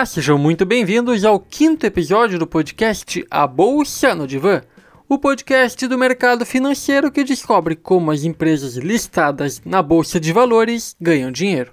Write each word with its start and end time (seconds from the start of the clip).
Olá, 0.00 0.06
sejam 0.06 0.38
muito 0.38 0.64
bem-vindos 0.64 1.26
ao 1.26 1.38
quinto 1.38 1.84
episódio 1.84 2.38
do 2.38 2.46
podcast 2.46 3.22
A 3.30 3.46
Bolsa 3.46 4.14
no 4.14 4.26
Divã, 4.26 4.62
o 5.06 5.18
podcast 5.18 5.86
do 5.86 5.98
mercado 5.98 6.46
financeiro 6.46 7.12
que 7.12 7.22
descobre 7.22 7.76
como 7.76 8.10
as 8.10 8.24
empresas 8.24 8.76
listadas 8.76 9.60
na 9.62 9.82
Bolsa 9.82 10.18
de 10.18 10.32
Valores 10.32 10.96
ganham 10.98 11.30
dinheiro. 11.30 11.72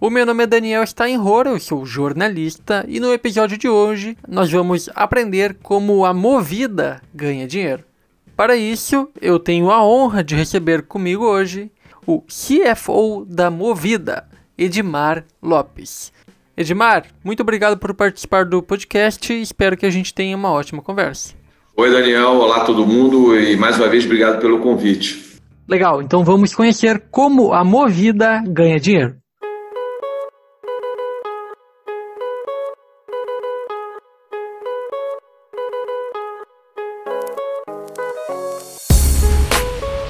O 0.00 0.10
meu 0.10 0.24
nome 0.24 0.44
é 0.44 0.46
Daniel 0.46 0.86
Steinrohr, 0.86 1.48
eu 1.48 1.58
sou 1.58 1.84
jornalista 1.84 2.84
e 2.86 3.00
no 3.00 3.12
episódio 3.12 3.58
de 3.58 3.68
hoje 3.68 4.16
nós 4.28 4.48
vamos 4.48 4.88
aprender 4.94 5.56
como 5.60 6.04
a 6.04 6.14
Movida 6.14 7.02
ganha 7.12 7.48
dinheiro. 7.48 7.82
Para 8.36 8.54
isso, 8.54 9.10
eu 9.20 9.40
tenho 9.40 9.72
a 9.72 9.84
honra 9.84 10.22
de 10.22 10.36
receber 10.36 10.82
comigo 10.82 11.24
hoje 11.24 11.68
o 12.06 12.22
CFO 12.28 13.26
da 13.28 13.50
Movida, 13.50 14.24
Edmar 14.56 15.24
Lopes. 15.42 16.13
Edmar, 16.56 17.06
muito 17.24 17.40
obrigado 17.40 17.76
por 17.76 17.92
participar 17.94 18.44
do 18.44 18.62
podcast 18.62 19.32
e 19.32 19.42
espero 19.42 19.76
que 19.76 19.84
a 19.84 19.90
gente 19.90 20.14
tenha 20.14 20.36
uma 20.36 20.52
ótima 20.52 20.80
conversa. 20.80 21.34
Oi, 21.76 21.90
Daniel. 21.90 22.36
Olá, 22.36 22.64
todo 22.64 22.86
mundo. 22.86 23.36
E 23.36 23.56
mais 23.56 23.76
uma 23.76 23.88
vez, 23.88 24.04
obrigado 24.04 24.40
pelo 24.40 24.60
convite. 24.60 25.40
Legal. 25.68 26.00
Então 26.00 26.22
vamos 26.22 26.54
conhecer 26.54 27.06
como 27.10 27.52
a 27.52 27.64
Movida 27.64 28.40
ganha 28.46 28.78
dinheiro. 28.78 29.16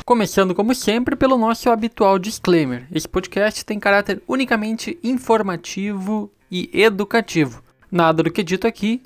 Começando, 0.05 0.55
como 0.55 0.75
sempre, 0.75 1.17
pelo 1.17 1.39
nosso 1.39 1.71
habitual 1.71 2.19
disclaimer. 2.19 2.87
Esse 2.95 3.09
podcast 3.09 3.65
tem 3.65 3.81
caráter 3.81 4.23
unicamente 4.29 4.99
informativo 5.03 6.31
e 6.55 6.71
educativo. 6.73 7.61
Nada 7.91 8.23
do 8.23 8.31
que 8.31 8.43
é 8.43 8.45
dito 8.45 8.65
aqui 8.65 9.03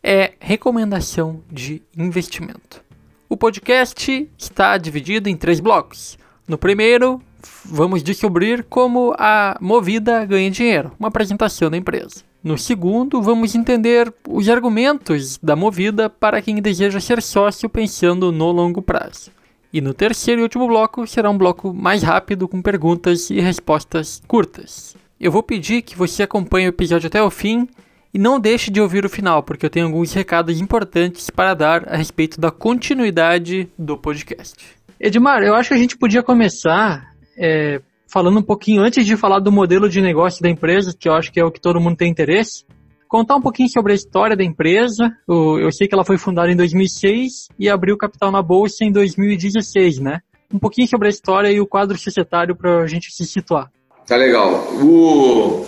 é 0.00 0.34
recomendação 0.38 1.42
de 1.50 1.82
investimento. 1.98 2.80
O 3.28 3.36
podcast 3.36 4.30
está 4.38 4.78
dividido 4.78 5.28
em 5.28 5.36
três 5.36 5.58
blocos. 5.58 6.16
No 6.46 6.56
primeiro, 6.56 7.20
vamos 7.64 8.04
descobrir 8.04 8.62
como 8.64 9.14
a 9.18 9.58
Movida 9.60 10.24
ganha 10.24 10.48
dinheiro, 10.48 10.92
uma 10.96 11.08
apresentação 11.08 11.68
da 11.68 11.76
empresa. 11.76 12.22
No 12.44 12.56
segundo, 12.56 13.20
vamos 13.20 13.56
entender 13.56 14.12
os 14.28 14.48
argumentos 14.48 15.38
da 15.42 15.56
Movida 15.56 16.08
para 16.08 16.40
quem 16.40 16.62
deseja 16.62 17.00
ser 17.00 17.20
sócio 17.20 17.68
pensando 17.68 18.30
no 18.30 18.52
longo 18.52 18.80
prazo. 18.80 19.32
E 19.72 19.80
no 19.80 19.92
terceiro 19.92 20.40
e 20.40 20.44
último 20.44 20.68
bloco 20.68 21.04
será 21.06 21.30
um 21.30 21.38
bloco 21.38 21.74
mais 21.74 22.02
rápido 22.04 22.46
com 22.46 22.62
perguntas 22.62 23.28
e 23.28 23.40
respostas 23.40 24.22
curtas. 24.28 24.94
Eu 25.22 25.30
vou 25.30 25.40
pedir 25.40 25.82
que 25.82 25.96
você 25.96 26.24
acompanhe 26.24 26.66
o 26.66 26.70
episódio 26.70 27.06
até 27.06 27.22
o 27.22 27.30
fim 27.30 27.68
e 28.12 28.18
não 28.18 28.40
deixe 28.40 28.72
de 28.72 28.80
ouvir 28.80 29.04
o 29.04 29.08
final, 29.08 29.40
porque 29.40 29.64
eu 29.64 29.70
tenho 29.70 29.86
alguns 29.86 30.12
recados 30.12 30.60
importantes 30.60 31.30
para 31.30 31.54
dar 31.54 31.88
a 31.88 31.96
respeito 31.96 32.40
da 32.40 32.50
continuidade 32.50 33.68
do 33.78 33.96
podcast. 33.96 34.56
Edmar, 34.98 35.44
eu 35.44 35.54
acho 35.54 35.68
que 35.68 35.74
a 35.76 35.78
gente 35.78 35.96
podia 35.96 36.24
começar 36.24 37.14
é, 37.38 37.80
falando 38.08 38.40
um 38.40 38.42
pouquinho, 38.42 38.82
antes 38.82 39.06
de 39.06 39.16
falar 39.16 39.38
do 39.38 39.52
modelo 39.52 39.88
de 39.88 40.00
negócio 40.00 40.42
da 40.42 40.50
empresa, 40.50 40.92
que 40.92 41.08
eu 41.08 41.14
acho 41.14 41.30
que 41.30 41.38
é 41.38 41.44
o 41.44 41.52
que 41.52 41.60
todo 41.60 41.80
mundo 41.80 41.96
tem 41.96 42.10
interesse, 42.10 42.64
contar 43.06 43.36
um 43.36 43.40
pouquinho 43.40 43.68
sobre 43.68 43.92
a 43.92 43.94
história 43.94 44.36
da 44.36 44.42
empresa. 44.42 45.08
Eu 45.28 45.70
sei 45.70 45.86
que 45.86 45.94
ela 45.94 46.04
foi 46.04 46.18
fundada 46.18 46.50
em 46.50 46.56
2006 46.56 47.46
e 47.60 47.68
abriu 47.68 47.96
capital 47.96 48.32
na 48.32 48.42
bolsa 48.42 48.84
em 48.84 48.90
2016, 48.90 50.00
né? 50.00 50.18
Um 50.52 50.58
pouquinho 50.58 50.88
sobre 50.88 51.06
a 51.06 51.10
história 51.10 51.48
e 51.48 51.60
o 51.60 51.66
quadro 51.66 51.96
societário 51.96 52.56
para 52.56 52.82
a 52.82 52.86
gente 52.88 53.12
se 53.12 53.24
situar. 53.24 53.70
Tá 54.06 54.16
legal. 54.16 54.74
O... 54.82 55.66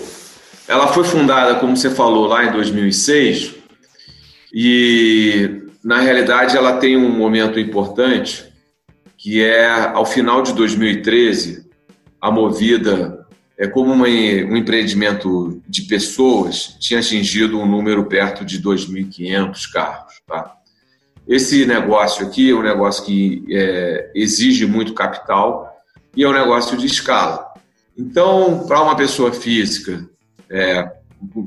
Ela 0.66 0.88
foi 0.88 1.04
fundada, 1.04 1.56
como 1.56 1.76
você 1.76 1.90
falou, 1.90 2.26
lá 2.26 2.44
em 2.46 2.52
2006 2.52 3.54
e, 4.52 5.62
na 5.82 6.00
realidade, 6.00 6.56
ela 6.56 6.78
tem 6.78 6.96
um 6.96 7.10
momento 7.10 7.58
importante 7.58 8.44
que 9.18 9.42
é, 9.42 9.68
ao 9.68 10.06
final 10.06 10.42
de 10.42 10.52
2013, 10.52 11.66
a 12.20 12.30
Movida 12.30 13.26
é 13.58 13.66
como 13.66 13.92
uma, 13.92 14.06
um 14.06 14.56
empreendimento 14.56 15.62
de 15.68 15.82
pessoas 15.82 16.76
tinha 16.80 17.00
atingido 17.00 17.58
um 17.58 17.66
número 17.66 18.04
perto 18.04 18.44
de 18.44 18.60
2.500 18.60 19.72
carros. 19.72 20.14
Tá? 20.26 20.54
Esse 21.26 21.64
negócio 21.66 22.26
aqui 22.26 22.50
é 22.50 22.54
um 22.54 22.62
negócio 22.62 23.04
que 23.04 23.44
é, 23.50 24.10
exige 24.14 24.66
muito 24.66 24.94
capital 24.94 25.74
e 26.16 26.22
é 26.22 26.28
um 26.28 26.32
negócio 26.32 26.76
de 26.76 26.86
escala. 26.86 27.43
Então, 27.96 28.66
para 28.66 28.82
uma 28.82 28.96
pessoa 28.96 29.32
física, 29.32 30.08
é, 30.50 30.90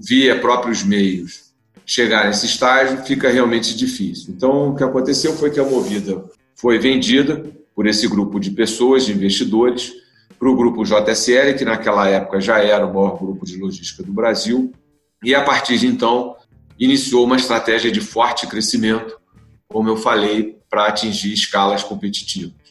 via 0.02 0.40
próprios 0.40 0.84
meios, 0.84 1.54
chegar 1.86 2.26
nesse 2.26 2.46
estágio 2.46 3.06
fica 3.06 3.30
realmente 3.30 3.76
difícil. 3.76 4.34
Então, 4.36 4.70
o 4.70 4.76
que 4.76 4.84
aconteceu 4.84 5.34
foi 5.34 5.50
que 5.52 5.60
a 5.60 5.64
Movida 5.64 6.24
foi 6.56 6.78
vendida 6.78 7.46
por 7.76 7.86
esse 7.86 8.08
grupo 8.08 8.40
de 8.40 8.52
pessoas, 8.52 9.06
de 9.06 9.14
investidores, 9.14 9.94
para 10.40 10.50
o 10.50 10.56
grupo 10.56 10.84
JSL, 10.84 11.56
que 11.58 11.66
naquela 11.66 12.08
época 12.08 12.40
já 12.40 12.60
era 12.60 12.86
o 12.86 12.94
maior 12.94 13.18
grupo 13.18 13.46
de 13.46 13.58
logística 13.58 14.04
do 14.04 14.14
Brasil, 14.14 14.72
e 15.24 15.34
a 15.34 15.44
partir 15.44 15.78
de 15.78 15.88
então 15.88 16.36
iniciou 16.80 17.26
uma 17.26 17.38
estratégia 17.38 17.92
de 17.92 18.02
forte 18.02 18.46
crescimento, 18.46 19.20
como 19.68 19.90
eu 19.90 19.98
falei, 19.98 20.58
para 20.70 20.88
atingir 20.88 21.34
escalas 21.34 21.84
competitivas. 21.84 22.67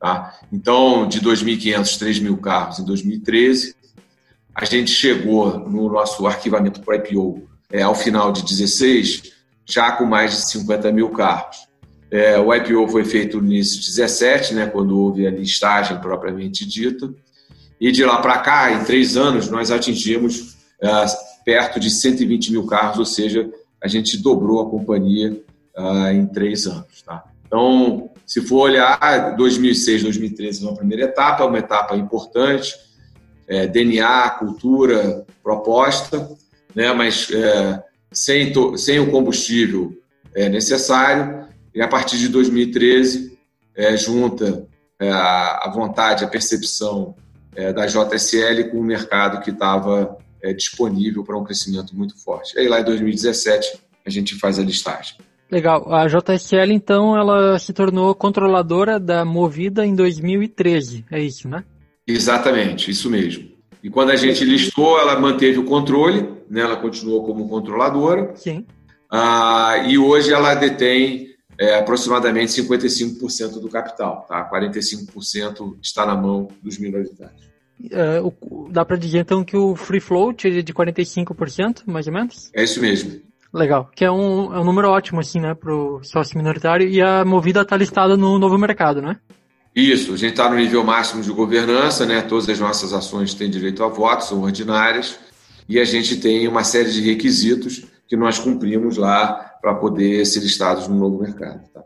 Tá? 0.00 0.34
Então, 0.50 1.06
de 1.06 1.20
2.500, 1.20 1.98
3.000 1.98 2.40
carros 2.40 2.78
em 2.78 2.84
2013, 2.86 3.76
a 4.54 4.64
gente 4.64 4.90
chegou 4.90 5.58
no 5.58 5.92
nosso 5.92 6.26
arquivamento 6.26 6.80
para 6.80 6.96
IPO 6.96 7.46
é, 7.70 7.82
ao 7.82 7.94
final 7.94 8.32
de 8.32 8.42
16, 8.42 9.22
já 9.66 9.92
com 9.92 10.06
mais 10.06 10.32
de 10.32 10.50
50 10.50 10.90
mil 10.90 11.10
carros. 11.10 11.68
É, 12.10 12.38
o 12.38 12.52
IPO 12.52 12.88
foi 12.88 13.04
feito 13.04 13.40
no 13.40 13.46
início 13.46 13.78
de 13.78 13.86
17, 13.88 14.54
né, 14.54 14.66
quando 14.66 14.98
houve 14.98 15.26
a 15.26 15.30
listagem 15.30 16.00
propriamente 16.00 16.66
dita. 16.66 17.12
E 17.78 17.92
de 17.92 18.04
lá 18.04 18.20
para 18.20 18.38
cá, 18.38 18.72
em 18.72 18.82
três 18.84 19.16
anos, 19.18 19.48
nós 19.50 19.70
atingimos 19.70 20.56
é, 20.82 20.88
perto 21.44 21.78
de 21.78 21.90
120 21.90 22.52
mil 22.52 22.66
carros, 22.66 22.98
ou 22.98 23.06
seja, 23.06 23.48
a 23.82 23.86
gente 23.86 24.16
dobrou 24.18 24.60
a 24.60 24.70
companhia 24.70 25.40
é, 25.76 26.12
em 26.14 26.26
três 26.26 26.66
anos. 26.66 27.02
Tá? 27.02 27.22
Então, 27.46 28.10
se 28.30 28.40
for 28.42 28.60
olhar, 28.60 29.34
2006, 29.34 30.04
2013 30.04 30.62
uma 30.62 30.76
primeira 30.76 31.02
etapa, 31.02 31.44
uma 31.44 31.58
etapa 31.58 31.96
importante, 31.96 32.76
é, 33.48 33.66
DNA, 33.66 34.30
cultura, 34.38 35.26
proposta, 35.42 36.30
né, 36.72 36.92
mas 36.92 37.28
é, 37.32 37.82
sem, 38.12 38.52
sem 38.76 39.00
o 39.00 39.10
combustível 39.10 39.92
é, 40.32 40.48
necessário, 40.48 41.44
e 41.74 41.82
a 41.82 41.88
partir 41.88 42.18
de 42.18 42.28
2013 42.28 43.36
é, 43.74 43.96
junta 43.96 44.64
é, 45.00 45.10
a 45.10 45.68
vontade, 45.74 46.22
a 46.24 46.28
percepção 46.28 47.16
é, 47.56 47.72
da 47.72 47.84
JSL 47.84 48.70
com 48.70 48.78
o 48.78 48.84
mercado 48.84 49.42
que 49.42 49.50
estava 49.50 50.16
é, 50.40 50.52
disponível 50.52 51.24
para 51.24 51.36
um 51.36 51.42
crescimento 51.42 51.96
muito 51.96 52.16
forte. 52.22 52.54
E 52.54 52.60
aí 52.60 52.68
lá 52.68 52.80
em 52.80 52.84
2017 52.84 53.76
a 54.06 54.08
gente 54.08 54.36
faz 54.36 54.56
a 54.56 54.62
listagem. 54.62 55.16
Legal. 55.50 55.92
A 55.92 56.06
JSL 56.06 56.72
então 56.72 57.16
ela 57.16 57.58
se 57.58 57.72
tornou 57.72 58.14
controladora 58.14 59.00
da 59.00 59.24
Movida 59.24 59.84
em 59.84 59.94
2013, 59.94 61.04
é 61.10 61.20
isso, 61.20 61.48
né? 61.48 61.64
Exatamente, 62.06 62.90
isso 62.90 63.10
mesmo. 63.10 63.50
E 63.82 63.90
quando 63.90 64.10
a 64.10 64.16
gente 64.16 64.44
listou, 64.44 64.98
ela 64.98 65.18
manteve 65.18 65.58
o 65.58 65.64
controle, 65.64 66.28
né? 66.48 66.60
ela 66.60 66.76
continuou 66.76 67.24
como 67.24 67.48
controladora. 67.48 68.32
Sim. 68.36 68.64
Ah, 69.10 69.84
e 69.88 69.98
hoje 69.98 70.32
ela 70.32 70.54
detém 70.54 71.30
é 71.58 71.78
aproximadamente 71.78 72.52
55% 72.52 73.60
do 73.60 73.68
capital, 73.68 74.24
tá? 74.26 74.48
45% 74.50 75.76
está 75.82 76.06
na 76.06 76.14
mão 76.14 76.48
dos 76.62 76.78
minoritários. 76.78 77.50
É, 77.90 78.18
o, 78.20 78.68
dá 78.70 78.82
para 78.82 78.96
dizer 78.96 79.18
então 79.18 79.44
que 79.44 79.56
o 79.56 79.76
free 79.76 80.00
float 80.00 80.48
é 80.48 80.62
de 80.62 80.72
45%, 80.72 81.82
mais 81.86 82.06
ou 82.06 82.14
menos? 82.14 82.50
É 82.54 82.62
isso 82.64 82.80
mesmo. 82.80 83.20
Legal, 83.52 83.90
que 83.94 84.04
é 84.04 84.10
um, 84.10 84.54
é 84.54 84.60
um 84.60 84.64
número 84.64 84.88
ótimo 84.88 85.20
assim, 85.20 85.40
né, 85.40 85.54
para 85.54 85.74
o 85.74 86.02
sócio 86.04 86.38
minoritário 86.38 86.88
e 86.88 87.02
a 87.02 87.24
Movida 87.24 87.62
está 87.62 87.76
listada 87.76 88.16
no 88.16 88.38
novo 88.38 88.56
mercado, 88.56 89.02
né? 89.02 89.16
Isso, 89.74 90.14
a 90.14 90.16
gente 90.16 90.32
está 90.32 90.48
no 90.48 90.56
nível 90.56 90.84
máximo 90.84 91.22
de 91.22 91.32
governança, 91.32 92.04
né? 92.04 92.22
Todas 92.22 92.48
as 92.48 92.58
nossas 92.58 92.92
ações 92.92 93.34
têm 93.34 93.48
direito 93.48 93.84
a 93.84 93.88
voto, 93.88 94.24
são 94.24 94.42
ordinárias, 94.42 95.18
e 95.68 95.78
a 95.78 95.84
gente 95.84 96.16
tem 96.16 96.46
uma 96.48 96.64
série 96.64 96.90
de 96.90 97.00
requisitos 97.00 97.84
que 98.08 98.16
nós 98.16 98.38
cumprimos 98.38 98.96
lá 98.96 99.32
para 99.60 99.74
poder 99.74 100.24
ser 100.26 100.40
listados 100.40 100.88
no 100.88 100.96
novo 100.96 101.20
mercado. 101.22 101.62
Tá? 101.72 101.82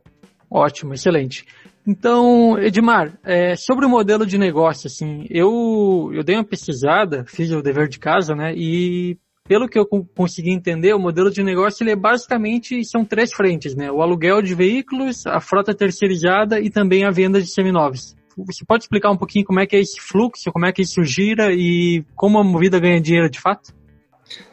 Ótimo, 0.50 0.94
excelente. 0.94 1.44
Então, 1.86 2.58
Edmar, 2.58 3.18
é, 3.22 3.56
sobre 3.56 3.84
o 3.84 3.90
modelo 3.90 4.24
de 4.24 4.38
negócio, 4.38 4.86
assim, 4.86 5.26
eu, 5.28 6.10
eu 6.14 6.24
dei 6.24 6.36
uma 6.36 6.44
pesquisada, 6.44 7.24
fiz 7.26 7.50
o 7.50 7.60
dever 7.60 7.88
de 7.88 7.98
casa, 7.98 8.34
né, 8.34 8.54
e 8.56 9.18
pelo 9.46 9.68
que 9.68 9.78
eu 9.78 9.86
consegui 9.86 10.50
entender, 10.50 10.94
o 10.94 10.98
modelo 10.98 11.30
de 11.30 11.42
negócio 11.42 11.84
ele 11.84 11.90
é 11.90 11.96
basicamente 11.96 12.82
são 12.84 13.04
três 13.04 13.32
frentes, 13.32 13.74
né? 13.74 13.92
O 13.92 14.00
aluguel 14.00 14.40
de 14.40 14.54
veículos, 14.54 15.26
a 15.26 15.38
frota 15.38 15.74
terceirizada 15.74 16.58
e 16.58 16.70
também 16.70 17.04
a 17.04 17.10
venda 17.10 17.40
de 17.40 17.48
seminovos. 17.48 18.16
Você 18.38 18.64
pode 18.64 18.84
explicar 18.84 19.10
um 19.10 19.16
pouquinho 19.16 19.44
como 19.44 19.60
é 19.60 19.66
que 19.66 19.76
é 19.76 19.80
esse 19.80 20.00
fluxo, 20.00 20.50
como 20.50 20.64
é 20.64 20.72
que 20.72 20.82
isso 20.82 21.04
gira 21.04 21.52
e 21.52 22.04
como 22.16 22.38
a 22.38 22.42
movida 22.42 22.80
ganha 22.80 23.00
dinheiro 23.00 23.30
de 23.30 23.38
fato? 23.38 23.74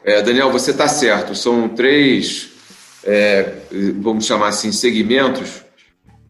É, 0.04 0.22
Daniel, 0.22 0.52
você 0.52 0.72
está 0.72 0.88
certo. 0.88 1.34
São 1.34 1.70
três, 1.70 2.50
é, 3.04 3.56
vamos 3.96 4.26
chamar 4.26 4.50
assim, 4.50 4.72
segmentos 4.72 5.64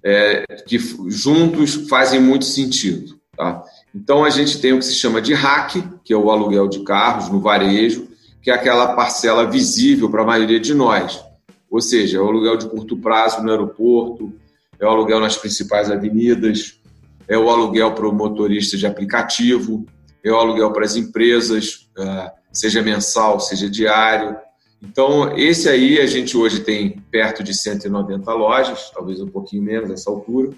é, 0.05 0.45
que 0.67 0.77
juntos 1.09 1.87
fazem 1.89 2.21
muito 2.21 2.45
sentido. 2.45 3.19
Tá? 3.35 3.63
Então, 3.93 4.23
a 4.23 4.29
gente 4.29 4.61
tem 4.61 4.71
o 4.71 4.79
que 4.79 4.85
se 4.85 4.93
chama 4.93 5.21
de 5.21 5.33
hack, 5.33 5.75
que 6.03 6.13
é 6.13 6.17
o 6.17 6.29
aluguel 6.29 6.69
de 6.69 6.83
carros 6.83 7.27
no 7.27 7.41
varejo, 7.41 8.10
que 8.41 8.49
é 8.49 8.53
aquela 8.53 8.95
parcela 8.95 9.49
visível 9.49 10.09
para 10.09 10.23
a 10.23 10.25
maioria 10.25 10.59
de 10.59 10.73
nós. 10.73 11.23
Ou 11.69 11.79
seja, 11.79 12.17
é 12.17 12.21
o 12.21 12.27
aluguel 12.27 12.57
de 12.57 12.67
curto 12.67 12.97
prazo 12.97 13.41
no 13.41 13.51
aeroporto, 13.51 14.33
é 14.79 14.85
o 14.85 14.89
aluguel 14.89 15.19
nas 15.19 15.38
principais 15.38 15.91
avenidas, 15.91 16.79
é 17.27 17.38
o 17.38 17.49
aluguel 17.49 17.93
para 17.93 18.07
o 18.07 18.13
motorista 18.13 18.75
de 18.75 18.85
aplicativo, 18.85 19.85
é 20.23 20.31
o 20.31 20.35
aluguel 20.35 20.71
para 20.73 20.83
as 20.83 20.95
empresas, 20.95 21.88
é, 21.97 22.31
seja 22.51 22.81
mensal, 22.81 23.39
seja 23.39 23.69
diário. 23.69 24.35
Então, 24.81 25.38
esse 25.38 25.69
aí 25.69 25.99
a 25.99 26.07
gente 26.07 26.35
hoje 26.35 26.61
tem 26.61 27.01
perto 27.11 27.43
de 27.43 27.53
190 27.53 28.33
lojas, 28.33 28.89
talvez 28.93 29.21
um 29.21 29.27
pouquinho 29.27 29.63
menos 29.63 29.89
nessa 29.89 30.09
altura, 30.09 30.49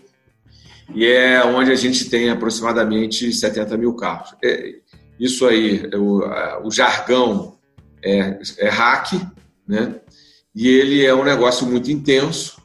e 0.96 1.06
é 1.06 1.44
onde 1.44 1.72
a 1.72 1.76
gente 1.76 2.10
tem 2.10 2.30
aproximadamente 2.30 3.32
70 3.32 3.78
mil 3.78 3.94
carros. 3.94 4.34
É, 4.44 4.76
isso 5.20 5.46
aí, 5.46 5.90
o 6.64 6.72
jargão 6.72 7.54
é, 8.04 8.40
é 8.58 8.70
hack, 8.70 9.14
né? 9.68 9.96
E 10.56 10.68
ele 10.68 11.04
é 11.04 11.14
um 11.16 11.24
negócio 11.24 11.66
muito 11.66 11.90
intenso, 11.90 12.62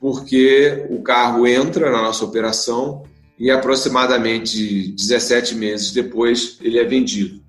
porque 0.00 0.86
o 0.88 1.02
carro 1.02 1.46
entra 1.46 1.90
na 1.90 2.00
nossa 2.00 2.24
operação 2.24 3.02
e 3.38 3.50
aproximadamente 3.50 4.92
17 4.92 5.54
meses 5.54 5.92
depois 5.92 6.58
ele 6.62 6.78
é 6.78 6.84
vendido. 6.84 7.42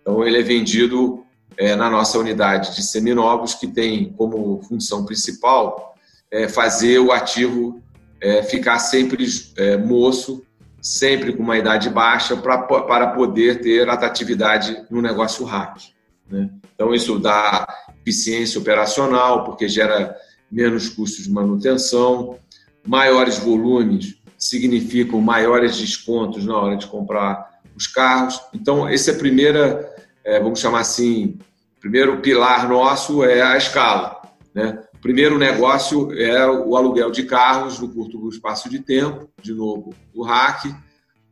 Então 0.00 0.26
ele 0.26 0.38
é 0.38 0.42
vendido 0.42 1.24
é, 1.56 1.74
na 1.74 1.90
nossa 1.90 2.18
unidade 2.18 2.74
de 2.74 2.82
seminovos, 2.82 3.54
que 3.54 3.66
tem 3.66 4.12
como 4.12 4.62
função 4.62 5.04
principal 5.04 5.94
é, 6.30 6.48
fazer 6.48 6.98
o 6.98 7.12
ativo 7.12 7.82
é, 8.20 8.42
ficar 8.42 8.78
sempre 8.78 9.26
é, 9.56 9.76
moço, 9.76 10.44
sempre 10.80 11.32
com 11.32 11.42
uma 11.42 11.58
idade 11.58 11.90
baixa, 11.90 12.36
pra, 12.36 12.58
para 12.58 13.08
poder 13.08 13.60
ter 13.60 13.88
atratividade 13.88 14.84
no 14.90 15.02
negócio 15.02 15.44
hack. 15.44 15.95
Né? 16.30 16.50
Então 16.74 16.94
isso 16.94 17.18
dá 17.18 17.66
eficiência 18.00 18.60
operacional, 18.60 19.44
porque 19.44 19.68
gera 19.68 20.16
menos 20.50 20.88
custos 20.88 21.24
de 21.24 21.30
manutenção, 21.30 22.38
maiores 22.86 23.38
volumes 23.38 24.16
significam 24.38 25.20
maiores 25.20 25.76
descontos 25.76 26.44
na 26.44 26.56
hora 26.56 26.76
de 26.76 26.86
comprar 26.86 27.60
os 27.74 27.86
carros. 27.86 28.40
Então, 28.54 28.88
esse 28.88 29.10
é 29.10 29.14
a 29.14 29.18
primeira, 29.18 29.94
é, 30.24 30.40
vamos 30.40 30.60
chamar 30.60 30.80
assim, 30.80 31.38
primeiro 31.80 32.20
pilar 32.20 32.68
nosso 32.68 33.24
é 33.24 33.42
a 33.42 33.56
escala. 33.56 34.22
Né? 34.54 34.82
Primeiro 35.00 35.38
negócio 35.38 36.12
é 36.12 36.48
o 36.48 36.76
aluguel 36.76 37.10
de 37.10 37.24
carros 37.24 37.78
no 37.78 37.88
curto 37.88 38.28
espaço 38.28 38.68
de 38.68 38.80
tempo, 38.80 39.28
de 39.42 39.52
novo, 39.52 39.94
o 40.14 40.22
RAC, 40.22 40.74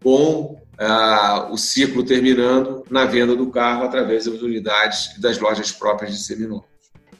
com 0.02 0.60
ah, 0.78 1.48
o 1.50 1.56
ciclo 1.56 2.04
terminando 2.04 2.84
na 2.90 3.04
venda 3.04 3.34
do 3.34 3.50
carro 3.50 3.84
através 3.84 4.26
das 4.26 4.40
unidades 4.42 5.16
e 5.16 5.20
das 5.20 5.38
lojas 5.38 5.70
próprias 5.72 6.12
de 6.12 6.22
seminovos. 6.22 6.64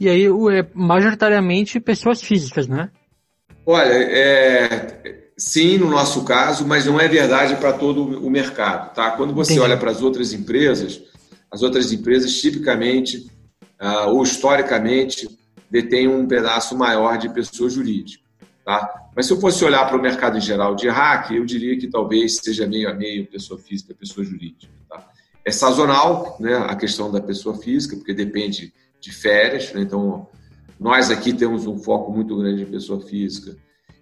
E 0.00 0.08
aí, 0.08 0.26
é 0.26 0.66
majoritariamente 0.74 1.78
pessoas 1.78 2.20
físicas, 2.20 2.66
né? 2.66 2.90
Olha, 3.64 3.92
é, 3.92 5.30
sim, 5.36 5.78
no 5.78 5.88
nosso 5.88 6.24
caso, 6.24 6.66
mas 6.66 6.84
não 6.84 7.00
é 7.00 7.08
verdade 7.08 7.56
para 7.56 7.72
todo 7.72 8.02
o 8.02 8.30
mercado. 8.30 8.92
Tá? 8.94 9.12
Quando 9.12 9.32
você 9.32 9.52
Entendi. 9.52 9.70
olha 9.70 9.76
para 9.78 9.90
as 9.90 10.02
outras 10.02 10.32
empresas, 10.32 11.00
as 11.50 11.62
outras 11.62 11.92
empresas 11.92 12.34
tipicamente 12.40 13.30
uh, 13.80 14.08
ou 14.08 14.22
historicamente 14.22 15.28
detêm 15.70 16.08
um 16.08 16.26
pedaço 16.26 16.76
maior 16.76 17.16
de 17.16 17.28
pessoa 17.28 17.70
jurídica. 17.70 18.24
Tá? 18.64 19.11
Mas 19.14 19.26
se 19.26 19.32
eu 19.32 19.40
fosse 19.40 19.62
olhar 19.62 19.87
para 19.87 19.96
o 19.96 20.00
mercado 20.00 20.38
em 20.38 20.40
geral 20.40 20.75
de 20.75 20.88
hack, 20.88 21.31
eu 21.32 21.44
diria 21.44 21.78
que 21.78 21.87
talvez 21.87 22.37
seja 22.43 22.66
meio 22.66 22.88
a 22.88 22.94
meio 22.94 23.26
pessoa 23.26 23.61
física 23.61 23.94
pessoa 23.94 24.25
jurídica. 24.25 24.72
Tá? 24.88 25.06
É 25.44 25.50
sazonal 25.50 26.37
né, 26.40 26.56
a 26.56 26.75
questão 26.75 27.12
da 27.12 27.20
pessoa 27.20 27.56
física, 27.58 27.94
porque 27.94 28.14
depende 28.14 28.72
de 28.99 29.12
férias. 29.12 29.72
Né? 29.75 29.82
Então, 29.82 30.26
nós 30.81 31.11
aqui 31.11 31.34
temos 31.34 31.66
um 31.66 31.78
foco 31.78 32.11
muito 32.11 32.37
grande 32.38 32.62
em 32.62 32.66
pessoa 32.66 33.00
física. 33.00 33.55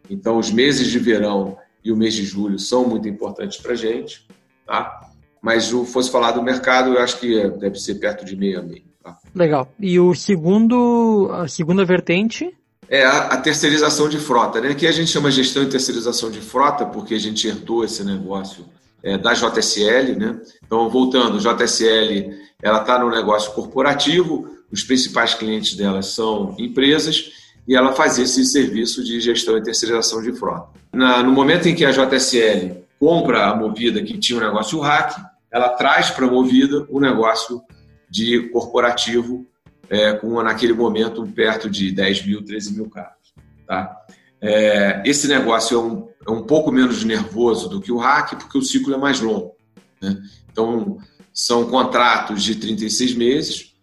Então, 0.08 0.38
os 0.38 0.52
meses 0.52 0.86
de 0.86 0.98
verão 0.98 1.58
e 1.84 1.90
o 1.90 1.96
mês 1.96 2.14
de 2.14 2.24
julho 2.24 2.58
são 2.58 2.88
muito 2.88 3.08
importantes 3.08 3.60
para 3.60 3.72
a 3.72 3.76
gente. 3.76 4.28
Tá? 4.64 5.10
Mas 5.42 5.64
se 5.64 5.86
fosse 5.86 6.08
falar 6.08 6.30
do 6.32 6.42
mercado, 6.42 6.94
eu 6.94 7.00
acho 7.00 7.18
que 7.18 7.48
deve 7.58 7.80
ser 7.80 7.96
perto 7.96 8.24
de 8.24 8.36
meio 8.36 8.60
a 8.60 8.62
meio. 8.62 8.84
Tá? 9.02 9.18
Legal. 9.34 9.74
E 9.80 9.98
o 9.98 10.14
segundo, 10.14 11.28
a 11.32 11.48
segunda 11.48 11.84
vertente 11.84 12.56
é 12.88 13.04
a, 13.04 13.18
a, 13.28 13.36
terceirização 13.36 14.08
de 14.08 14.18
frota, 14.18 14.60
né? 14.60 14.74
Que 14.74 14.86
a 14.86 14.92
gente 14.92 15.10
chama 15.10 15.30
gestão 15.30 15.62
e 15.62 15.68
terceirização 15.68 16.30
de 16.30 16.40
frota, 16.40 16.84
porque 16.84 17.14
a 17.14 17.18
gente 17.18 17.46
herdou 17.46 17.84
esse 17.84 18.04
negócio 18.04 18.66
é, 19.02 19.16
da 19.16 19.32
JSL, 19.32 20.16
né? 20.16 20.40
Então, 20.64 20.88
voltando, 20.88 21.38
JSL, 21.38 22.34
ela 22.62 22.80
está 22.80 22.98
no 22.98 23.10
negócio 23.10 23.52
corporativo, 23.52 24.48
os 24.70 24.82
principais 24.82 25.34
clientes 25.34 25.74
dela 25.74 26.02
são 26.02 26.54
empresas 26.58 27.32
e 27.66 27.76
ela 27.76 27.92
faz 27.92 28.18
esse 28.18 28.44
serviço 28.44 29.04
de 29.04 29.20
gestão 29.20 29.56
e 29.56 29.62
terceirização 29.62 30.22
de 30.22 30.32
frota. 30.32 30.68
Na, 30.92 31.22
no 31.22 31.32
momento 31.32 31.68
em 31.68 31.74
que 31.74 31.84
a 31.84 31.90
JSL 31.90 32.82
compra 32.98 33.46
a 33.46 33.56
Movida, 33.56 34.02
que 34.02 34.18
tinha 34.18 34.38
um 34.38 34.42
negócio 34.42 34.78
hack, 34.80 35.16
ela 35.50 35.70
traz 35.70 36.10
para 36.10 36.26
a 36.26 36.30
Movida 36.30 36.86
o 36.88 36.98
um 36.98 37.00
negócio 37.00 37.60
de 38.08 38.48
corporativo 38.50 39.46
é, 39.92 40.14
com, 40.14 40.42
naquele 40.42 40.72
momento, 40.72 41.22
perto 41.26 41.68
de 41.68 41.92
10 41.92 42.24
mil, 42.24 42.42
13 42.42 42.72
mil 42.72 42.88
carros. 42.88 43.34
Tá? 43.66 43.94
É, 44.40 45.02
esse 45.04 45.28
negócio 45.28 45.76
é 45.76 45.82
um, 45.82 46.08
é 46.26 46.30
um 46.30 46.42
pouco 46.44 46.72
menos 46.72 47.04
nervoso 47.04 47.68
do 47.68 47.78
que 47.78 47.92
o 47.92 47.98
hack, 47.98 48.36
porque 48.36 48.56
o 48.56 48.62
ciclo 48.62 48.94
é 48.94 48.96
mais 48.96 49.20
longo. 49.20 49.54
Né? 50.00 50.16
Então, 50.50 50.96
são 51.30 51.66
contratos 51.68 52.42
de 52.42 52.54
36 52.54 53.14
meses. 53.14 53.74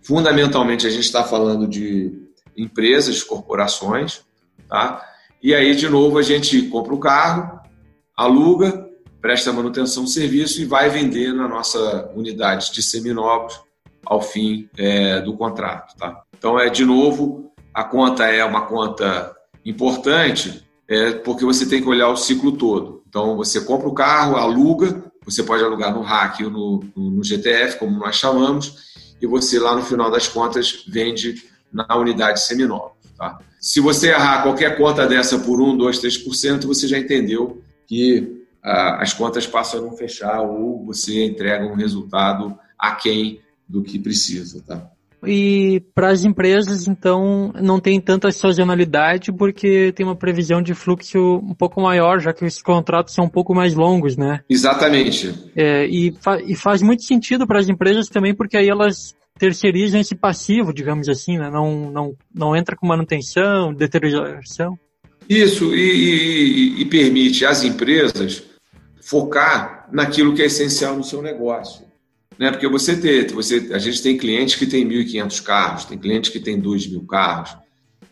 Fundamentalmente, 0.00 0.86
a 0.86 0.90
gente 0.90 1.04
está 1.04 1.22
falando 1.22 1.68
de 1.68 2.18
empresas, 2.56 3.22
corporações. 3.22 4.22
Tá? 4.66 5.04
E 5.42 5.54
aí, 5.54 5.76
de 5.76 5.86
novo, 5.86 6.16
a 6.16 6.22
gente 6.22 6.62
compra 6.62 6.94
o 6.94 6.98
carro, 6.98 7.60
aluga, 8.16 8.88
presta 9.20 9.52
manutenção 9.52 10.06
serviço 10.06 10.62
e 10.62 10.64
vai 10.64 10.88
vender 10.88 11.34
na 11.34 11.46
nossa 11.46 12.10
unidade 12.16 12.72
de 12.72 12.82
seminovos 12.82 13.67
ao 14.04 14.20
fim 14.20 14.68
é, 14.76 15.20
do 15.20 15.36
contrato. 15.36 15.96
Tá? 15.96 16.22
Então, 16.36 16.58
é 16.58 16.68
de 16.68 16.84
novo, 16.84 17.52
a 17.72 17.84
conta 17.84 18.26
é 18.26 18.44
uma 18.44 18.62
conta 18.62 19.34
importante 19.64 20.64
é, 20.88 21.12
porque 21.12 21.44
você 21.44 21.66
tem 21.66 21.82
que 21.82 21.88
olhar 21.88 22.08
o 22.08 22.16
ciclo 22.16 22.52
todo. 22.52 23.02
Então, 23.08 23.36
você 23.36 23.60
compra 23.60 23.88
o 23.88 23.94
carro, 23.94 24.36
aluga, 24.36 25.04
você 25.24 25.42
pode 25.42 25.62
alugar 25.62 25.94
no 25.94 26.00
RAC 26.00 26.42
ou 26.42 26.50
no, 26.50 26.84
no 26.96 27.24
GTF, 27.24 27.78
como 27.78 27.98
nós 27.98 28.16
chamamos, 28.16 28.88
e 29.20 29.26
você 29.26 29.58
lá 29.58 29.74
no 29.74 29.82
final 29.82 30.10
das 30.10 30.26
contas 30.26 30.84
vende 30.88 31.42
na 31.72 31.86
unidade 31.96 32.40
seminova. 32.40 32.92
Tá? 33.16 33.38
Se 33.60 33.80
você 33.80 34.10
errar 34.10 34.42
qualquer 34.42 34.76
conta 34.76 35.06
dessa 35.06 35.38
por 35.38 35.60
1, 35.60 35.76
2, 35.76 36.00
3%, 36.00 36.66
você 36.66 36.86
já 36.86 36.98
entendeu 36.98 37.60
que 37.86 38.46
ah, 38.62 39.02
as 39.02 39.12
contas 39.12 39.46
passam 39.46 39.80
a 39.80 39.82
não 39.82 39.96
fechar 39.96 40.40
ou 40.40 40.84
você 40.84 41.24
entrega 41.24 41.66
um 41.66 41.74
resultado 41.74 42.58
aquém 42.78 43.40
do 43.68 43.82
que 43.82 43.98
precisa, 43.98 44.62
tá? 44.66 44.90
E 45.26 45.82
para 45.94 46.10
as 46.10 46.24
empresas, 46.24 46.86
então, 46.86 47.52
não 47.60 47.80
tem 47.80 48.00
tanta 48.00 48.30
sazonalidade 48.30 49.32
porque 49.32 49.92
tem 49.92 50.06
uma 50.06 50.14
previsão 50.14 50.62
de 50.62 50.74
fluxo 50.74 51.18
um 51.18 51.54
pouco 51.54 51.80
maior, 51.80 52.20
já 52.20 52.32
que 52.32 52.44
os 52.44 52.62
contratos 52.62 53.14
são 53.14 53.24
um 53.24 53.28
pouco 53.28 53.52
mais 53.52 53.74
longos, 53.74 54.16
né? 54.16 54.40
Exatamente. 54.48 55.34
É, 55.56 55.86
e, 55.86 56.14
fa 56.20 56.40
e 56.40 56.54
faz 56.54 56.82
muito 56.82 57.02
sentido 57.02 57.46
para 57.46 57.58
as 57.58 57.68
empresas 57.68 58.08
também, 58.08 58.32
porque 58.32 58.56
aí 58.56 58.68
elas 58.68 59.16
terceirizam 59.36 60.00
esse 60.00 60.14
passivo, 60.14 60.72
digamos 60.72 61.08
assim, 61.08 61.36
né? 61.36 61.50
Não, 61.50 61.90
não, 61.90 62.14
não 62.32 62.56
entra 62.56 62.76
com 62.76 62.86
manutenção, 62.86 63.74
deterioração. 63.74 64.78
Isso, 65.28 65.74
e, 65.74 66.78
e, 66.78 66.82
e 66.82 66.84
permite 66.84 67.44
às 67.44 67.64
empresas 67.64 68.44
focar 69.02 69.88
naquilo 69.92 70.34
que 70.34 70.42
é 70.42 70.46
essencial 70.46 70.96
no 70.96 71.02
seu 71.02 71.20
negócio 71.20 71.87
né? 72.38 72.50
Porque 72.50 72.68
você 72.68 72.96
ter, 72.96 73.32
você, 73.32 73.70
a 73.72 73.78
gente 73.78 74.02
tem 74.02 74.16
clientes 74.16 74.54
que 74.54 74.66
tem 74.66 74.88
1.500 74.88 75.42
carros, 75.42 75.84
tem 75.84 75.98
clientes 75.98 76.30
que 76.30 76.38
tem 76.38 76.60
2.000 76.60 77.04
carros, 77.06 77.56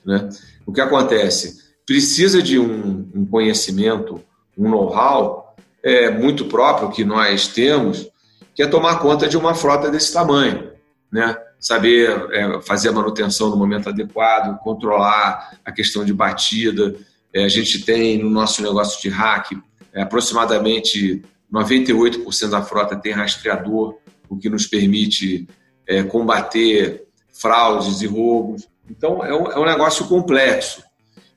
né? 0.04 0.28
O 0.66 0.72
que 0.72 0.80
acontece? 0.80 1.64
Precisa 1.86 2.42
de 2.42 2.58
um, 2.58 3.08
um 3.14 3.24
conhecimento, 3.24 4.20
um 4.58 4.68
know-how 4.68 5.54
é, 5.82 6.10
muito 6.10 6.46
próprio 6.46 6.90
que 6.90 7.04
nós 7.04 7.46
temos, 7.46 8.08
que 8.54 8.62
é 8.62 8.66
tomar 8.66 8.98
conta 8.98 9.28
de 9.28 9.36
uma 9.36 9.54
frota 9.54 9.90
desse 9.90 10.12
tamanho, 10.12 10.72
né? 11.12 11.36
Saber 11.60 12.10
é, 12.32 12.60
fazer 12.62 12.88
a 12.88 12.92
manutenção 12.92 13.48
no 13.48 13.56
momento 13.56 13.88
adequado, 13.88 14.58
controlar 14.58 15.58
a 15.64 15.70
questão 15.70 16.04
de 16.04 16.12
batida. 16.12 16.96
É, 17.32 17.44
a 17.44 17.48
gente 17.48 17.84
tem 17.84 18.22
no 18.22 18.28
nosso 18.28 18.62
negócio 18.62 19.00
de 19.00 19.08
hack 19.08 19.52
é, 19.92 20.02
aproximadamente 20.02 21.22
98% 21.52 22.50
da 22.50 22.62
frota 22.62 22.96
tem 22.96 23.12
rastreador 23.12 23.96
o 24.28 24.36
que 24.36 24.48
nos 24.48 24.66
permite 24.66 25.46
é, 25.86 26.02
combater 26.02 27.04
fraudes 27.32 28.02
e 28.02 28.06
roubos. 28.06 28.68
Então, 28.90 29.24
é 29.24 29.34
um, 29.34 29.50
é 29.50 29.58
um 29.58 29.64
negócio 29.64 30.06
complexo. 30.06 30.82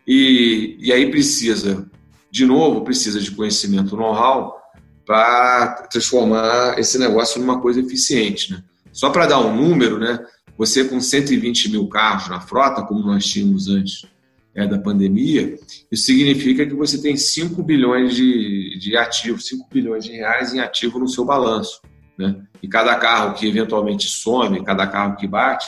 E, 0.08 0.77
e 0.79 0.91
aí 0.91 1.10
precisa, 1.12 1.89
de 2.31 2.46
novo, 2.46 2.81
precisa 2.84 3.19
de 3.19 3.31
conhecimento, 3.31 3.96
know-how, 3.96 4.58
para 5.05 5.88
transformar 5.91 6.79
esse 6.79 6.98
negócio 6.98 7.39
numa 7.39 7.60
coisa 7.60 7.79
eficiente. 7.79 8.51
Né? 8.51 8.63
Só 8.91 9.10
para 9.10 9.27
dar 9.27 9.39
um 9.39 9.55
número, 9.55 10.00
né? 10.00 10.19
você 10.58 10.84
com 10.84 11.00
120 11.00 11.69
mil 11.69 11.88
carros 11.88 12.29
na 12.29 12.41
frota, 12.41 12.84
como 12.84 13.05
nós 13.05 13.25
tínhamos 13.25 13.67
antes 13.67 14.05
é, 14.53 14.67
da 14.67 14.77
pandemia, 14.77 15.58
isso 15.91 16.03
significa 16.03 16.65
que 16.65 16.74
você 16.74 17.01
tem 17.01 17.15
5 17.15 17.62
bilhões 17.63 18.15
de, 18.15 18.77
de 18.77 18.98
ativos, 18.98 19.48
5 19.48 19.67
bilhões 19.72 20.03
de 20.03 20.12
reais 20.12 20.53
em 20.53 20.60
ativo 20.60 21.00
no 21.00 21.08
seu 21.08 21.24
balanço. 21.24 21.81
Né? 22.19 22.35
E 22.61 22.67
cada 22.67 22.93
carro 22.95 23.33
que 23.33 23.47
eventualmente 23.47 24.09
some, 24.09 24.61
cada 24.65 24.85
carro 24.85 25.15
que 25.15 25.25
bate, 25.25 25.65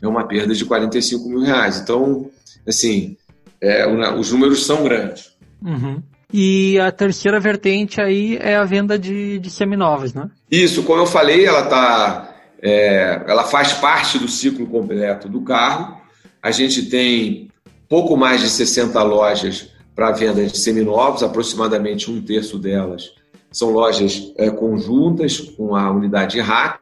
é 0.00 0.08
uma 0.08 0.26
perda 0.26 0.54
de 0.54 0.64
45 0.64 1.28
mil 1.28 1.40
reais. 1.40 1.78
Então, 1.78 2.30
assim, 2.66 3.18
é, 3.60 3.86
os 3.86 4.32
números 4.32 4.64
são 4.64 4.82
grandes. 4.82 5.30
Uhum. 5.62 6.02
E 6.32 6.78
a 6.80 6.90
terceira 6.90 7.38
vertente 7.38 8.00
aí 8.00 8.38
é 8.40 8.56
a 8.56 8.64
venda 8.64 8.98
de, 8.98 9.38
de 9.38 9.50
seminovos, 9.50 10.14
né? 10.14 10.30
Isso, 10.50 10.82
como 10.84 11.02
eu 11.02 11.06
falei, 11.06 11.44
ela 11.44 11.66
tá, 11.66 12.34
é, 12.62 13.22
ela 13.26 13.44
faz 13.44 13.74
parte 13.74 14.18
do 14.18 14.28
ciclo 14.28 14.66
completo 14.66 15.28
do 15.28 15.42
carro. 15.42 16.00
A 16.42 16.50
gente 16.50 16.86
tem 16.86 17.50
pouco 17.88 18.16
mais 18.16 18.40
de 18.40 18.48
60 18.48 19.02
lojas 19.02 19.68
para 19.94 20.12
venda 20.12 20.46
de 20.46 20.56
seminovos, 20.56 21.22
aproximadamente 21.22 22.10
um 22.10 22.22
terço 22.22 22.58
delas 22.58 23.19
são 23.50 23.70
lojas 23.70 24.32
é, 24.36 24.50
conjuntas 24.50 25.40
com 25.40 25.74
a 25.74 25.90
unidade 25.90 26.40
RAC, 26.40 26.80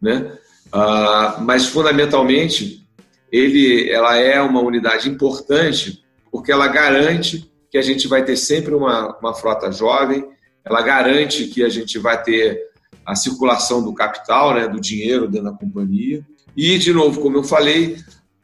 né? 0.00 0.36
Ah, 0.72 1.38
mas 1.40 1.66
fundamentalmente 1.66 2.86
ele, 3.30 3.90
ela 3.90 4.16
é 4.16 4.40
uma 4.40 4.60
unidade 4.60 5.08
importante 5.08 6.02
porque 6.30 6.50
ela 6.50 6.66
garante 6.66 7.50
que 7.70 7.78
a 7.78 7.82
gente 7.82 8.08
vai 8.08 8.24
ter 8.24 8.36
sempre 8.36 8.74
uma, 8.74 9.16
uma 9.18 9.34
frota 9.34 9.70
jovem, 9.70 10.26
ela 10.64 10.82
garante 10.82 11.46
que 11.46 11.62
a 11.62 11.68
gente 11.68 11.98
vai 11.98 12.22
ter 12.22 12.58
a 13.04 13.14
circulação 13.14 13.82
do 13.82 13.94
capital, 13.94 14.54
né, 14.54 14.68
do 14.68 14.80
dinheiro 14.80 15.28
dentro 15.28 15.50
da 15.50 15.56
companhia. 15.56 16.24
E, 16.56 16.78
de 16.78 16.92
novo, 16.92 17.20
como 17.20 17.38
eu 17.38 17.42
falei, 17.42 17.96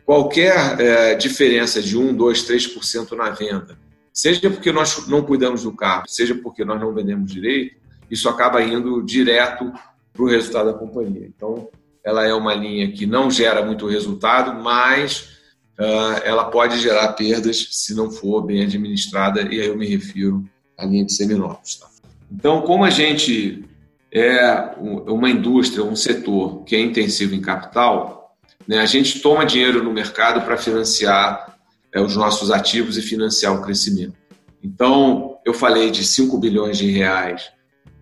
qualquer 0.04 0.80
é, 0.80 1.14
diferença 1.14 1.82
de 1.82 1.96
1, 1.96 2.14
2, 2.14 2.48
3% 2.48 3.12
na 3.12 3.30
venda, 3.30 3.78
seja 4.18 4.50
porque 4.50 4.72
nós 4.72 5.06
não 5.06 5.22
cuidamos 5.22 5.62
do 5.62 5.72
carro, 5.72 6.02
seja 6.08 6.34
porque 6.34 6.64
nós 6.64 6.80
não 6.80 6.92
vendemos 6.92 7.30
direito, 7.30 7.76
isso 8.10 8.28
acaba 8.28 8.60
indo 8.60 9.00
direto 9.00 9.72
para 10.12 10.22
o 10.25 10.26
resultado 10.26 10.72
da 10.72 10.76
companhia. 10.76 11.25
Então, 11.25 11.68
ela 12.02 12.26
é 12.26 12.34
uma 12.34 12.52
linha 12.52 12.90
que 12.90 13.06
não 13.06 13.30
gera 13.30 13.64
muito 13.64 13.87
resultado, 13.87 14.60
mas 14.60 15.38
uh, 15.78 16.18
ela 16.25 16.46
pode 16.46 16.80
gerar 16.80 17.12
perdas 17.12 17.68
se 17.70 17.94
não 17.94 18.10
for 18.10 18.42
bem 18.42 18.64
administrada, 18.64 19.42
e 19.42 19.60
aí 19.60 19.68
eu 19.68 19.76
me 19.76 19.87
refiro 19.87 20.44
à 20.76 20.84
linha 20.84 21.04
de 21.04 21.12
seminovos. 21.12 21.76
Tá? 21.76 21.87
Então, 22.32 22.62
como 22.62 22.84
a 22.84 22.90
gente 22.90 23.64
é 24.10 24.75
uma 24.80 25.30
indústria, 25.30 25.84
um 25.84 25.94
setor 25.94 26.64
que 26.64 26.75
é 26.75 26.80
intensivo 26.80 27.37
em 27.37 27.40
capital, 27.40 28.37
né, 28.66 28.80
a 28.80 28.87
gente 28.87 29.20
toma 29.20 29.46
dinheiro 29.46 29.80
no 29.80 29.92
mercado 29.92 30.44
para 30.44 30.56
financiar 30.56 31.57
é, 31.99 32.00
os 32.00 32.17
nossos 32.17 32.50
ativos 32.50 32.97
e 32.97 33.02
financiar 33.02 33.55
o 33.55 33.62
crescimento. 33.62 34.14
Então, 34.62 35.37
eu 35.45 35.52
falei 35.52 35.90
de 35.90 36.05
5 36.05 36.38
bilhões 36.38 36.78
de 36.78 36.90
reais 36.90 37.50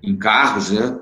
em 0.03 0.17
carros, 0.17 0.71
né? 0.71 0.99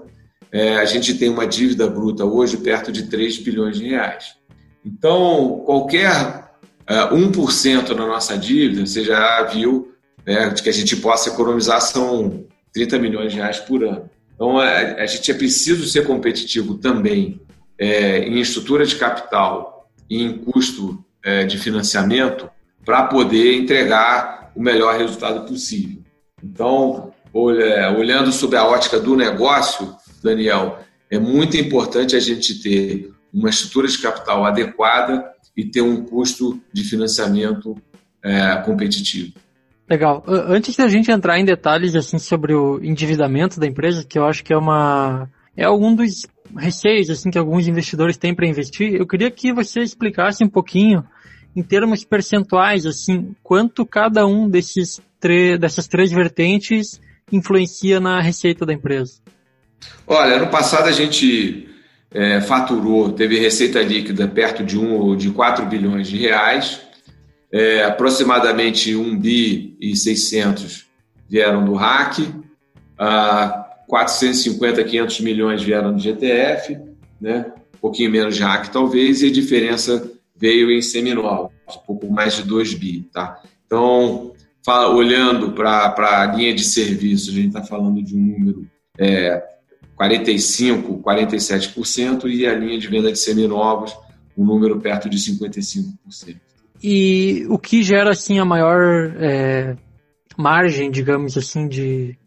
É, 0.53 0.77
a 0.77 0.85
gente 0.85 1.15
tem 1.15 1.29
uma 1.29 1.47
dívida 1.47 1.89
bruta 1.89 2.25
hoje 2.25 2.57
perto 2.57 2.93
de 2.93 3.05
3 3.05 3.39
bilhões 3.39 3.77
de 3.77 3.89
reais. 3.89 4.37
Então, 4.85 5.63
qualquer 5.65 6.53
uh, 6.89 7.17
1% 7.17 7.89
na 7.91 8.07
nossa 8.07 8.39
dívida, 8.39 8.87
você 8.87 9.03
já 9.03 9.43
viu 9.43 9.93
né, 10.25 10.51
de 10.51 10.63
que 10.63 10.69
a 10.69 10.73
gente 10.73 10.97
possa 10.97 11.31
economizar 11.31 11.81
são 11.81 12.47
30 12.73 12.99
milhões 12.99 13.33
de 13.33 13.39
reais 13.39 13.59
por 13.59 13.83
ano. 13.83 14.09
Então, 14.35 14.59
a, 14.59 14.69
a 14.69 15.07
gente 15.07 15.29
é 15.31 15.35
preciso 15.35 15.89
ser 15.89 16.07
competitivo 16.07 16.75
também 16.75 17.41
é, 17.79 18.21
em 18.21 18.39
estrutura 18.39 18.87
de 18.87 18.95
capital 18.95 19.91
e 20.09 20.23
em 20.23 20.39
custo 20.39 21.05
é, 21.25 21.45
de 21.45 21.59
financiamento 21.59 22.49
para 22.85 23.05
poder 23.05 23.57
entregar 23.57 24.53
o 24.55 24.62
melhor 24.62 24.97
resultado 24.97 25.47
possível. 25.47 26.03
Então, 26.43 27.12
olhando 27.33 28.31
sob 28.33 28.57
a 28.57 28.64
ótica 28.64 29.00
do 29.00 29.17
negócio, 29.17 29.95
Daniel, 30.23 30.79
é 31.11 31.19
muito 31.19 31.57
importante 31.57 32.14
a 32.14 32.21
gente 32.21 32.62
ter 32.62 33.11
uma 33.33 33.50
estrutura 33.50 33.88
de 33.88 33.99
capital 33.99 34.45
adequada 34.45 35.33
e 35.57 35.64
ter 35.64 35.81
um 35.81 36.05
custo 36.05 36.61
de 36.73 36.85
financiamento 36.85 37.76
é, 38.23 38.57
competitivo. 38.64 39.33
Legal. 39.88 40.25
Antes 40.26 40.76
da 40.76 40.88
gente 40.88 41.11
entrar 41.11 41.38
em 41.38 41.45
detalhes 41.45 41.95
assim 41.95 42.19
sobre 42.19 42.55
o 42.55 42.83
endividamento 42.83 43.61
da 43.61 43.67
empresa, 43.67 44.05
que 44.05 44.19
eu 44.19 44.25
acho 44.25 44.43
que 44.43 44.53
é 44.53 44.57
uma 44.57 45.29
é 45.57 45.64
algum 45.64 45.95
dos 45.95 46.26
receios 46.57 47.11
assim 47.11 47.31
que 47.31 47.38
alguns 47.38 47.67
investidores 47.67 48.17
têm 48.17 48.35
para 48.35 48.47
investir, 48.47 48.95
eu 48.95 49.07
queria 49.07 49.31
que 49.31 49.53
você 49.53 49.81
explicasse 49.81 50.43
um 50.43 50.49
pouquinho 50.49 51.05
em 51.54 51.62
termos 51.62 52.04
percentuais 52.04 52.87
assim 52.87 53.34
quanto 53.42 53.87
cada 53.87 54.26
um 54.26 54.49
desses 54.49 55.00
dessas 55.58 55.88
três 55.88 56.11
vertentes 56.12 57.00
influencia 57.32 57.99
na 57.99 58.20
receita 58.20 58.66
da 58.66 58.73
empresa. 58.75 59.20
Olha, 60.06 60.38
no 60.38 60.49
passado 60.49 60.87
a 60.87 60.92
gente 60.92 61.68
é, 62.11 62.40
faturou, 62.40 63.12
teve 63.12 63.38
receita 63.38 63.82
líquida 63.82 64.28
perto 64.28 64.62
de, 64.62 64.78
um, 64.78 65.16
de 65.16 65.30
4 65.30 65.66
bilhões 65.66 66.08
de 66.08 66.16
reais, 66.16 66.80
é, 67.50 67.84
aproximadamente 67.84 68.94
1 68.94 69.18
bi 69.18 69.76
e 69.80 69.96
600 69.96 70.87
vieram 71.28 71.64
do 71.64 71.75
RAC, 71.75 72.18
a 72.99 73.64
450, 73.88 74.84
500 74.84 75.20
milhões 75.20 75.62
vieram 75.62 75.92
do 75.92 75.99
GTF, 75.99 76.78
né? 77.20 77.46
um 77.75 77.78
pouquinho 77.78 78.11
menos 78.11 78.37
de 78.37 78.42
RAC 78.42 78.68
talvez, 78.68 79.23
e 79.23 79.28
a 79.28 79.32
diferença 79.32 80.11
veio 80.37 80.71
em 80.71 80.83
seminol, 80.83 81.53
um 81.69 81.87
pouco 81.87 82.12
mais 82.12 82.37
de 82.37 82.43
2 82.43 82.75
bi. 82.75 83.09
Tá? 83.12 83.41
Então, 83.67 84.33
fala, 84.64 84.95
olhando 84.95 85.53
para 85.53 85.95
a 86.23 86.26
linha 86.26 86.55
de 86.55 86.64
serviços, 86.64 87.29
a 87.31 87.33
gente 87.33 87.49
está 87.49 87.62
falando 87.62 88.03
de 88.03 88.17
um 88.17 88.21
número 88.21 88.67
é, 88.99 89.43
45%, 89.99 91.03
47%, 91.03 92.29
e 92.29 92.47
a 92.47 92.55
linha 92.55 92.79
de 92.79 92.88
venda 92.88 93.12
de 93.12 93.19
seminovos, 93.19 93.95
um 94.37 94.45
número 94.45 94.81
perto 94.81 95.09
de 95.09 95.17
55%. 95.17 96.37
E 96.83 97.47
o 97.49 97.59
que 97.59 97.83
gera 97.83 98.11
assim 98.11 98.38
a 98.38 98.45
maior 98.45 99.14
é, 99.19 99.76
margem, 100.37 100.91
digamos 100.91 101.37
assim, 101.37 101.69
de, 101.69 102.19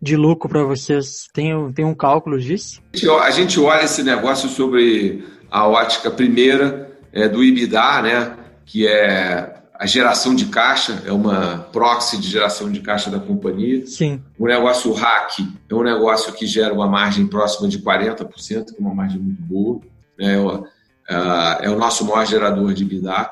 de 0.00 0.16
lucro 0.16 0.48
para 0.48 0.64
vocês? 0.64 1.26
Tem, 1.34 1.50
tem 1.72 1.84
um 1.84 1.94
cálculo 1.94 2.38
disso? 2.38 2.80
A 3.22 3.30
gente 3.30 3.60
olha 3.60 3.84
esse 3.84 4.02
negócio 4.02 4.48
sobre 4.48 5.24
a 5.50 5.68
ótica 5.68 6.10
primeira 6.10 6.95
é, 7.16 7.26
do 7.26 7.42
IBIDA, 7.42 8.02
né, 8.02 8.36
que 8.66 8.86
é 8.86 9.54
a 9.78 9.86
geração 9.86 10.34
de 10.34 10.46
caixa 10.46 11.02
é 11.06 11.12
uma 11.12 11.66
proxy 11.72 12.18
de 12.18 12.28
geração 12.28 12.70
de 12.70 12.80
caixa 12.80 13.10
da 13.10 13.18
companhia. 13.18 13.86
Sim. 13.86 14.22
O 14.38 14.46
negócio 14.46 14.92
hack 14.92 15.40
é 15.68 15.74
um 15.74 15.82
negócio 15.82 16.32
que 16.32 16.46
gera 16.46 16.72
uma 16.72 16.86
margem 16.86 17.26
próxima 17.26 17.68
de 17.68 17.78
40%, 17.78 18.66
que 18.66 18.76
é 18.76 18.80
uma 18.80 18.94
margem 18.94 19.18
muito 19.18 19.42
boa. 19.42 19.80
É, 20.18 20.34
é, 20.34 21.66
é 21.66 21.70
o 21.70 21.78
nosso 21.78 22.06
maior 22.06 22.26
gerador 22.26 22.72
de 22.72 22.84
EBITDA. 22.84 23.30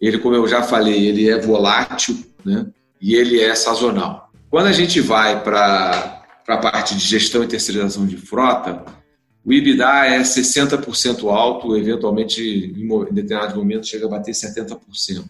Ele, 0.00 0.18
como 0.18 0.34
eu 0.34 0.46
já 0.48 0.62
falei, 0.62 1.06
ele 1.06 1.28
é 1.28 1.38
volátil 1.38 2.18
né? 2.44 2.66
e 3.00 3.14
ele 3.14 3.40
é 3.40 3.54
sazonal. 3.54 4.30
Quando 4.50 4.66
a 4.66 4.72
gente 4.72 5.00
vai 5.00 5.42
para 5.42 6.22
a 6.48 6.56
parte 6.56 6.94
de 6.94 7.00
gestão 7.00 7.44
e 7.44 7.46
terceirização 7.46 8.06
de 8.06 8.16
frota, 8.16 8.82
o 9.44 9.52
EBITDA 9.52 10.06
é 10.06 10.20
60% 10.20 11.28
alto, 11.28 11.76
eventualmente, 11.76 12.40
em 12.40 13.14
determinados 13.14 13.56
momentos, 13.56 13.88
chega 13.88 14.06
a 14.06 14.10
bater 14.10 14.32
70%. 14.32 15.24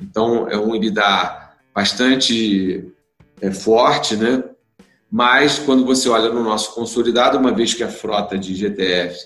Então, 0.00 0.48
é 0.48 0.58
um 0.58 0.74
EBITDA 0.74 1.54
bastante 1.74 2.92
é, 3.40 3.50
forte, 3.50 4.16
né? 4.16 4.42
Mas, 5.10 5.58
quando 5.58 5.84
você 5.84 6.08
olha 6.08 6.32
no 6.32 6.42
nosso 6.42 6.74
consolidado, 6.74 7.38
uma 7.38 7.52
vez 7.52 7.74
que 7.74 7.82
a 7.82 7.88
frota 7.88 8.38
de 8.38 8.54
GTF 8.54 9.16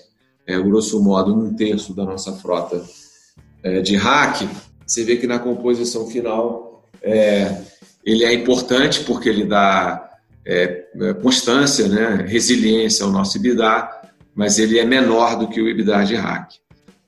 é, 0.45 0.59
grosso 0.59 1.01
modo, 1.01 1.33
um 1.33 1.53
terço 1.53 1.93
da 1.93 2.03
nossa 2.03 2.33
frota 2.33 2.83
é, 3.63 3.81
de 3.81 3.95
hack, 3.95 4.47
você 4.85 5.03
vê 5.03 5.15
que 5.15 5.27
na 5.27 5.39
composição 5.39 6.07
final 6.07 6.89
é, 7.01 7.61
ele 8.03 8.25
é 8.25 8.33
importante 8.33 9.03
porque 9.03 9.29
ele 9.29 9.45
dá 9.45 10.09
é, 10.45 10.85
é 10.99 11.13
constância, 11.13 11.87
né, 11.87 12.25
resiliência 12.27 13.05
ao 13.05 13.11
nosso 13.11 13.37
EBITDA, 13.37 14.00
mas 14.35 14.59
ele 14.59 14.79
é 14.79 14.85
menor 14.85 15.37
do 15.37 15.47
que 15.47 15.61
o 15.61 15.67
EBITDA 15.67 16.03
de 16.05 16.15
hack. 16.15 16.53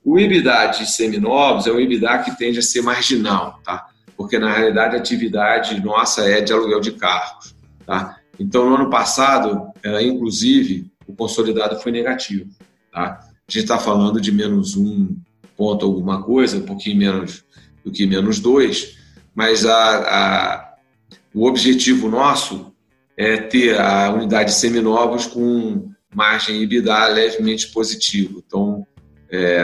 O 0.03 0.19
EBITDA 0.19 0.67
de 0.67 0.85
seminovos 0.85 1.65
é 1.67 1.71
um 1.71 1.79
EBITDA 1.79 2.19
que 2.19 2.37
tende 2.37 2.59
a 2.59 2.61
ser 2.61 2.81
marginal, 2.81 3.59
tá? 3.63 3.87
Porque 4.17 4.37
na 4.37 4.53
realidade 4.53 4.95
a 4.95 4.99
atividade 4.99 5.83
nossa 5.83 6.29
é 6.29 6.41
de 6.41 6.51
aluguel 6.51 6.81
de 6.81 6.91
carros, 6.91 7.55
tá? 7.85 8.17
Então 8.39 8.69
no 8.69 8.75
ano 8.75 8.89
passado, 8.89 9.71
inclusive, 10.01 10.91
o 11.07 11.15
consolidado 11.15 11.79
foi 11.79 11.91
negativo, 11.91 12.49
tá? 12.91 13.19
a 13.47 13.51
gente 13.51 13.63
está 13.63 13.77
falando 13.77 14.19
de 14.19 14.31
menos 14.31 14.75
um 14.75 15.15
ponto 15.55 15.85
alguma 15.85 16.23
coisa, 16.23 16.57
um 16.57 16.65
pouquinho 16.65 16.97
menos 16.97 17.43
do 17.83 17.91
que 17.91 18.05
menos 18.05 18.39
dois, 18.39 18.97
mas 19.35 19.65
a, 19.65 19.97
a, 19.97 20.75
o 21.33 21.45
objetivo 21.45 22.09
nosso 22.09 22.73
é 23.17 23.37
ter 23.37 23.79
a 23.79 24.11
unidade 24.11 24.51
de 24.51 24.55
seminovos 24.55 25.27
com 25.27 25.91
margem 26.15 26.61
EBITDA 26.61 27.07
levemente 27.07 27.67
positivo. 27.67 28.43
Então, 28.45 28.85
é, 29.31 29.63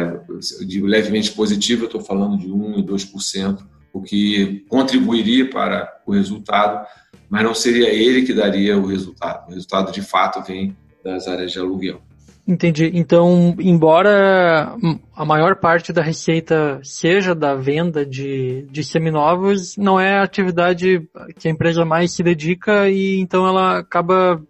eu 0.60 0.66
digo 0.66 0.88
levemente 0.88 1.32
positivo, 1.32 1.84
eu 1.84 1.88
estou 1.88 2.02
falando 2.02 2.38
de 2.38 2.48
1% 2.48 2.80
e 2.80 2.84
2%, 2.84 3.60
o 3.94 4.02
que 4.02 4.66
contribuiria 4.68 5.50
para 5.50 6.02
o 6.06 6.12
resultado, 6.12 6.86
mas 7.30 7.44
não 7.44 7.54
seria 7.54 7.90
ele 7.90 8.24
que 8.24 8.34
daria 8.34 8.78
o 8.78 8.86
resultado. 8.86 9.48
O 9.48 9.54
resultado, 9.54 9.92
de 9.92 10.02
fato, 10.02 10.42
vem 10.42 10.76
das 11.04 11.28
áreas 11.28 11.52
de 11.52 11.60
aluguel. 11.60 12.02
Entendi. 12.50 12.90
Então, 12.96 13.56
embora 13.60 14.76
a 15.16 15.24
maior 15.24 15.58
parte 15.58 15.94
da 15.94 16.02
receita 16.02 16.80
seja 16.84 17.36
da 17.36 17.54
venda 17.54 18.04
de, 18.04 18.66
de 18.72 18.84
seminovos, 18.84 19.78
não 19.78 20.00
é 20.00 20.18
a 20.18 20.24
atividade 20.24 21.08
que 21.38 21.48
a 21.48 21.52
empresa 21.52 21.86
mais 21.86 22.12
se 22.12 22.24
dedica 22.24 22.90
e 22.90 23.20
então 23.20 23.48
ela 23.48 23.78
acaba 23.78 24.42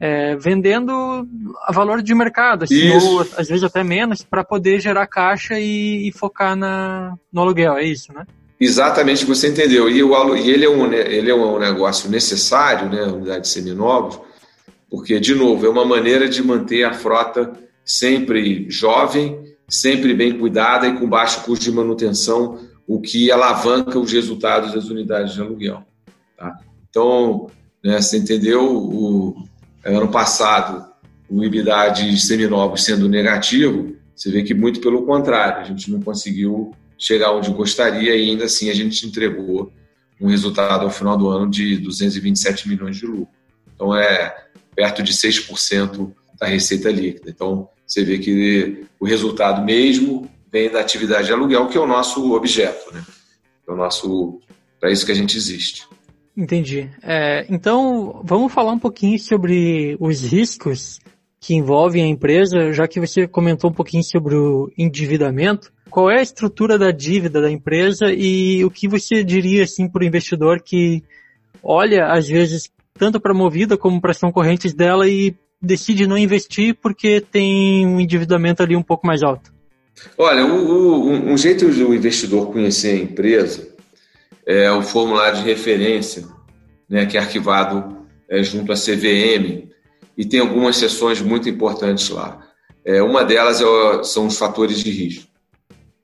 é, 0.00 0.36
vendendo 0.36 1.26
a 1.66 1.72
valor 1.72 2.02
de 2.02 2.14
mercado, 2.14 2.64
assim, 2.64 2.90
ou 2.90 3.20
às 3.20 3.48
vezes 3.48 3.62
até 3.62 3.82
menos, 3.84 4.22
para 4.22 4.44
poder 4.44 4.80
gerar 4.80 5.06
caixa 5.06 5.58
e, 5.58 6.08
e, 6.08 6.12
focar 6.12 6.56
na, 6.56 7.16
no 7.32 7.40
aluguel, 7.40 7.76
é 7.76 7.84
isso, 7.84 8.12
né? 8.12 8.26
Exatamente, 8.58 9.24
você 9.24 9.48
entendeu. 9.48 9.88
E, 9.88 10.02
o, 10.02 10.36
e 10.36 10.50
ele, 10.50 10.64
é 10.64 10.70
um, 10.70 10.92
ele 10.92 11.30
é 11.30 11.34
um 11.34 11.58
negócio 11.58 12.10
necessário, 12.10 12.88
né, 12.88 13.02
unidade 13.02 13.42
de 13.42 13.48
seminovos, 13.48 14.20
porque, 14.90 15.18
de 15.18 15.34
novo, 15.34 15.66
é 15.66 15.68
uma 15.68 15.84
maneira 15.84 16.28
de 16.28 16.42
manter 16.42 16.84
a 16.84 16.92
frota 16.92 17.52
sempre 17.84 18.66
jovem, 18.70 19.42
sempre 19.68 20.14
bem 20.14 20.38
cuidada 20.38 20.86
e 20.86 20.98
com 20.98 21.08
baixo 21.08 21.42
custo 21.44 21.64
de 21.64 21.72
manutenção, 21.72 22.58
o 22.86 23.00
que 23.00 23.30
alavanca 23.30 23.98
os 23.98 24.12
resultados 24.12 24.72
das 24.72 24.88
unidades 24.88 25.34
de 25.34 25.40
aluguel. 25.40 25.82
Tá? 26.36 26.58
Então, 26.88 27.50
né, 27.82 28.00
você 28.00 28.18
entendeu? 28.18 28.64
O, 28.64 29.43
ano 29.84 30.08
passado, 30.08 30.86
o 31.28 31.44
EBITDA 31.44 31.88
de 31.90 32.20
seminovos 32.20 32.84
sendo 32.84 33.08
negativo, 33.08 33.96
você 34.14 34.30
vê 34.30 34.42
que 34.42 34.54
muito 34.54 34.80
pelo 34.80 35.04
contrário, 35.04 35.60
a 35.60 35.64
gente 35.64 35.90
não 35.90 36.00
conseguiu 36.00 36.74
chegar 36.98 37.32
onde 37.32 37.50
gostaria 37.50 38.14
e 38.14 38.30
ainda 38.30 38.44
assim 38.44 38.70
a 38.70 38.74
gente 38.74 39.06
entregou 39.06 39.72
um 40.20 40.28
resultado 40.28 40.84
ao 40.84 40.90
final 40.90 41.16
do 41.16 41.28
ano 41.28 41.50
de 41.50 41.76
227 41.78 42.68
milhões 42.68 42.96
de 42.96 43.06
lucro. 43.06 43.34
Então 43.74 43.94
é 43.94 44.44
perto 44.74 45.02
de 45.02 45.12
6% 45.12 46.12
da 46.38 46.46
receita 46.46 46.90
líquida. 46.90 47.30
Então, 47.30 47.68
você 47.86 48.04
vê 48.04 48.18
que 48.18 48.86
o 48.98 49.04
resultado 49.04 49.64
mesmo 49.64 50.28
vem 50.50 50.70
da 50.70 50.80
atividade 50.80 51.26
de 51.26 51.32
aluguel, 51.32 51.68
que 51.68 51.76
é 51.76 51.80
o 51.80 51.86
nosso 51.86 52.32
objeto, 52.32 52.92
né? 52.92 53.04
É 53.66 53.72
o 53.72 53.76
nosso 53.76 54.40
para 54.80 54.90
isso 54.90 55.06
que 55.06 55.12
a 55.12 55.14
gente 55.14 55.36
existe. 55.36 55.86
Entendi. 56.36 56.90
É, 57.02 57.46
então, 57.48 58.20
vamos 58.24 58.52
falar 58.52 58.72
um 58.72 58.78
pouquinho 58.78 59.18
sobre 59.18 59.96
os 60.00 60.20
riscos 60.20 60.98
que 61.40 61.54
envolvem 61.54 62.02
a 62.02 62.08
empresa, 62.08 62.72
já 62.72 62.88
que 62.88 62.98
você 62.98 63.28
comentou 63.28 63.70
um 63.70 63.74
pouquinho 63.74 64.02
sobre 64.02 64.34
o 64.34 64.70
endividamento. 64.76 65.72
Qual 65.90 66.10
é 66.10 66.18
a 66.18 66.22
estrutura 66.22 66.76
da 66.76 66.90
dívida 66.90 67.40
da 67.40 67.50
empresa 67.50 68.06
e 68.10 68.64
o 68.64 68.70
que 68.70 68.88
você 68.88 69.22
diria 69.22 69.62
assim 69.62 69.88
para 69.88 70.02
o 70.02 70.06
investidor 70.06 70.60
que 70.60 71.04
olha 71.62 72.06
às 72.06 72.26
vezes 72.26 72.70
tanto 72.98 73.20
para 73.20 73.32
a 73.32 73.36
Movida 73.36 73.76
como 73.76 74.00
para 74.00 74.10
as 74.10 74.18
concorrentes 74.18 74.74
dela 74.74 75.08
e 75.08 75.36
decide 75.60 76.06
não 76.06 76.18
investir 76.18 76.74
porque 76.82 77.20
tem 77.20 77.86
um 77.86 78.00
endividamento 78.00 78.62
ali 78.62 78.74
um 78.74 78.82
pouco 78.82 79.06
mais 79.06 79.22
alto? 79.22 79.52
Olha, 80.18 80.44
o, 80.46 81.08
o, 81.08 81.10
um 81.10 81.36
jeito 81.36 81.68
do 81.68 81.94
investidor 81.94 82.50
conhecer 82.50 82.92
a 82.92 83.02
empresa 83.02 83.73
é 84.46 84.70
o 84.70 84.82
formulário 84.82 85.38
de 85.38 85.44
referência, 85.44 86.26
né, 86.88 87.06
que 87.06 87.16
é 87.16 87.20
arquivado 87.20 88.06
é, 88.28 88.42
junto 88.42 88.72
à 88.72 88.74
CVM, 88.74 89.68
e 90.16 90.24
tem 90.24 90.40
algumas 90.40 90.76
seções 90.76 91.20
muito 91.20 91.48
importantes 91.48 92.08
lá. 92.10 92.40
É, 92.84 93.02
uma 93.02 93.24
delas 93.24 93.60
é, 93.60 94.04
são 94.04 94.26
os 94.26 94.38
fatores 94.38 94.78
de 94.78 94.90
risco. 94.90 95.28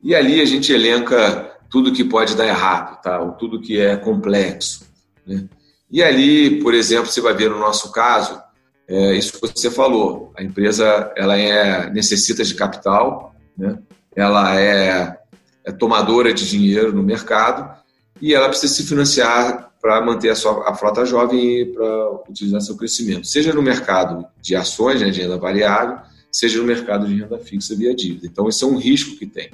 E 0.02 0.14
ali 0.14 0.40
a 0.40 0.44
gente 0.46 0.72
elenca 0.72 1.58
tudo 1.70 1.92
que 1.92 2.02
pode 2.02 2.34
dar 2.34 2.46
errado, 2.46 3.00
tá? 3.02 3.20
Ou 3.20 3.32
tudo 3.32 3.60
que 3.60 3.78
é 3.78 3.96
complexo. 3.96 4.84
Né? 5.26 5.44
E 5.90 6.02
ali, 6.02 6.60
por 6.62 6.74
exemplo, 6.74 7.06
você 7.06 7.20
vai 7.20 7.34
ver 7.34 7.50
no 7.50 7.58
nosso 7.58 7.92
caso, 7.92 8.40
é, 8.88 9.14
isso 9.14 9.32
que 9.34 9.40
você 9.40 9.70
falou, 9.70 10.32
a 10.36 10.42
empresa 10.42 11.12
ela 11.16 11.36
é, 11.36 11.90
necessita 11.90 12.42
de 12.42 12.54
capital, 12.54 13.34
né? 13.56 13.78
ela 14.16 14.58
é, 14.58 15.16
é 15.64 15.72
tomadora 15.72 16.32
de 16.32 16.48
dinheiro 16.48 16.92
no 16.92 17.02
mercado 17.02 17.78
e 18.20 18.34
ela 18.34 18.48
precisa 18.48 18.72
se 18.72 18.84
financiar 18.84 19.70
para 19.80 20.00
manter 20.04 20.28
a 20.28 20.34
sua 20.34 20.68
a 20.68 20.74
frota 20.74 21.06
jovem 21.06 21.60
e 21.60 21.66
para 21.66 22.10
utilizar 22.28 22.60
seu 22.60 22.76
crescimento, 22.76 23.26
seja 23.26 23.52
no 23.52 23.62
mercado 23.62 24.26
de 24.40 24.54
ações, 24.54 25.00
né, 25.00 25.10
de 25.10 25.22
renda 25.22 25.38
variável, 25.38 25.98
seja 26.30 26.58
no 26.58 26.64
mercado 26.64 27.06
de 27.06 27.18
renda 27.18 27.38
fixa 27.38 27.74
via 27.74 27.94
dívida. 27.94 28.26
Então, 28.26 28.48
esse 28.48 28.62
é 28.62 28.66
um 28.66 28.76
risco 28.76 29.16
que 29.16 29.26
tem. 29.26 29.50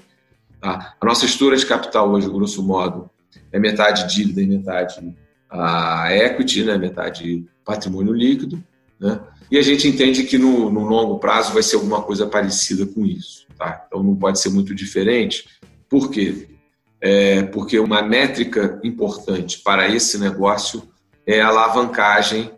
Tá? 0.61 0.94
A 1.00 1.07
nossa 1.07 1.24
estrutura 1.24 1.57
de 1.57 1.64
capital 1.64 2.11
hoje, 2.11 2.29
grosso 2.29 2.62
modo, 2.62 3.09
é 3.52 3.59
metade 3.59 4.12
dívida 4.12 4.42
e 4.42 4.46
metade 4.46 5.14
a 5.48 6.12
equity, 6.12 6.64
né, 6.64 6.76
metade 6.76 7.46
patrimônio 7.64 8.12
líquido, 8.12 8.62
né? 8.98 9.20
E 9.50 9.57
a 9.57 9.62
gente 9.62 9.87
entende 9.87 10.24
que 10.24 10.38
no, 10.38 10.70
no, 10.70 10.81
longo 10.81 11.18
prazo 11.18 11.52
vai 11.52 11.62
ser 11.62 11.76
alguma 11.76 12.02
coisa 12.02 12.26
parecida 12.26 12.85
com 12.85 13.07
isso, 13.07 13.46
tá? 13.57 13.85
Então 13.87 14.02
não 14.02 14.16
pode 14.16 14.40
ser 14.40 14.48
muito 14.48 14.74
diferente. 14.74 15.46
Por 15.88 16.11
quê? 16.11 16.48
É 17.00 17.42
porque 17.42 17.78
uma 17.78 18.02
métrica 18.02 18.80
importante 18.82 19.61
para 19.62 19.88
esse 19.88 20.18
negócio 20.18 20.88
é 21.26 21.40
a 21.40 21.48
alavancagem 21.48 22.50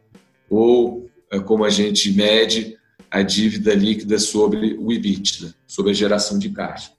ou 0.48 1.08
é, 1.30 1.38
como 1.40 1.64
a 1.64 1.70
gente 1.70 2.12
mede 2.12 2.78
a 3.10 3.22
dívida 3.22 3.74
líquida 3.74 4.18
sobre 4.18 4.76
o 4.78 4.92
EBITDA, 4.92 5.54
sobre 5.66 5.90
a 5.90 5.94
geração 5.94 6.38
de 6.38 6.50
caixa. 6.50 6.92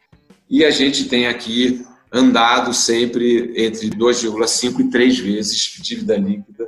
E 0.50 0.66
a 0.66 0.72
gente 0.72 1.06
tem 1.06 1.28
aqui 1.28 1.86
andado 2.12 2.74
sempre 2.74 3.54
entre 3.56 3.90
2,5 3.90 4.80
e 4.80 4.90
3 4.90 5.20
vezes 5.20 5.80
dívida 5.82 6.18
líquida 6.18 6.68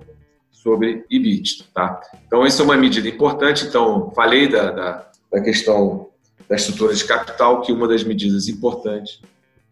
sobre 0.52 1.04
EBITDA. 1.10 1.66
Tá? 1.74 2.02
Então, 2.28 2.46
essa 2.46 2.62
é 2.62 2.66
uma 2.66 2.78
medida 2.78 3.08
importante. 3.08 3.66
Então, 3.66 4.12
falei 4.16 4.48
da, 4.48 4.72
da, 4.72 5.12
da 5.32 5.42
questão 5.42 6.10
da 6.48 6.56
estrutura 6.56 6.94
de 6.94 7.04
capital, 7.06 7.62
que 7.62 7.72
uma 7.72 7.88
das 7.88 8.04
medidas 8.04 8.48
importantes 8.48 9.20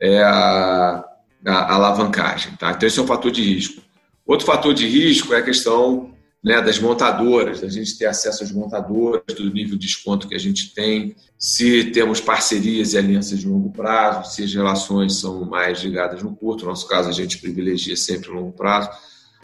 é 0.02 0.22
a, 0.24 1.04
a 1.46 1.74
alavancagem. 1.74 2.54
Tá? 2.54 2.72
Então, 2.72 2.88
esse 2.88 3.00
é 3.00 3.02
um 3.02 3.08
fator 3.08 3.32
de 3.32 3.42
risco. 3.42 3.82
Outro 4.26 4.46
fator 4.46 4.74
de 4.74 4.88
risco 4.88 5.34
é 5.34 5.38
a 5.38 5.44
questão 5.44 6.14
né, 6.44 6.62
das 6.62 6.80
montadoras, 6.80 7.62
da 7.62 7.68
gente 7.68 7.98
ter 7.98 8.06
acesso 8.06 8.44
às 8.44 8.52
montadoras, 8.52 9.24
do 9.36 9.52
nível 9.52 9.78
de 9.78 9.88
desconto 9.88 10.28
que 10.28 10.36
a 10.36 10.40
gente 10.40 10.74
tem, 10.74 11.16
se 11.38 11.86
temos 11.86 12.22
parcerias 12.22 12.94
e 12.94 12.98
alianças 12.98 13.40
de 13.40 13.48
longo 13.48 13.72
prazo, 13.72 14.32
se 14.32 14.44
as 14.44 14.54
relações 14.54 15.16
são 15.16 15.44
mais 15.46 15.80
ligadas 15.80 16.24
no 16.24 16.36
curto, 16.36 16.64
no 16.64 16.70
nosso 16.70 16.88
caso 16.88 17.10
a 17.10 17.14
gente 17.14 17.40
privilegia 17.40 17.98
sempre 17.98 18.30
o 18.30 18.34
longo 18.34 18.52
prazo, 18.52 18.90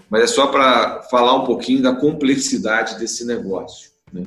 mas 0.10 0.24
é 0.24 0.28
só 0.28 0.48
para 0.48 1.02
falar 1.04 1.36
um 1.36 1.46
pouquinho 1.46 1.82
da 1.82 1.94
complexidade 1.94 2.98
desse 2.98 3.26
negócio. 3.26 3.90
Né? 4.12 4.26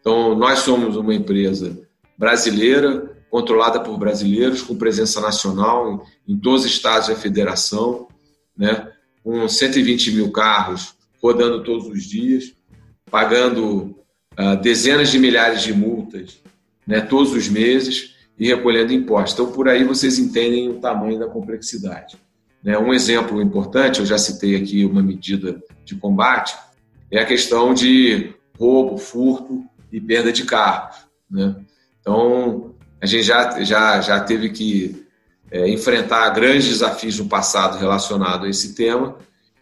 Então, 0.00 0.34
nós 0.34 0.60
somos 0.60 0.96
uma 0.96 1.14
empresa 1.14 1.78
brasileira, 2.16 3.07
controlada 3.30 3.80
por 3.80 3.98
brasileiros, 3.98 4.62
com 4.62 4.76
presença 4.76 5.20
nacional 5.20 6.04
em, 6.26 6.34
em 6.34 6.38
todos 6.38 6.64
os 6.64 6.70
estados 6.70 7.08
da 7.08 7.16
federação, 7.16 8.08
né? 8.56 8.90
com 9.22 9.48
120 9.48 10.12
mil 10.12 10.30
carros 10.30 10.94
rodando 11.22 11.62
todos 11.62 11.86
os 11.86 12.04
dias, 12.04 12.54
pagando 13.10 13.96
uh, 14.38 14.56
dezenas 14.60 15.10
de 15.10 15.18
milhares 15.18 15.62
de 15.62 15.72
multas 15.72 16.40
né, 16.88 17.02
todos 17.02 17.34
os 17.34 17.48
meses 17.50 18.14
e 18.38 18.46
recolhendo 18.46 18.94
impostos. 18.94 19.34
Então, 19.34 19.52
por 19.52 19.68
aí 19.68 19.84
vocês 19.84 20.18
entendem 20.18 20.70
o 20.70 20.80
tamanho 20.80 21.18
da 21.18 21.26
complexidade. 21.26 22.16
Né? 22.64 22.78
Um 22.78 22.94
exemplo 22.94 23.42
importante, 23.42 24.00
eu 24.00 24.06
já 24.06 24.16
citei 24.16 24.56
aqui 24.56 24.86
uma 24.86 25.02
medida 25.02 25.62
de 25.84 25.94
combate, 25.96 26.56
é 27.10 27.20
a 27.20 27.26
questão 27.26 27.74
de 27.74 28.32
roubo, 28.58 28.96
furto 28.96 29.62
e 29.92 30.00
perda 30.00 30.32
de 30.32 30.44
carros. 30.44 30.96
Né? 31.30 31.56
Então, 32.00 32.67
a 33.00 33.06
gente 33.06 33.22
já, 33.22 33.62
já, 33.62 34.00
já 34.00 34.20
teve 34.20 34.50
que 34.50 35.06
é, 35.50 35.68
enfrentar 35.68 36.28
grandes 36.30 36.68
desafios 36.68 37.18
no 37.18 37.28
passado 37.28 37.78
relacionado 37.78 38.46
a 38.46 38.48
esse 38.48 38.74
tema 38.74 39.16